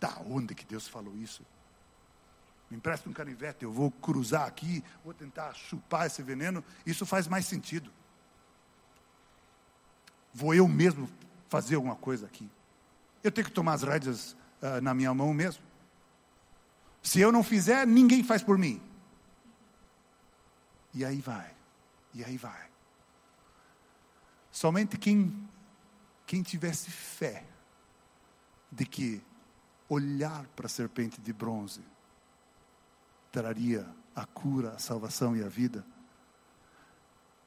Da 0.00 0.18
onde 0.26 0.54
que 0.54 0.64
Deus 0.64 0.88
falou 0.88 1.16
isso? 1.16 1.44
Me 2.70 2.76
empresta 2.76 3.08
um 3.08 3.12
canivete, 3.12 3.64
eu 3.64 3.72
vou 3.72 3.90
cruzar 3.90 4.46
aqui, 4.46 4.82
vou 5.04 5.12
tentar 5.12 5.52
chupar 5.54 6.06
esse 6.06 6.22
veneno. 6.22 6.64
Isso 6.86 7.04
faz 7.04 7.28
mais 7.28 7.46
sentido. 7.46 7.90
Vou 10.32 10.54
eu 10.54 10.66
mesmo 10.66 11.08
fazer 11.48 11.74
alguma 11.74 11.96
coisa 11.96 12.26
aqui. 12.26 12.50
Eu 13.22 13.30
tenho 13.30 13.46
que 13.46 13.52
tomar 13.52 13.74
as 13.74 13.82
rédeas 13.82 14.32
uh, 14.62 14.80
na 14.80 14.94
minha 14.94 15.12
mão 15.12 15.34
mesmo. 15.34 15.62
Se 17.02 17.20
eu 17.20 17.30
não 17.30 17.42
fizer, 17.42 17.86
ninguém 17.86 18.24
faz 18.24 18.42
por 18.42 18.56
mim. 18.56 18.80
E 20.94 21.04
aí 21.04 21.20
vai, 21.20 21.54
e 22.14 22.22
aí 22.24 22.36
vai. 22.36 22.68
Somente 24.50 24.98
quem, 24.98 25.48
quem 26.26 26.42
tivesse 26.42 26.90
fé 26.90 27.44
de 28.70 28.84
que 28.84 29.22
olhar 29.88 30.46
para 30.48 30.66
a 30.66 30.68
serpente 30.68 31.20
de 31.20 31.32
bronze 31.32 31.82
traria 33.30 33.86
a 34.14 34.26
cura, 34.26 34.72
a 34.72 34.78
salvação 34.78 35.34
e 35.36 35.42
a 35.42 35.48
vida, 35.48 35.84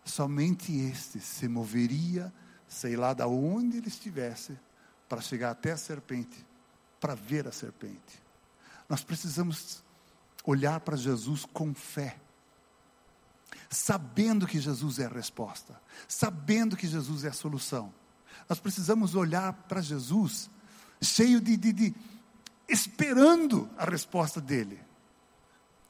somente 0.04 0.76
este 0.76 1.20
se 1.20 1.48
moveria, 1.48 2.34
sei 2.68 2.96
lá 2.96 3.14
de 3.14 3.24
onde 3.24 3.78
ele 3.78 3.88
estivesse, 3.88 4.58
para 5.08 5.22
chegar 5.22 5.52
até 5.52 5.72
a 5.72 5.78
serpente, 5.78 6.46
para 7.00 7.14
ver 7.14 7.48
a 7.48 7.52
serpente. 7.52 8.24
Nós 8.89 9.04
precisamos 9.04 9.84
olhar 10.43 10.80
para 10.80 10.96
Jesus 10.96 11.46
com 11.46 11.74
fé, 11.74 12.20
sabendo 13.70 14.48
que 14.48 14.60
Jesus 14.60 15.00
é 15.00 15.06
a 15.06 15.10
resposta, 15.10 15.80
sabendo 16.08 16.76
que 16.76 16.88
Jesus 16.88 17.24
é 17.24 17.30
a 17.30 17.34
solução. 17.34 17.93
Nós 18.48 18.60
precisamos 18.60 19.16
olhar 19.16 19.54
para 19.54 19.82
Jesus 19.82 20.50
cheio 21.02 21.41
de, 21.41 21.58
de, 21.58 21.74
de 21.74 21.96
esperando 22.68 23.70
a 23.78 23.86
resposta 23.86 24.41
dele, 24.41 24.80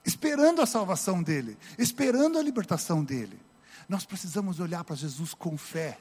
esperando 0.06 0.62
a 0.62 0.66
salvação 0.66 1.22
dele, 1.22 1.58
esperando 1.78 2.38
a 2.38 2.41
libertação 2.41 3.03
dele. 3.03 3.39
Nós 3.88 4.06
precisamos 4.06 4.60
olhar 4.60 4.84
para 4.84 4.95
Jesus 4.95 5.34
com 5.34 5.58
fé. 5.58 5.99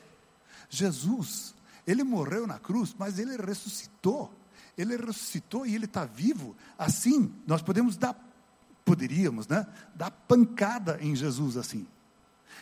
Jesus, 0.69 1.55
ele 1.87 2.03
morreu 2.03 2.47
na 2.47 2.59
cruz, 2.59 2.95
mas 2.99 3.19
ele 3.19 3.37
ressuscitou. 3.37 4.33
Ele 4.77 4.97
ressuscitou 4.97 5.67
e 5.67 5.75
ele 5.75 5.85
está 5.85 6.05
vivo. 6.05 6.57
Assim, 6.79 7.33
nós 7.47 7.63
podemos 7.63 7.97
dar, 7.97 8.17
poderíamos, 8.85 9.49
né? 9.49 9.67
Dar 9.95 10.11
pancada 10.11 10.99
em 11.01 11.15
Jesus 11.17 11.57
assim. 11.57 11.87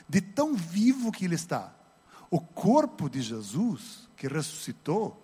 De 0.09 0.21
tão 0.21 0.55
vivo 0.55 1.11
que 1.13 1.25
ele 1.25 1.35
está. 1.35 1.75
O 2.31 2.41
corpo 2.41 3.11
de 3.11 3.21
Jesus, 3.21 4.09
que 4.17 4.27
ressuscitou, 4.27 5.19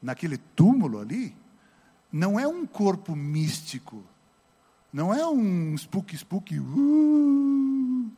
naquele 0.00 0.38
túmulo 0.38 0.98
ali, 0.98 1.36
não 2.10 2.40
é 2.40 2.46
um 2.46 2.66
corpo 2.66 3.14
místico, 3.14 4.02
não 4.92 5.12
é 5.12 5.26
um 5.26 5.74
spook 5.76 6.14
spook. 6.16 6.58
Uh, 6.58 8.10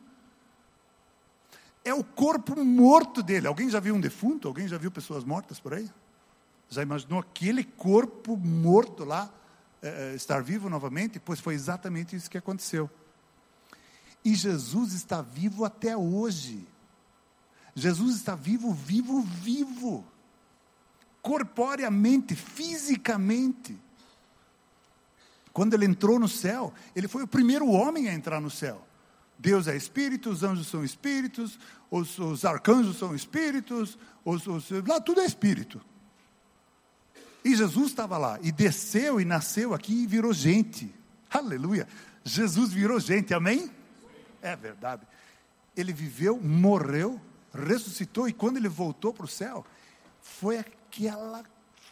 é 1.83 1.93
o 1.93 2.03
corpo 2.03 2.63
morto 2.63 3.21
dele. 3.21 3.47
Alguém 3.47 3.69
já 3.69 3.79
viu 3.79 3.93
um 3.93 3.99
defunto? 3.99 4.47
Alguém 4.47 4.67
já 4.67 4.77
viu 4.77 4.89
pessoas 4.89 5.23
mortas 5.23 5.59
por 5.59 5.73
aí? 5.73 5.89
Já 6.69 6.81
imaginou 6.81 7.19
aquele 7.19 7.63
corpo 7.63 8.37
morto 8.37 9.03
lá 9.03 9.29
é, 9.83 10.15
estar 10.15 10.41
vivo 10.41 10.69
novamente? 10.69 11.19
Pois 11.19 11.39
foi 11.39 11.53
exatamente 11.53 12.15
isso 12.15 12.29
que 12.29 12.37
aconteceu. 12.37 12.89
E 14.25 14.33
Jesus 14.33 14.93
está 14.93 15.21
vivo 15.21 15.65
até 15.65 15.95
hoje. 15.95 16.65
Jesus 17.75 18.15
está 18.15 18.35
vivo, 18.35 18.73
vivo, 18.73 19.21
vivo 19.21 20.05
corporeamente, 21.21 22.35
fisicamente. 22.35 23.79
Quando 25.53 25.73
ele 25.73 25.85
entrou 25.85 26.19
no 26.19 26.27
céu, 26.27 26.73
ele 26.95 27.07
foi 27.07 27.23
o 27.23 27.27
primeiro 27.27 27.69
homem 27.69 28.09
a 28.09 28.13
entrar 28.13 28.41
no 28.41 28.49
céu. 28.49 28.85
Deus 29.39 29.67
é 29.67 29.75
espírito, 29.75 30.29
os 30.29 30.43
anjos 30.43 30.67
são 30.67 30.83
espíritos, 30.83 31.57
os, 31.89 32.19
os 32.19 32.45
arcanjos 32.45 32.97
são 32.97 33.15
espíritos, 33.15 33.97
os, 34.23 34.45
os, 34.47 34.69
lá 34.85 34.99
tudo 34.99 35.21
é 35.21 35.25
espírito. 35.25 35.81
E 37.43 37.55
Jesus 37.55 37.87
estava 37.87 38.17
lá, 38.17 38.39
e 38.41 38.51
desceu 38.51 39.19
e 39.19 39.25
nasceu 39.25 39.73
aqui 39.73 40.03
e 40.03 40.07
virou 40.07 40.33
gente. 40.33 40.93
Aleluia! 41.29 41.87
Jesus 42.23 42.71
virou 42.71 42.99
gente, 42.99 43.33
amém? 43.33 43.69
É 44.41 44.55
verdade. 44.55 45.05
Ele 45.75 45.91
viveu, 45.91 46.39
morreu, 46.39 47.19
ressuscitou, 47.53 48.27
e 48.27 48.33
quando 48.33 48.57
ele 48.57 48.69
voltou 48.69 49.13
para 49.13 49.25
o 49.25 49.27
céu, 49.27 49.65
foi 50.21 50.57
aquela 50.57 51.43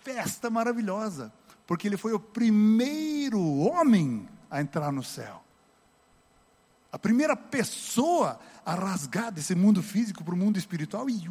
festa 0.04 0.50
maravilhosa, 0.50 1.34
porque 1.68 1.88
ele 1.88 1.98
foi 1.98 2.14
o 2.14 2.20
primeiro 2.20 3.42
homem 3.42 4.28
a 4.50 4.62
entrar 4.62 4.92
no 4.92 5.04
céu. 5.04 5.44
A 6.92 7.00
primeira 7.00 7.36
pessoa 7.36 8.40
a 8.66 8.74
rasgar 8.74 9.32
desse 9.32 9.56
mundo 9.56 9.82
físico 9.82 10.24
para 10.24 10.34
o 10.34 10.38
mundo 10.38 10.58
espiritual 10.58 11.10
e 11.10 11.24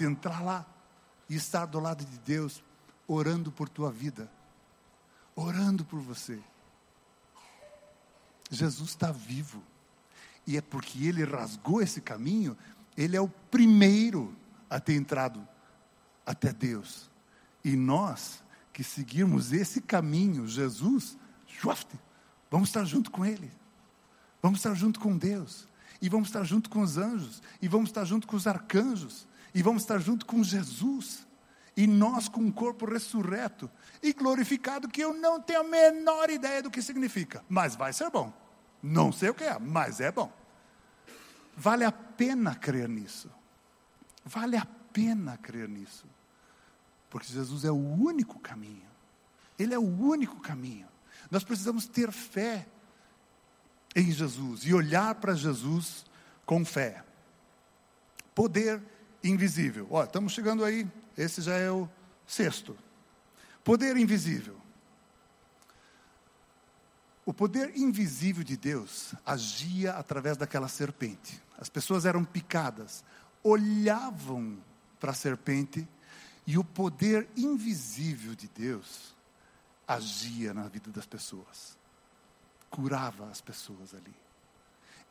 entrar 0.00 0.42
lá 0.42 0.66
e 1.28 1.34
estar 1.34 1.66
do 1.66 1.80
lado 1.80 2.04
de 2.04 2.18
Deus, 2.20 2.62
orando 3.08 3.50
por 3.50 3.68
tua 3.68 3.90
vida, 3.90 4.30
orando 5.34 5.84
por 5.84 5.98
você. 5.98 6.38
Jesus 8.50 8.90
está 8.90 9.10
vivo. 9.10 9.62
e 10.46 10.56
é 10.56 10.62
porque 10.62 11.04
ele 11.04 11.24
rasgou 11.24 11.82
esse 11.82 12.00
caminho, 12.00 12.56
ele 12.96 13.14
é 13.14 13.20
o 13.20 13.28
primeiro 13.28 14.34
a 14.70 14.80
ter 14.80 14.94
entrado 14.94 15.46
até 16.24 16.54
Deus. 16.54 17.10
E 17.62 17.76
nós 17.76 18.42
que 18.72 18.82
seguirmos 18.82 19.52
esse 19.52 19.82
caminho, 19.82 20.48
Jesus, 20.48 21.18
vamos 22.50 22.70
estar 22.70 22.84
junto 22.84 23.10
com 23.10 23.26
Ele, 23.26 23.50
vamos 24.40 24.60
estar 24.60 24.72
junto 24.72 24.98
com 25.00 25.18
Deus, 25.18 25.68
e 26.00 26.08
vamos 26.08 26.28
estar 26.28 26.44
junto 26.44 26.70
com 26.70 26.80
os 26.80 26.96
anjos, 26.96 27.42
e 27.60 27.68
vamos 27.68 27.90
estar 27.90 28.06
junto 28.06 28.26
com 28.26 28.36
os 28.36 28.46
arcanjos, 28.46 29.28
e 29.54 29.62
vamos 29.62 29.82
estar 29.82 29.98
junto 29.98 30.24
com 30.24 30.42
Jesus, 30.42 31.26
e 31.78 31.86
nós 31.86 32.28
com 32.28 32.40
um 32.40 32.50
corpo 32.50 32.86
ressurreto 32.86 33.70
e 34.02 34.12
glorificado, 34.12 34.88
que 34.88 35.00
eu 35.00 35.14
não 35.14 35.40
tenho 35.40 35.60
a 35.60 35.64
menor 35.64 36.28
ideia 36.28 36.60
do 36.60 36.72
que 36.72 36.82
significa, 36.82 37.44
mas 37.48 37.76
vai 37.76 37.92
ser 37.92 38.10
bom. 38.10 38.32
Não 38.82 39.12
sei 39.12 39.28
o 39.28 39.34
que 39.34 39.44
é, 39.44 39.56
mas 39.60 40.00
é 40.00 40.10
bom. 40.10 40.28
Vale 41.56 41.84
a 41.84 41.92
pena 41.92 42.56
crer 42.56 42.88
nisso. 42.88 43.30
Vale 44.24 44.56
a 44.56 44.66
pena 44.92 45.36
crer 45.36 45.68
nisso. 45.68 46.04
Porque 47.08 47.32
Jesus 47.32 47.64
é 47.64 47.70
o 47.70 47.76
único 47.76 48.40
caminho. 48.40 48.90
Ele 49.56 49.72
é 49.72 49.78
o 49.78 50.00
único 50.00 50.40
caminho. 50.40 50.88
Nós 51.30 51.44
precisamos 51.44 51.86
ter 51.86 52.10
fé 52.10 52.66
em 53.94 54.10
Jesus 54.10 54.62
e 54.64 54.74
olhar 54.74 55.14
para 55.14 55.32
Jesus 55.32 56.04
com 56.44 56.64
fé. 56.64 57.04
Poder 58.34 58.82
invisível. 59.22 59.86
Ó, 59.92 60.02
estamos 60.02 60.32
chegando 60.32 60.64
aí, 60.64 60.84
esse 61.18 61.42
já 61.42 61.54
é 61.56 61.70
o 61.70 61.88
sexto. 62.26 62.78
Poder 63.64 63.96
invisível. 63.96 64.56
O 67.26 67.34
poder 67.34 67.76
invisível 67.76 68.42
de 68.42 68.56
Deus 68.56 69.14
agia 69.26 69.92
através 69.92 70.36
daquela 70.36 70.68
serpente. 70.68 71.42
As 71.58 71.68
pessoas 71.68 72.06
eram 72.06 72.24
picadas, 72.24 73.04
olhavam 73.42 74.56
para 74.98 75.10
a 75.10 75.14
serpente 75.14 75.86
e 76.46 76.56
o 76.56 76.64
poder 76.64 77.28
invisível 77.36 78.34
de 78.34 78.48
Deus 78.48 79.14
agia 79.86 80.54
na 80.54 80.68
vida 80.68 80.90
das 80.90 81.04
pessoas, 81.04 81.76
curava 82.70 83.28
as 83.28 83.40
pessoas 83.40 83.92
ali. 83.92 84.14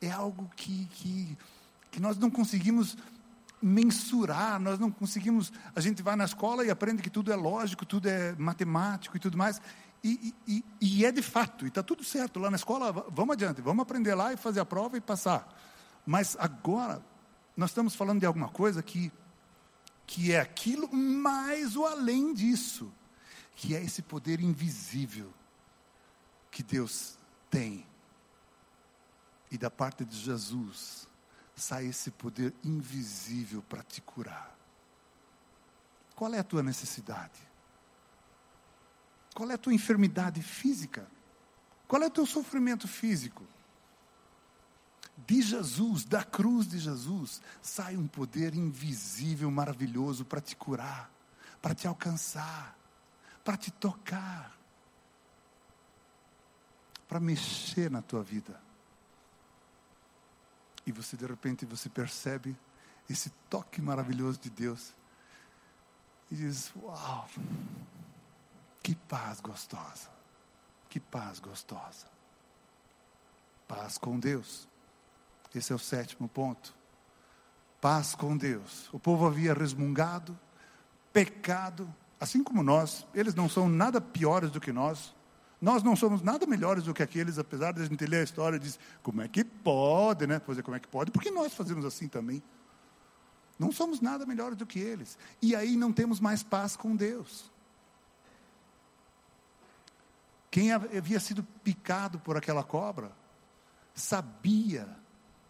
É 0.01 0.09
algo 0.09 0.49
que, 0.55 0.85
que, 0.85 1.37
que 1.91 1.99
nós 1.99 2.17
não 2.17 2.31
conseguimos 2.31 2.95
mensurar, 3.61 4.59
nós 4.59 4.79
não 4.79 4.91
conseguimos. 4.91 5.51
A 5.75 5.79
gente 5.79 6.01
vai 6.01 6.15
na 6.15 6.25
escola 6.25 6.65
e 6.65 6.69
aprende 6.69 7.01
que 7.01 7.09
tudo 7.09 7.31
é 7.31 7.35
lógico, 7.35 7.85
tudo 7.85 8.07
é 8.07 8.33
matemático 8.37 9.17
e 9.17 9.19
tudo 9.19 9.37
mais. 9.37 9.61
E, 10.03 10.33
e, 10.47 10.63
e 10.79 11.05
é 11.05 11.11
de 11.11 11.21
fato, 11.21 11.65
e 11.65 11.69
está 11.69 11.81
tudo 11.81 12.03
certo 12.03 12.39
lá 12.39 12.51
na 12.51 12.55
escola, 12.55 12.91
vamos 13.09 13.33
adiante, 13.33 13.61
vamos 13.61 13.81
aprender 13.81 14.13
lá 14.13 14.31
e 14.31 14.37
fazer 14.37 14.59
a 14.59 14.65
prova 14.65 14.95
e 14.95 15.01
passar. 15.01 15.47
Mas 16.05 16.37
agora, 16.39 17.03
nós 17.57 17.71
estamos 17.71 17.95
falando 17.95 18.19
de 18.19 18.25
alguma 18.25 18.47
coisa 18.47 18.81
que 18.83 19.11
que 20.07 20.31
é 20.31 20.39
aquilo 20.39 20.91
mais 20.91 21.75
o 21.75 21.85
além 21.85 22.33
disso, 22.33 22.91
que 23.57 23.75
é 23.75 23.83
esse 23.83 24.01
poder 24.01 24.39
invisível 24.39 25.31
que 26.49 26.63
Deus 26.63 27.19
tem. 27.49 27.85
E 29.51 29.57
da 29.57 29.69
parte 29.69 30.05
de 30.05 30.17
Jesus 30.17 31.07
sai 31.57 31.87
esse 31.87 32.11
poder 32.11 32.53
invisível 32.63 33.61
para 33.63 33.83
te 33.83 34.01
curar. 34.01 34.55
Qual 36.15 36.33
é 36.33 36.39
a 36.39 36.43
tua 36.43 36.63
necessidade? 36.63 37.39
Qual 39.33 39.49
é 39.51 39.55
a 39.55 39.57
tua 39.57 39.73
enfermidade 39.73 40.41
física? 40.41 41.07
Qual 41.87 42.01
é 42.01 42.07
o 42.07 42.11
teu 42.11 42.25
sofrimento 42.25 42.87
físico? 42.87 43.43
de 45.25 45.41
Jesus, 45.41 46.05
da 46.05 46.23
cruz 46.23 46.67
de 46.67 46.77
Jesus, 46.77 47.41
sai 47.61 47.97
um 47.97 48.07
poder 48.07 48.53
invisível, 48.53 49.49
maravilhoso 49.49 50.23
para 50.23 50.39
te 50.39 50.55
curar, 50.55 51.09
para 51.59 51.73
te 51.73 51.87
alcançar, 51.87 52.77
para 53.43 53.57
te 53.57 53.71
tocar, 53.71 54.55
para 57.07 57.19
mexer 57.19 57.89
na 57.89 58.01
tua 58.01 58.21
vida. 58.21 58.66
E 60.88 60.91
você 60.91 61.17
de 61.17 61.25
repente 61.25 61.65
você 61.65 61.89
percebe 61.89 62.55
esse 63.09 63.29
toque 63.49 63.81
maravilhoso 63.81 64.39
de 64.39 64.49
Deus 64.49 64.93
e 66.31 66.35
diz: 66.35 66.71
"Uau! 66.77 67.27
Que 68.81 68.95
paz 68.95 69.41
gostosa. 69.41 70.09
Que 70.89 70.97
paz 70.97 71.39
gostosa. 71.39 72.07
Paz 73.67 73.97
com 73.97 74.17
Deus." 74.17 74.65
Esse 75.53 75.73
é 75.73 75.75
o 75.75 75.79
sétimo 75.79 76.29
ponto. 76.29 76.73
Paz 77.81 78.15
com 78.15 78.38
Deus. 78.38 78.88
O 78.93 78.99
povo 78.99 79.27
havia 79.27 79.53
resmungado, 79.53 80.39
pecado, 81.11 81.93
assim 82.17 82.41
como 82.41 82.63
nós. 82.63 83.05
Eles 83.13 83.35
não 83.35 83.49
são 83.49 83.67
nada 83.67 83.99
piores 83.99 84.51
do 84.51 84.61
que 84.61 84.71
nós. 84.71 85.13
Nós 85.59 85.81
não 85.81 85.95
somos 85.95 86.21
nada 86.21 86.45
melhores 86.45 86.83
do 86.83 86.93
que 86.93 87.01
aqueles, 87.01 87.39
apesar 87.39 87.71
de 87.73 87.81
a 87.81 87.85
gente 87.85 88.05
ler 88.05 88.21
a 88.21 88.23
história 88.23 88.57
e 88.57 88.59
dizer, 88.59 88.79
como 89.01 89.21
é 89.21 89.27
que 89.27 89.43
pode, 89.43 90.27
né? 90.27 90.39
Pois 90.39 90.57
é, 90.57 90.61
como 90.61 90.77
é 90.77 90.79
que 90.79 90.87
pode? 90.87 91.09
Porque 91.11 91.31
nós 91.31 91.53
fazemos 91.53 91.83
assim 91.83 92.07
também. 92.07 92.43
Não 93.57 93.71
somos 93.71 93.99
nada 93.99 94.25
melhores 94.25 94.55
do 94.55 94.67
que 94.67 94.79
eles. 94.79 95.17
E 95.41 95.55
aí 95.55 95.75
não 95.75 95.91
temos 95.91 96.19
mais 96.19 96.43
paz 96.43 96.75
com 96.75 96.95
Deus. 96.95 97.51
Quem 100.51 100.71
havia 100.71 101.19
sido 101.19 101.43
picado 101.63 102.19
por 102.19 102.37
aquela 102.37 102.63
cobra 102.63 103.11
sabia 103.95 104.87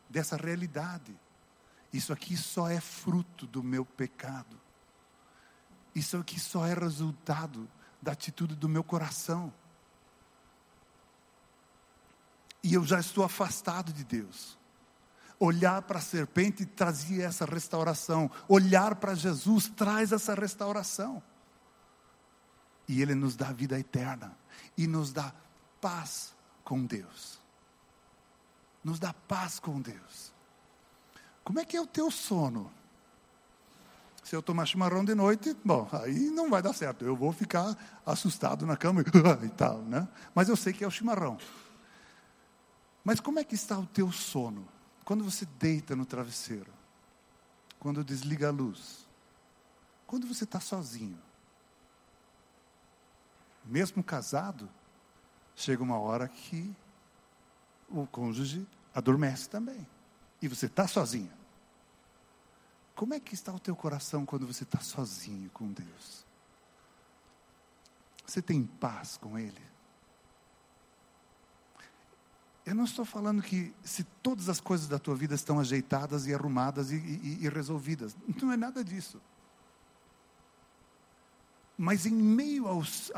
dessa 0.10 0.38
realidade. 0.38 1.14
Isso 1.92 2.14
aqui 2.14 2.36
só 2.38 2.70
é 2.70 2.80
fruto 2.80 3.46
do 3.46 3.62
meu 3.62 3.86
pecado. 3.86 4.58
Isso 5.94 6.18
aqui 6.18 6.40
só 6.40 6.66
é 6.66 6.74
resultado 6.74 7.70
da 8.02 8.14
atitude 8.14 8.56
do 8.56 8.70
meu 8.70 8.84
coração. 8.84 9.54
E 12.68 12.74
eu 12.74 12.84
já 12.84 13.00
estou 13.00 13.24
afastado 13.24 13.94
de 13.94 14.04
Deus. 14.04 14.58
Olhar 15.40 15.82
para 15.84 16.00
a 16.00 16.02
serpente 16.02 16.66
trazia 16.66 17.26
essa 17.26 17.46
restauração. 17.46 18.30
Olhar 18.48 18.96
para 18.96 19.16
Jesus 19.16 19.72
traz 19.76 20.12
essa 20.12 20.34
restauração. 20.34 21.22
E 22.88 23.02
Ele 23.02 23.16
nos 23.16 23.36
dá 23.36 23.52
vida 23.52 23.80
eterna. 23.80 24.38
E 24.78 24.88
nos 24.88 25.14
dá 25.14 25.34
paz 25.80 26.34
com 26.64 26.86
Deus 26.86 27.38
nos 28.88 29.00
dá 29.00 29.14
paz 29.14 29.60
com 29.60 29.82
Deus. 29.82 30.32
Como 31.44 31.60
é 31.60 31.66
que 31.66 31.76
é 31.76 31.82
o 31.82 31.86
teu 31.86 32.10
sono? 32.10 32.72
Se 34.24 34.34
eu 34.34 34.42
tomar 34.42 34.66
chimarrão 34.66 35.04
de 35.04 35.14
noite, 35.14 35.56
bom, 35.64 35.90
aí 35.92 36.30
não 36.30 36.50
vai 36.50 36.62
dar 36.62 36.72
certo. 36.72 37.04
Eu 37.04 37.14
vou 37.14 37.34
ficar 37.34 37.76
assustado 38.06 38.66
na 38.66 38.78
cama 38.78 39.02
e 39.44 39.50
tal, 39.50 39.80
né? 39.80 40.08
Mas 40.34 40.48
eu 40.48 40.56
sei 40.56 40.72
que 40.72 40.86
é 40.86 40.88
o 40.88 40.92
chimarrão. 40.92 41.38
Mas 43.08 43.22
como 43.22 43.40
é 43.40 43.44
que 43.46 43.56
está 43.56 43.80
o 43.80 43.86
teu 43.86 44.12
sono? 44.12 44.68
Quando 45.06 45.24
você 45.24 45.46
deita 45.46 45.96
no 45.96 46.06
travesseiro? 46.06 46.70
Quando 47.80 48.04
desliga 48.04 48.50
a 48.50 48.52
luz? 48.52 49.08
Quando 50.06 50.28
você 50.28 50.44
está 50.44 50.60
sozinho? 50.60 51.18
Mesmo 53.64 54.04
casado, 54.04 54.70
chega 55.56 55.82
uma 55.82 55.98
hora 55.98 56.28
que 56.28 56.76
o 57.88 58.06
cônjuge 58.06 58.68
adormece 58.94 59.48
também. 59.48 59.88
E 60.42 60.50
você 60.50 60.66
está 60.66 60.86
sozinho. 60.86 61.32
Como 62.94 63.14
é 63.14 63.22
que 63.22 63.34
está 63.34 63.54
o 63.54 63.60
teu 63.60 63.74
coração 63.74 64.26
quando 64.26 64.46
você 64.46 64.66
está 64.66 64.82
sozinho 64.82 65.50
com 65.52 65.72
Deus? 65.72 66.26
Você 68.26 68.42
tem 68.42 68.66
paz 68.66 69.16
com 69.16 69.40
Ele? 69.40 69.77
Eu 72.68 72.76
não 72.76 72.84
estou 72.84 73.06
falando 73.06 73.42
que 73.42 73.74
se 73.82 74.04
todas 74.22 74.50
as 74.50 74.60
coisas 74.60 74.90
da 74.90 75.00
tua 75.00 75.16
vida 75.16 75.34
estão 75.34 75.58
ajeitadas 75.58 76.28
e 76.28 76.34
arrumadas 76.34 76.92
e, 76.92 76.98
e, 76.98 77.46
e 77.46 77.48
resolvidas. 77.48 78.14
Não 78.42 78.52
é 78.52 78.58
nada 78.58 78.84
disso. 78.84 79.22
Mas 81.78 82.06
em 82.06 82.12
meio 82.12 82.68
aos, 82.68 83.10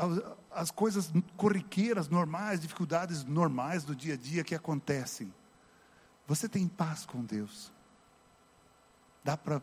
às 0.52 0.70
coisas 0.70 1.10
corriqueiras, 1.36 2.08
normais, 2.08 2.60
dificuldades 2.60 3.24
normais 3.24 3.82
do 3.82 3.92
dia 3.92 4.14
a 4.14 4.16
dia 4.16 4.44
que 4.44 4.54
acontecem, 4.54 5.34
você 6.28 6.48
tem 6.48 6.68
paz 6.68 7.04
com 7.04 7.24
Deus. 7.24 7.72
Dá 9.24 9.36
para 9.36 9.60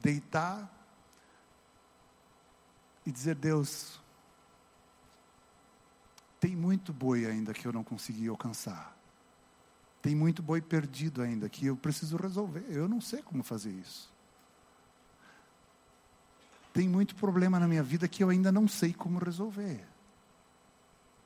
deitar 0.00 0.68
e 3.06 3.12
dizer: 3.12 3.36
Deus, 3.36 3.99
tem 6.40 6.56
muito 6.56 6.92
boi 6.92 7.26
ainda 7.26 7.52
que 7.52 7.66
eu 7.66 7.72
não 7.72 7.84
consegui 7.84 8.26
alcançar. 8.26 8.96
Tem 10.00 10.16
muito 10.16 10.42
boi 10.42 10.62
perdido 10.62 11.20
ainda 11.20 11.48
que 11.50 11.66
eu 11.66 11.76
preciso 11.76 12.16
resolver. 12.16 12.64
Eu 12.70 12.88
não 12.88 13.00
sei 13.00 13.22
como 13.22 13.42
fazer 13.42 13.70
isso. 13.70 14.10
Tem 16.72 16.88
muito 16.88 17.14
problema 17.14 17.60
na 17.60 17.68
minha 17.68 17.82
vida 17.82 18.08
que 18.08 18.24
eu 18.24 18.30
ainda 18.30 18.50
não 18.50 18.66
sei 18.66 18.94
como 18.94 19.18
resolver. 19.18 19.86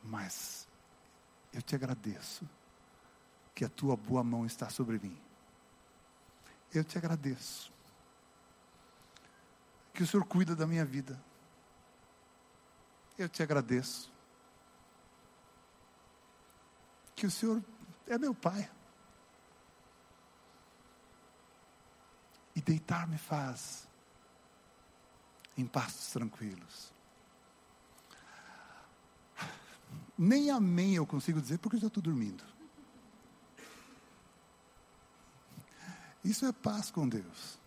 Mas 0.02 0.66
eu 1.52 1.62
te 1.62 1.76
agradeço 1.76 2.48
que 3.54 3.64
a 3.64 3.68
tua 3.68 3.96
boa 3.96 4.24
mão 4.24 4.44
está 4.44 4.68
sobre 4.68 4.98
mim. 4.98 5.16
Eu 6.72 6.82
te 6.82 6.98
agradeço. 6.98 7.72
Que 9.92 10.02
o 10.02 10.06
Senhor 10.06 10.24
cuida 10.24 10.56
da 10.56 10.66
minha 10.66 10.84
vida. 10.84 11.22
Eu 13.16 13.28
te 13.28 13.44
agradeço. 13.44 14.13
Que 17.14 17.26
o 17.26 17.30
Senhor 17.30 17.62
é 18.06 18.18
meu 18.18 18.34
Pai. 18.34 18.70
E 22.54 22.60
deitar 22.60 23.06
me 23.08 23.18
faz 23.18 23.88
em 25.56 25.66
pastos 25.66 26.10
tranquilos. 26.10 26.92
Nem 30.16 30.50
amém 30.50 30.94
eu 30.94 31.06
consigo 31.06 31.40
dizer 31.40 31.58
porque 31.58 31.76
eu 31.76 31.80
já 31.80 31.88
estou 31.88 32.02
dormindo. 32.02 32.44
Isso 36.24 36.46
é 36.46 36.52
paz 36.52 36.90
com 36.90 37.08
Deus. 37.08 37.58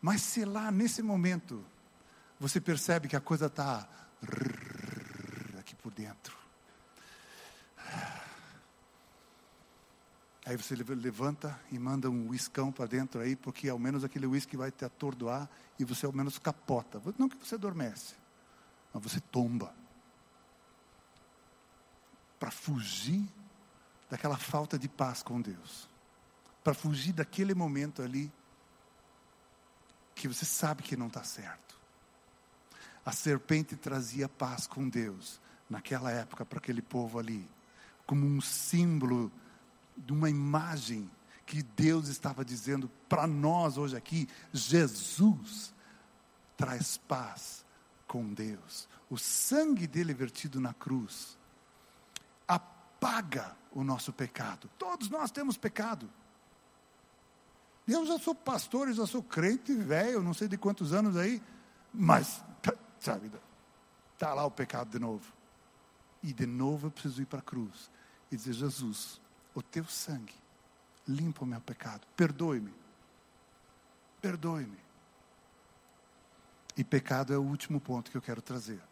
Mas 0.00 0.22
se 0.22 0.44
lá 0.44 0.70
nesse 0.70 1.02
momento 1.02 1.64
você 2.38 2.60
percebe 2.60 3.08
que 3.08 3.16
a 3.16 3.20
coisa 3.20 3.46
está 3.46 3.88
aqui 5.58 5.74
por 5.74 5.92
dentro. 5.92 6.45
Aí 10.46 10.56
você 10.56 10.76
levanta 10.76 11.60
e 11.72 11.78
manda 11.78 12.08
um 12.08 12.28
uiscão 12.28 12.70
para 12.70 12.86
dentro 12.86 13.20
aí, 13.20 13.34
porque 13.34 13.68
ao 13.68 13.80
menos 13.80 14.04
aquele 14.04 14.28
uísque 14.28 14.56
vai 14.56 14.70
te 14.70 14.84
atordoar 14.84 15.50
e 15.76 15.84
você 15.84 16.06
ao 16.06 16.12
menos 16.12 16.38
capota. 16.38 17.02
Não 17.18 17.28
que 17.28 17.36
você 17.36 17.56
adormece, 17.56 18.14
mas 18.94 19.02
você 19.02 19.18
tomba. 19.18 19.74
Para 22.38 22.52
fugir 22.52 23.28
daquela 24.08 24.36
falta 24.36 24.78
de 24.78 24.88
paz 24.88 25.20
com 25.20 25.40
Deus. 25.40 25.88
Para 26.62 26.74
fugir 26.74 27.12
daquele 27.12 27.52
momento 27.52 28.00
ali 28.00 28.32
que 30.14 30.28
você 30.28 30.44
sabe 30.44 30.84
que 30.84 30.96
não 30.96 31.08
está 31.08 31.24
certo. 31.24 31.76
A 33.04 33.10
serpente 33.10 33.74
trazia 33.74 34.28
paz 34.28 34.68
com 34.68 34.88
Deus 34.88 35.40
naquela 35.68 36.12
época 36.12 36.46
para 36.46 36.58
aquele 36.58 36.82
povo 36.82 37.18
ali, 37.18 37.48
como 38.06 38.24
um 38.24 38.40
símbolo 38.40 39.32
de 39.96 40.12
uma 40.12 40.28
imagem 40.28 41.10
que 41.44 41.62
Deus 41.62 42.08
estava 42.08 42.44
dizendo 42.44 42.90
para 43.08 43.26
nós 43.26 43.78
hoje 43.78 43.96
aqui: 43.96 44.28
Jesus 44.52 45.72
traz 46.56 46.96
paz 46.96 47.64
com 48.06 48.32
Deus. 48.32 48.88
O 49.08 49.16
sangue 49.16 49.86
dele 49.86 50.12
vertido 50.12 50.60
na 50.60 50.74
cruz 50.74 51.38
apaga 52.46 53.56
o 53.70 53.84
nosso 53.84 54.12
pecado. 54.12 54.68
Todos 54.76 55.08
nós 55.08 55.30
temos 55.30 55.56
pecado. 55.56 56.10
Eu 57.86 58.04
já 58.04 58.18
sou 58.18 58.34
pastor, 58.34 58.88
eu 58.88 58.94
já 58.94 59.06
sou 59.06 59.22
crente 59.22 59.72
velho, 59.72 60.22
não 60.22 60.34
sei 60.34 60.48
de 60.48 60.58
quantos 60.58 60.92
anos 60.92 61.16
aí, 61.16 61.40
mas, 61.94 62.42
sabe, 62.98 63.30
está 64.12 64.34
lá 64.34 64.44
o 64.44 64.50
pecado 64.50 64.90
de 64.90 64.98
novo. 64.98 65.32
E 66.20 66.32
de 66.32 66.46
novo 66.46 66.88
eu 66.88 66.90
preciso 66.90 67.22
ir 67.22 67.26
para 67.26 67.38
a 67.38 67.42
cruz 67.42 67.88
e 68.32 68.36
dizer: 68.36 68.54
Jesus, 68.54 69.20
o 69.56 69.62
teu 69.62 69.86
sangue 69.86 70.34
limpa 71.08 71.44
o 71.44 71.46
meu 71.46 71.60
pecado, 71.62 72.06
perdoe-me, 72.14 72.74
perdoe-me. 74.20 74.78
E 76.76 76.84
pecado 76.84 77.32
é 77.32 77.38
o 77.38 77.42
último 77.42 77.80
ponto 77.80 78.10
que 78.10 78.18
eu 78.18 78.22
quero 78.22 78.42
trazer. 78.42 78.82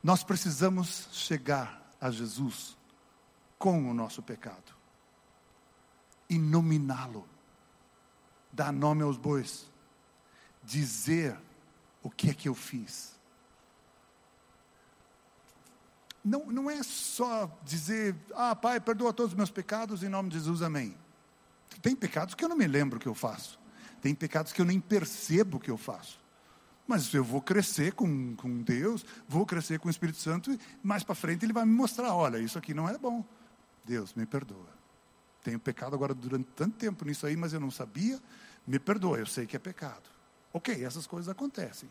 Nós 0.00 0.22
precisamos 0.22 1.08
chegar 1.10 1.82
a 2.00 2.12
Jesus 2.12 2.76
com 3.58 3.90
o 3.90 3.94
nosso 3.94 4.22
pecado 4.22 4.72
e 6.30 6.38
nominá-lo, 6.38 7.26
dar 8.52 8.72
nome 8.72 9.02
aos 9.02 9.16
bois, 9.16 9.68
dizer 10.62 11.36
o 12.04 12.10
que 12.10 12.30
é 12.30 12.34
que 12.34 12.48
eu 12.48 12.54
fiz. 12.54 13.18
Não, 16.24 16.46
não 16.46 16.70
é 16.70 16.82
só 16.82 17.50
dizer, 17.62 18.16
ah, 18.34 18.56
Pai, 18.56 18.80
perdoa 18.80 19.12
todos 19.12 19.32
os 19.32 19.36
meus 19.36 19.50
pecados 19.50 20.02
em 20.02 20.08
nome 20.08 20.30
de 20.30 20.36
Jesus, 20.36 20.62
amém. 20.62 20.96
Tem 21.82 21.94
pecados 21.94 22.34
que 22.34 22.44
eu 22.44 22.48
não 22.48 22.56
me 22.56 22.66
lembro 22.66 22.98
que 22.98 23.06
eu 23.06 23.14
faço, 23.14 23.60
tem 24.00 24.14
pecados 24.14 24.52
que 24.52 24.60
eu 24.60 24.64
nem 24.64 24.80
percebo 24.80 25.60
que 25.60 25.70
eu 25.70 25.76
faço. 25.76 26.18
Mas 26.86 27.12
eu 27.14 27.24
vou 27.24 27.40
crescer 27.40 27.92
com, 27.92 28.36
com 28.36 28.62
Deus, 28.62 29.04
vou 29.28 29.46
crescer 29.46 29.78
com 29.78 29.88
o 29.88 29.90
Espírito 29.90 30.18
Santo, 30.18 30.52
e 30.52 30.60
mais 30.82 31.02
para 31.02 31.14
frente 31.14 31.44
ele 31.44 31.52
vai 31.52 31.64
me 31.64 31.72
mostrar: 31.72 32.14
olha, 32.14 32.38
isso 32.38 32.58
aqui 32.58 32.74
não 32.74 32.88
é 32.88 32.96
bom. 32.98 33.24
Deus, 33.84 34.14
me 34.14 34.26
perdoa. 34.26 34.68
Tenho 35.42 35.58
pecado 35.58 35.94
agora 35.94 36.14
durante 36.14 36.48
tanto 36.56 36.76
tempo 36.76 37.04
nisso 37.04 37.26
aí, 37.26 37.36
mas 37.36 37.52
eu 37.52 37.60
não 37.60 37.70
sabia. 37.70 38.18
Me 38.66 38.78
perdoa, 38.78 39.18
eu 39.18 39.26
sei 39.26 39.46
que 39.46 39.56
é 39.56 39.58
pecado. 39.58 40.08
Ok, 40.52 40.84
essas 40.84 41.06
coisas 41.06 41.28
acontecem. 41.28 41.90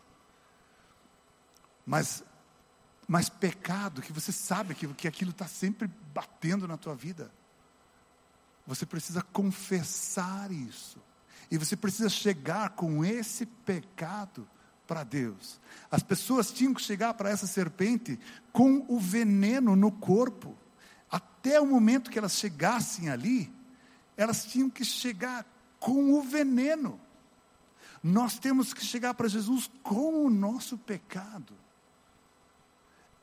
Mas, 1.86 2.24
mas 3.06 3.28
pecado, 3.28 4.02
que 4.02 4.12
você 4.12 4.32
sabe 4.32 4.74
que, 4.74 4.86
que 4.94 5.08
aquilo 5.08 5.30
está 5.30 5.46
sempre 5.46 5.90
batendo 6.12 6.66
na 6.66 6.76
tua 6.76 6.94
vida. 6.94 7.30
Você 8.66 8.86
precisa 8.86 9.22
confessar 9.22 10.50
isso. 10.50 10.98
E 11.50 11.58
você 11.58 11.76
precisa 11.76 12.08
chegar 12.08 12.70
com 12.70 13.04
esse 13.04 13.44
pecado 13.44 14.48
para 14.86 15.04
Deus. 15.04 15.60
As 15.90 16.02
pessoas 16.02 16.50
tinham 16.50 16.72
que 16.72 16.82
chegar 16.82 17.14
para 17.14 17.30
essa 17.30 17.46
serpente 17.46 18.18
com 18.52 18.84
o 18.88 18.98
veneno 18.98 19.76
no 19.76 19.92
corpo. 19.92 20.56
Até 21.10 21.60
o 21.60 21.66
momento 21.66 22.10
que 22.10 22.18
elas 22.18 22.38
chegassem 22.38 23.10
ali, 23.10 23.52
elas 24.16 24.44
tinham 24.46 24.70
que 24.70 24.84
chegar 24.84 25.46
com 25.78 26.14
o 26.14 26.22
veneno. 26.22 26.98
Nós 28.02 28.38
temos 28.38 28.72
que 28.72 28.84
chegar 28.84 29.14
para 29.14 29.28
Jesus 29.28 29.70
com 29.82 30.24
o 30.24 30.30
nosso 30.30 30.78
pecado. 30.78 31.54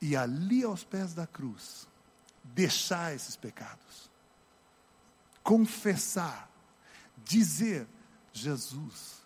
E 0.02 0.16
ali 0.16 0.64
aos 0.64 0.84
pés 0.84 1.14
da 1.14 1.28
cruz, 1.28 1.88
deixar 2.44 3.14
esses 3.14 3.36
pecados. 3.36 4.10
Confessar, 5.44 6.50
dizer: 7.18 7.88
Jesus, 8.34 9.22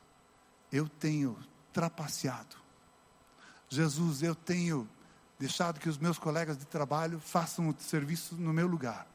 eu 0.72 0.90
tenho 0.90 1.38
trapaceado. 1.72 2.56
Jesus, 3.70 4.22
eu 4.22 4.36
tenho 4.36 4.90
deixado 5.40 5.80
que 5.80 5.90
os 5.90 5.98
meus 5.98 6.18
colegas 6.18 6.58
de 6.58 6.66
trabalho 6.66 7.20
façam 7.20 7.70
o 7.70 7.76
serviço 7.80 8.36
no 8.36 8.54
meu 8.54 8.68
lugar 8.68 9.08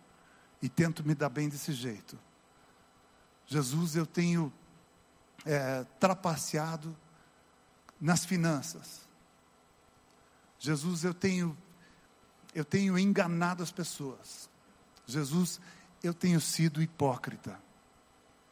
e 0.60 0.68
tento 0.68 1.04
me 1.04 1.14
dar 1.14 1.28
bem 1.28 1.48
desse 1.48 1.72
jeito. 1.72 2.18
Jesus, 3.46 3.96
eu 3.96 4.06
tenho 4.06 4.52
é, 5.44 5.84
trapaceado 5.98 6.96
nas 8.00 8.24
finanças. 8.24 9.08
Jesus, 10.60 11.02
eu 11.02 11.14
tenho 11.14 11.56
eu 12.54 12.64
tenho 12.64 12.98
enganado 12.98 13.62
as 13.62 13.70
pessoas. 13.70 14.50
Jesus, 15.06 15.60
eu 16.02 16.12
tenho 16.12 16.40
sido 16.40 16.82
hipócrita. 16.82 17.58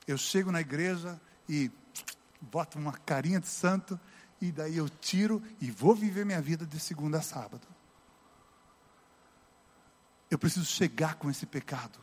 Eu 0.07 0.17
chego 0.17 0.51
na 0.51 0.61
igreja 0.61 1.21
e 1.49 1.71
boto 2.41 2.79
uma 2.79 2.93
carinha 2.93 3.41
de 3.41 3.49
santo 3.49 3.99
e 4.41 4.53
daí 4.53 4.77
eu 4.77 4.89
tiro 4.89 5.43
e 5.61 5.71
vou 5.71 5.95
viver 5.95 6.25
minha 6.25 6.41
vida 6.41 6.65
de 6.65 6.79
segunda 6.79 7.19
a 7.19 7.23
sábado. 7.23 7.67
Eu 10.31 10.39
preciso 10.39 10.67
chegar 10.67 11.17
com 11.17 11.31
esse 11.31 11.47
pecado 11.47 11.99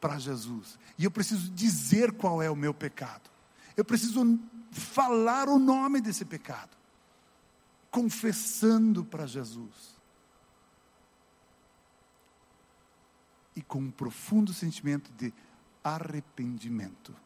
para 0.00 0.18
Jesus. 0.18 0.78
E 0.96 1.04
eu 1.04 1.10
preciso 1.10 1.50
dizer 1.50 2.12
qual 2.12 2.42
é 2.42 2.50
o 2.50 2.56
meu 2.56 2.72
pecado. 2.72 3.30
Eu 3.76 3.84
preciso 3.84 4.38
falar 4.70 5.48
o 5.48 5.58
nome 5.58 6.00
desse 6.00 6.24
pecado. 6.24 6.75
Confessando 7.96 9.02
para 9.02 9.26
Jesus. 9.26 9.96
E 13.54 13.62
com 13.62 13.78
um 13.78 13.90
profundo 13.90 14.52
sentimento 14.52 15.10
de 15.12 15.32
arrependimento 15.82 17.16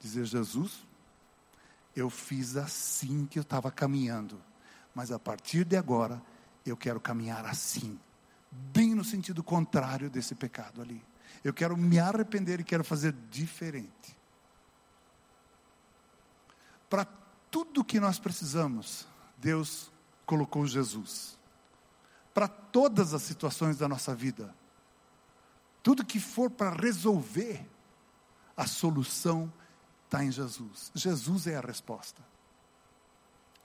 dizer: 0.00 0.24
Jesus, 0.24 0.86
eu 1.94 2.08
fiz 2.08 2.56
assim 2.56 3.26
que 3.26 3.38
eu 3.38 3.42
estava 3.42 3.70
caminhando, 3.70 4.40
mas 4.94 5.12
a 5.12 5.18
partir 5.18 5.62
de 5.62 5.76
agora 5.76 6.22
eu 6.64 6.74
quero 6.74 6.98
caminhar 6.98 7.44
assim, 7.44 8.00
bem 8.50 8.94
no 8.94 9.04
sentido 9.04 9.44
contrário 9.44 10.08
desse 10.08 10.34
pecado 10.34 10.80
ali. 10.80 11.04
Eu 11.42 11.52
quero 11.52 11.76
me 11.76 11.98
arrepender 11.98 12.60
e 12.60 12.64
quero 12.64 12.82
fazer 12.82 13.14
diferente. 13.30 14.16
Para 16.88 17.04
tudo 17.50 17.84
que 17.84 18.00
nós 18.00 18.18
precisamos, 18.18 19.06
Deus 19.44 19.92
colocou 20.24 20.66
Jesus. 20.66 21.38
Para 22.32 22.48
todas 22.48 23.12
as 23.12 23.20
situações 23.20 23.76
da 23.76 23.86
nossa 23.86 24.14
vida, 24.14 24.54
tudo 25.82 26.02
que 26.02 26.18
for 26.18 26.50
para 26.50 26.70
resolver, 26.70 27.68
a 28.56 28.66
solução 28.66 29.52
está 30.06 30.24
em 30.24 30.32
Jesus. 30.32 30.90
Jesus 30.94 31.46
é 31.46 31.56
a 31.56 31.60
resposta. 31.60 32.22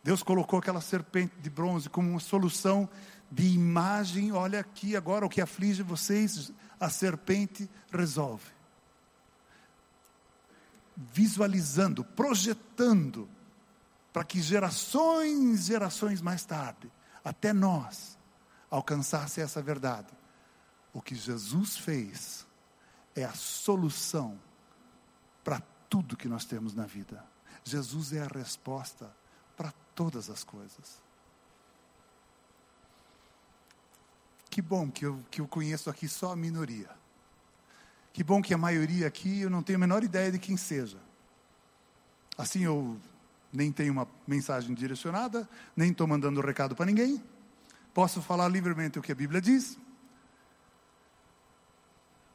Deus 0.04 0.22
colocou 0.22 0.60
aquela 0.60 0.82
serpente 0.82 1.34
de 1.40 1.50
bronze 1.50 1.90
como 1.90 2.10
uma 2.10 2.20
solução 2.20 2.90
de 3.32 3.48
imagem, 3.48 4.34
olha 4.34 4.60
aqui 4.60 4.98
agora 4.98 5.26
o 5.26 5.30
que 5.30 5.40
aflige 5.40 5.82
vocês, 5.82 6.52
a 6.78 6.90
serpente 6.90 7.70
resolve. 7.90 8.52
Visualizando, 10.98 12.04
projetando, 12.04 13.30
para 14.12 14.24
que 14.24 14.42
gerações, 14.42 15.66
gerações 15.66 16.22
mais 16.22 16.44
tarde, 16.44 16.92
até 17.24 17.54
nós, 17.54 18.18
alcançasse 18.70 19.42
essa 19.42 19.62
verdade. 19.62 20.08
O 20.94 21.02
que 21.02 21.16
Jesus 21.16 21.78
fez 21.78 22.46
é 23.16 23.24
a 23.24 23.34
solução 23.34 24.40
para 25.44 25.62
tudo 25.90 26.18
que 26.18 26.28
nós 26.28 26.46
temos 26.46 26.74
na 26.74 26.86
vida. 26.86 27.24
Jesus 27.64 28.14
é 28.14 28.22
a 28.22 28.28
resposta 28.28 29.12
para 29.56 29.72
todas 29.94 30.30
as 30.30 30.44
coisas. 30.44 31.02
Que 34.50 34.62
bom 34.62 34.90
que 34.90 35.06
eu, 35.06 35.24
que 35.30 35.42
eu 35.42 35.48
conheço 35.48 35.90
aqui 35.90 36.08
só 36.08 36.32
a 36.32 36.36
minoria. 36.36 36.90
Que 38.12 38.24
bom 38.24 38.42
que 38.42 38.54
a 38.54 38.58
maioria 38.58 39.08
aqui 39.08 39.42
eu 39.42 39.50
não 39.50 39.62
tenho 39.62 39.78
a 39.78 39.80
menor 39.80 40.04
ideia 40.04 40.32
de 40.32 40.40
quem 40.40 40.58
seja. 40.58 40.98
Assim 42.38 42.64
eu 42.64 43.00
nem 43.52 43.72
tenho 43.72 43.92
uma 43.92 44.08
mensagem 44.28 44.74
direcionada, 44.74 45.50
nem 45.76 45.92
estou 45.92 46.08
mandando 46.08 46.42
recado 46.42 46.76
para 46.76 46.86
ninguém. 46.86 47.24
Posso 47.94 48.22
falar 48.22 48.48
livremente 48.48 49.00
o 49.00 49.02
que 49.02 49.12
a 49.12 49.16
Bíblia 49.16 49.42
diz. 49.42 49.78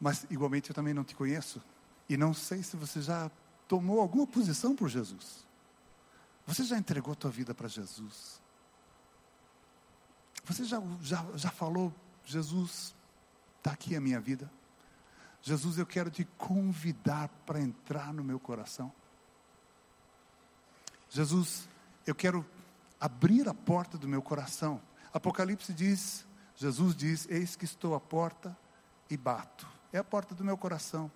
Mas 0.00 0.26
igualmente 0.28 0.70
eu 0.70 0.74
também 0.74 0.92
não 0.92 1.04
te 1.04 1.14
conheço. 1.14 1.62
E 2.08 2.16
não 2.16 2.34
sei 2.34 2.62
se 2.62 2.76
você 2.76 3.00
já 3.00 3.30
tomou 3.66 4.00
alguma 4.00 4.26
posição 4.26 4.74
por 4.74 4.88
Jesus. 4.88 5.46
Você 6.46 6.64
já 6.64 6.76
entregou 6.76 7.12
a 7.12 7.16
tua 7.16 7.30
vida 7.30 7.54
para 7.54 7.68
Jesus? 7.68 8.42
Você 10.44 10.64
já, 10.64 10.82
já, 11.00 11.24
já 11.34 11.50
falou 11.50 11.94
Jesus, 12.24 12.94
está 13.58 13.72
aqui 13.72 13.96
a 13.96 14.00
minha 14.00 14.20
vida. 14.20 14.50
Jesus, 15.40 15.78
eu 15.78 15.86
quero 15.86 16.10
te 16.10 16.24
convidar 16.36 17.28
para 17.46 17.60
entrar 17.60 18.12
no 18.12 18.24
meu 18.24 18.38
coração. 18.38 18.92
Jesus, 21.14 21.68
eu 22.04 22.14
quero 22.14 22.44
abrir 23.00 23.48
a 23.48 23.54
porta 23.54 23.96
do 23.96 24.08
meu 24.08 24.20
coração. 24.20 24.82
Apocalipse 25.12 25.72
diz, 25.72 26.26
Jesus 26.56 26.96
diz: 26.96 27.28
Eis 27.30 27.54
que 27.54 27.64
estou 27.64 27.94
à 27.94 28.00
porta 28.00 28.56
e 29.08 29.16
bato. 29.16 29.66
É 29.92 29.98
a 29.98 30.04
porta 30.04 30.34
do 30.34 30.44
meu 30.44 30.58
coração. 30.58 31.10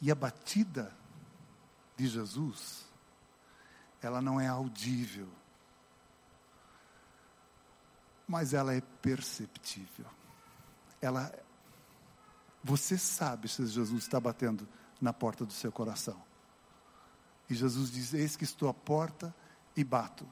E 0.00 0.08
a 0.08 0.14
batida 0.14 0.94
de 1.96 2.06
Jesus, 2.06 2.84
ela 4.00 4.22
não 4.22 4.40
é 4.40 4.46
audível 4.46 5.28
mas 8.26 8.54
ela 8.54 8.74
é 8.74 8.80
perceptível. 9.02 10.06
Ela, 11.00 11.32
você 12.62 12.96
sabe 12.96 13.48
se 13.48 13.66
Jesus 13.66 14.02
está 14.02 14.18
batendo 14.18 14.66
na 15.00 15.12
porta 15.12 15.44
do 15.44 15.52
seu 15.52 15.70
coração. 15.70 16.20
E 17.48 17.54
Jesus 17.54 17.90
diz: 17.90 18.14
Eis 18.14 18.36
que 18.36 18.44
estou 18.44 18.68
à 18.68 18.74
porta 18.74 19.34
e 19.76 19.84
bato. 19.84 20.26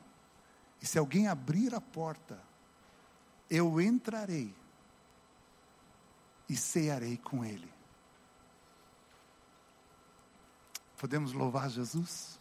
E 0.80 0.86
se 0.86 0.98
alguém 0.98 1.28
abrir 1.28 1.74
a 1.74 1.80
porta, 1.80 2.40
eu 3.48 3.80
entrarei 3.80 4.54
e 6.48 6.56
cearei 6.56 7.16
com 7.16 7.44
ele. 7.44 7.70
Podemos 10.98 11.32
louvar 11.32 11.68
Jesus? 11.68 12.38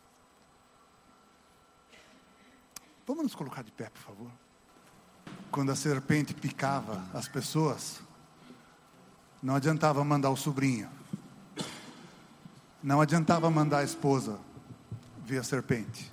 Vamos 3.05 3.23
nos 3.23 3.35
colocar 3.35 3.63
de 3.63 3.71
pé, 3.71 3.89
por 3.89 4.01
favor 4.01 4.31
quando 5.51 5.71
a 5.71 5.75
serpente 5.75 6.33
picava 6.33 7.03
as 7.13 7.27
pessoas, 7.27 8.01
não 9.43 9.55
adiantava 9.55 10.03
mandar 10.03 10.29
o 10.29 10.37
sobrinho, 10.37 10.89
não 12.81 13.01
adiantava 13.01 13.51
mandar 13.51 13.79
a 13.79 13.83
esposa 13.83 14.39
a 15.37 15.43
serpente. 15.43 16.11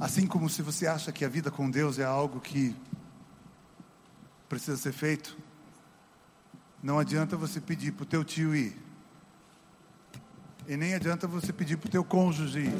Assim 0.00 0.26
como 0.26 0.48
se 0.48 0.62
você 0.62 0.86
acha 0.86 1.12
que 1.12 1.24
a 1.24 1.28
vida 1.28 1.50
com 1.50 1.70
Deus 1.70 1.98
é 1.98 2.04
algo 2.04 2.40
que 2.40 2.74
precisa 4.48 4.76
ser 4.76 4.92
feito, 4.92 5.36
não 6.82 6.98
adianta 6.98 7.36
você 7.36 7.60
pedir 7.60 7.92
para 7.92 8.02
o 8.02 8.06
teu 8.06 8.24
tio 8.24 8.54
ir. 8.54 8.76
E 10.66 10.76
nem 10.76 10.94
adianta 10.94 11.26
você 11.26 11.52
pedir 11.52 11.76
para 11.76 11.88
o 11.88 11.90
teu 11.90 12.04
cônjuge 12.04 12.60
ir. 12.60 12.74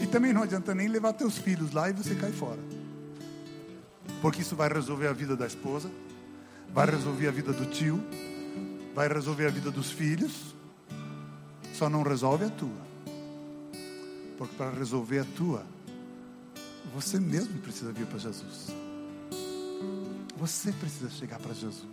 E 0.00 0.06
também 0.06 0.32
não 0.32 0.42
adianta 0.42 0.74
nem 0.74 0.88
levar 0.88 1.12
teus 1.12 1.38
filhos 1.38 1.72
lá 1.72 1.88
e 1.88 1.92
você 1.92 2.14
cai 2.14 2.32
fora 2.32 2.60
porque 4.24 4.40
isso 4.40 4.56
vai 4.56 4.72
resolver 4.72 5.06
a 5.06 5.12
vida 5.12 5.36
da 5.36 5.46
esposa, 5.46 5.90
vai 6.72 6.86
resolver 6.86 7.28
a 7.28 7.30
vida 7.30 7.52
do 7.52 7.66
tio, 7.66 8.02
vai 8.94 9.06
resolver 9.06 9.46
a 9.46 9.50
vida 9.50 9.70
dos 9.70 9.90
filhos, 9.90 10.54
só 11.74 11.90
não 11.90 12.02
resolve 12.02 12.46
a 12.46 12.48
tua. 12.48 12.83
Porque 14.44 14.56
para 14.56 14.70
resolver 14.70 15.20
a 15.20 15.24
tua, 15.24 15.64
você 16.94 17.18
mesmo 17.18 17.58
precisa 17.60 17.90
vir 17.92 18.06
para 18.06 18.18
Jesus. 18.18 18.66
Você 20.36 20.70
precisa 20.70 21.08
chegar 21.08 21.38
para 21.38 21.54
Jesus. 21.54 21.88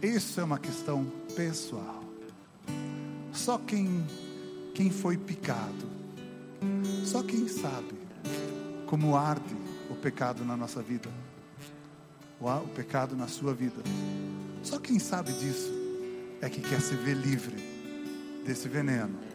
Isso 0.00 0.40
é 0.40 0.44
uma 0.44 0.58
questão 0.58 1.04
pessoal. 1.36 2.02
Só 3.34 3.58
quem, 3.58 4.06
quem 4.74 4.90
foi 4.90 5.18
picado, 5.18 5.86
só 7.04 7.22
quem 7.22 7.46
sabe 7.48 7.94
como 8.86 9.14
arde 9.14 9.54
o 9.90 9.94
pecado 9.94 10.42
na 10.42 10.56
nossa 10.56 10.80
vida, 10.80 11.10
o 12.40 12.68
pecado 12.68 13.14
na 13.14 13.28
sua 13.28 13.52
vida. 13.52 13.82
Só 14.62 14.78
quem 14.78 14.98
sabe 14.98 15.34
disso 15.34 15.70
é 16.40 16.48
que 16.48 16.62
quer 16.62 16.80
se 16.80 16.94
ver 16.94 17.14
livre 17.14 17.56
desse 18.46 18.70
veneno. 18.70 19.27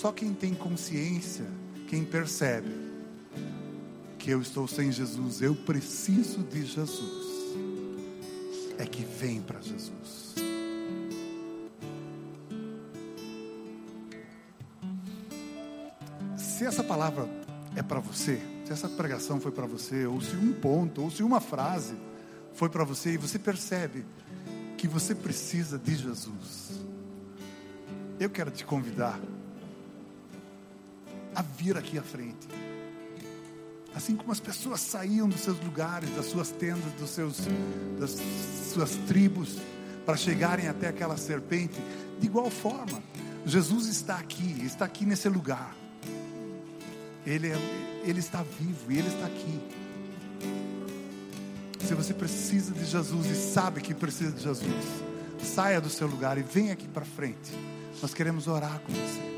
Só 0.00 0.10
quem 0.10 0.32
tem 0.32 0.54
consciência, 0.54 1.44
quem 1.86 2.06
percebe 2.06 2.70
que 4.18 4.30
eu 4.30 4.40
estou 4.40 4.66
sem 4.66 4.90
Jesus, 4.90 5.42
eu 5.42 5.54
preciso 5.54 6.42
de 6.42 6.64
Jesus, 6.64 7.26
é 8.78 8.86
que 8.86 9.04
vem 9.04 9.42
para 9.42 9.60
Jesus. 9.60 10.36
Se 16.34 16.64
essa 16.64 16.82
palavra 16.82 17.28
é 17.76 17.82
para 17.82 18.00
você, 18.00 18.40
se 18.64 18.72
essa 18.72 18.88
pregação 18.88 19.38
foi 19.38 19.52
para 19.52 19.66
você, 19.66 20.06
ou 20.06 20.18
se 20.22 20.34
um 20.34 20.54
ponto, 20.54 21.02
ou 21.02 21.10
se 21.10 21.22
uma 21.22 21.42
frase 21.42 21.94
foi 22.54 22.70
para 22.70 22.84
você 22.84 23.12
e 23.12 23.18
você 23.18 23.38
percebe 23.38 24.06
que 24.78 24.88
você 24.88 25.14
precisa 25.14 25.78
de 25.78 25.94
Jesus, 25.94 26.70
eu 28.18 28.30
quero 28.30 28.50
te 28.50 28.64
convidar 28.64 29.20
a 31.40 31.42
vir 31.42 31.76
aqui 31.76 31.98
à 31.98 32.02
frente. 32.02 32.46
Assim 33.94 34.14
como 34.14 34.30
as 34.30 34.38
pessoas 34.38 34.80
saíam 34.80 35.28
dos 35.28 35.40
seus 35.40 35.58
lugares, 35.60 36.08
das 36.10 36.26
suas 36.26 36.50
tendas, 36.50 36.92
dos 36.92 37.10
seus, 37.10 37.38
das 37.98 38.16
suas 38.72 38.90
tribos, 39.08 39.58
para 40.06 40.16
chegarem 40.16 40.68
até 40.68 40.88
aquela 40.88 41.16
serpente, 41.16 41.80
de 42.20 42.26
igual 42.26 42.50
forma, 42.50 43.02
Jesus 43.44 43.86
está 43.86 44.18
aqui, 44.18 44.64
está 44.64 44.84
aqui 44.84 45.04
nesse 45.04 45.28
lugar. 45.28 45.74
Ele, 47.26 47.48
é, 47.48 48.02
ele 48.04 48.20
está 48.20 48.42
vivo 48.42 48.92
e 48.92 48.98
Ele 48.98 49.08
está 49.08 49.26
aqui. 49.26 49.60
Se 51.86 51.94
você 51.94 52.14
precisa 52.14 52.72
de 52.72 52.84
Jesus 52.84 53.26
e 53.26 53.34
sabe 53.34 53.80
que 53.80 53.94
precisa 53.94 54.30
de 54.30 54.42
Jesus, 54.42 54.86
saia 55.42 55.80
do 55.80 55.90
seu 55.90 56.06
lugar 56.06 56.38
e 56.38 56.42
venha 56.42 56.72
aqui 56.72 56.86
para 56.86 57.04
frente. 57.04 57.52
Nós 58.00 58.14
queremos 58.14 58.46
orar 58.46 58.80
com 58.80 58.92
você. 58.92 59.29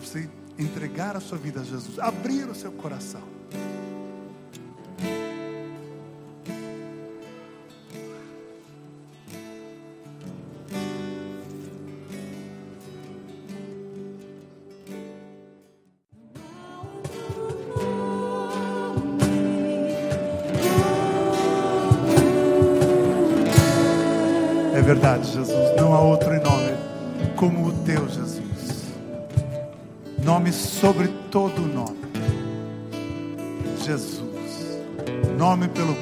Para 0.00 0.08
você 0.08 0.30
entregar 0.58 1.14
a 1.14 1.20
sua 1.20 1.36
vida 1.36 1.60
a 1.60 1.62
Jesus, 1.62 1.98
abrir 1.98 2.48
o 2.48 2.54
seu 2.54 2.72
coração. 2.72 3.39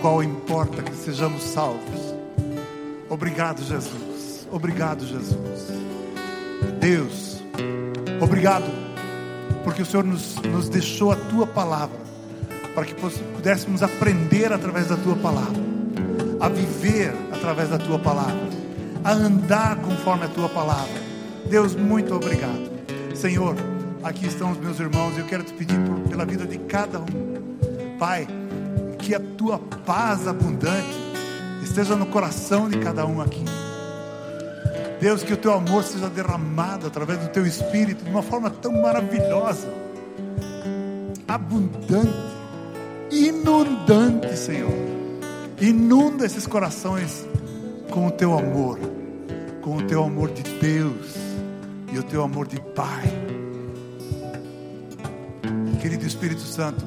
Qual 0.00 0.22
importa 0.22 0.82
que 0.82 0.94
sejamos 0.94 1.42
salvos. 1.42 2.14
Obrigado, 3.08 3.62
Jesus. 3.62 4.46
Obrigado, 4.50 5.06
Jesus. 5.06 5.36
Deus, 6.80 7.42
obrigado 8.20 8.88
porque 9.64 9.82
o 9.82 9.86
Senhor 9.86 10.04
nos, 10.04 10.36
nos 10.36 10.68
deixou 10.68 11.12
a 11.12 11.16
tua 11.16 11.46
palavra, 11.46 11.98
para 12.74 12.86
que 12.86 12.94
pudéssemos 12.94 13.82
aprender 13.82 14.52
através 14.52 14.88
da 14.88 14.96
tua 14.96 15.16
palavra, 15.16 15.60
a 16.40 16.48
viver 16.48 17.12
através 17.32 17.68
da 17.68 17.76
tua 17.76 17.98
palavra, 17.98 18.48
a 19.04 19.12
andar 19.12 19.76
conforme 19.76 20.24
a 20.24 20.28
tua 20.28 20.48
palavra. 20.48 21.08
Deus, 21.50 21.74
muito 21.74 22.14
obrigado. 22.14 22.70
Senhor, 23.14 23.56
aqui 24.02 24.26
estão 24.26 24.52
os 24.52 24.58
meus 24.58 24.78
irmãos 24.80 25.18
eu 25.18 25.24
quero 25.24 25.42
te 25.42 25.52
pedir 25.52 25.78
por, 25.80 25.98
pela 26.08 26.24
vida 26.24 26.46
de 26.46 26.58
cada 26.60 27.00
um. 27.00 27.98
Pai, 27.98 28.26
que 28.98 29.14
a 29.14 29.20
tua 29.20 29.58
paz 29.58 30.26
abundante 30.26 30.96
esteja 31.62 31.96
no 31.96 32.06
coração 32.06 32.68
de 32.68 32.78
cada 32.78 33.06
um 33.06 33.20
aqui. 33.20 33.44
Deus, 35.00 35.22
que 35.22 35.32
o 35.32 35.36
teu 35.36 35.52
amor 35.52 35.84
seja 35.84 36.08
derramado 36.08 36.86
através 36.86 37.20
do 37.20 37.28
teu 37.28 37.46
espírito 37.46 38.04
de 38.04 38.10
uma 38.10 38.22
forma 38.22 38.50
tão 38.50 38.72
maravilhosa, 38.82 39.68
abundante, 41.26 42.12
inundante, 43.10 44.36
Senhor. 44.36 44.72
Inunda 45.60 46.26
esses 46.26 46.46
corações 46.46 47.26
com 47.90 48.08
o 48.08 48.10
teu 48.10 48.36
amor, 48.36 48.78
com 49.62 49.76
o 49.76 49.82
teu 49.82 50.02
amor 50.02 50.30
de 50.30 50.42
Deus 50.42 51.14
e 51.92 51.98
o 51.98 52.02
teu 52.02 52.22
amor 52.22 52.46
de 52.46 52.60
Pai. 52.60 53.04
Querido 55.80 56.04
Espírito 56.04 56.40
Santo, 56.40 56.84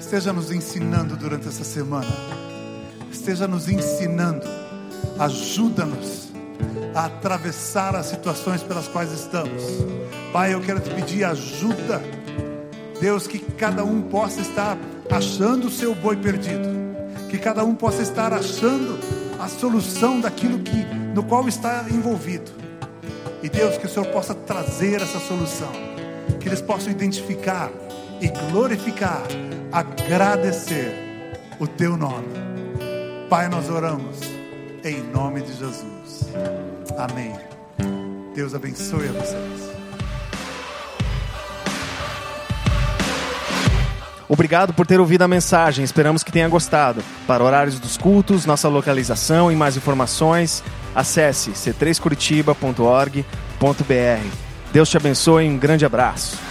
esteja 0.00 0.32
nos 0.32 0.50
ensinando 0.50 1.14
durante 1.14 1.46
essa 1.46 1.62
semana, 1.62 2.10
esteja 3.12 3.46
nos 3.46 3.68
ensinando, 3.68 4.46
ajuda-nos 5.18 6.30
a 6.94 7.04
atravessar 7.04 7.94
as 7.94 8.06
situações 8.06 8.62
pelas 8.62 8.88
quais 8.88 9.12
estamos. 9.12 9.62
Pai, 10.32 10.54
eu 10.54 10.60
quero 10.60 10.80
te 10.80 10.90
pedir 10.90 11.24
ajuda, 11.24 12.02
Deus, 13.00 13.26
que 13.26 13.38
cada 13.38 13.84
um 13.84 14.02
possa 14.02 14.40
estar 14.40 14.76
achando 15.10 15.68
o 15.68 15.70
seu 15.70 15.94
boi 15.94 16.16
perdido, 16.16 16.68
que 17.28 17.38
cada 17.38 17.62
um 17.62 17.74
possa 17.74 18.02
estar 18.02 18.32
achando 18.32 18.98
a 19.38 19.48
solução 19.48 20.20
daquilo 20.20 20.58
que 20.60 20.84
no 21.14 21.22
qual 21.22 21.46
está 21.46 21.84
envolvido. 21.90 22.50
E 23.42 23.48
Deus, 23.48 23.76
que 23.76 23.86
o 23.86 23.88
Senhor 23.88 24.06
possa 24.06 24.34
trazer 24.34 25.00
essa 25.00 25.20
solução, 25.20 25.72
que 26.40 26.48
eles 26.48 26.60
possam 26.60 26.90
identificar 26.90 27.70
e 28.20 28.28
glorificar, 28.50 29.22
agradecer 29.72 30.92
o 31.58 31.66
teu 31.66 31.96
nome. 31.96 32.28
Pai, 33.28 33.48
nós 33.48 33.70
oramos 33.70 34.20
em 34.84 35.02
nome 35.02 35.42
de 35.42 35.52
Jesus. 35.52 36.30
Amém. 36.98 37.34
Deus 38.34 38.54
abençoe 38.54 39.08
a 39.08 39.12
vocês. 39.12 39.70
Obrigado 44.28 44.72
por 44.72 44.86
ter 44.86 45.00
ouvido 45.00 45.22
a 45.22 45.28
mensagem, 45.28 45.84
esperamos 45.84 46.22
que 46.22 46.30
tenha 46.30 46.48
gostado. 46.48 47.02
Para 47.26 47.42
horários 47.42 47.80
dos 47.80 47.96
cultos, 47.96 48.46
nossa 48.46 48.68
localização 48.68 49.50
e 49.50 49.56
mais 49.56 49.76
informações, 49.76 50.62
acesse 50.94 51.50
c3curitiba.org.br. 51.50 54.36
Deus 54.72 54.88
te 54.88 54.96
abençoe 54.96 55.46
e 55.46 55.48
um 55.48 55.58
grande 55.58 55.84
abraço. 55.84 56.49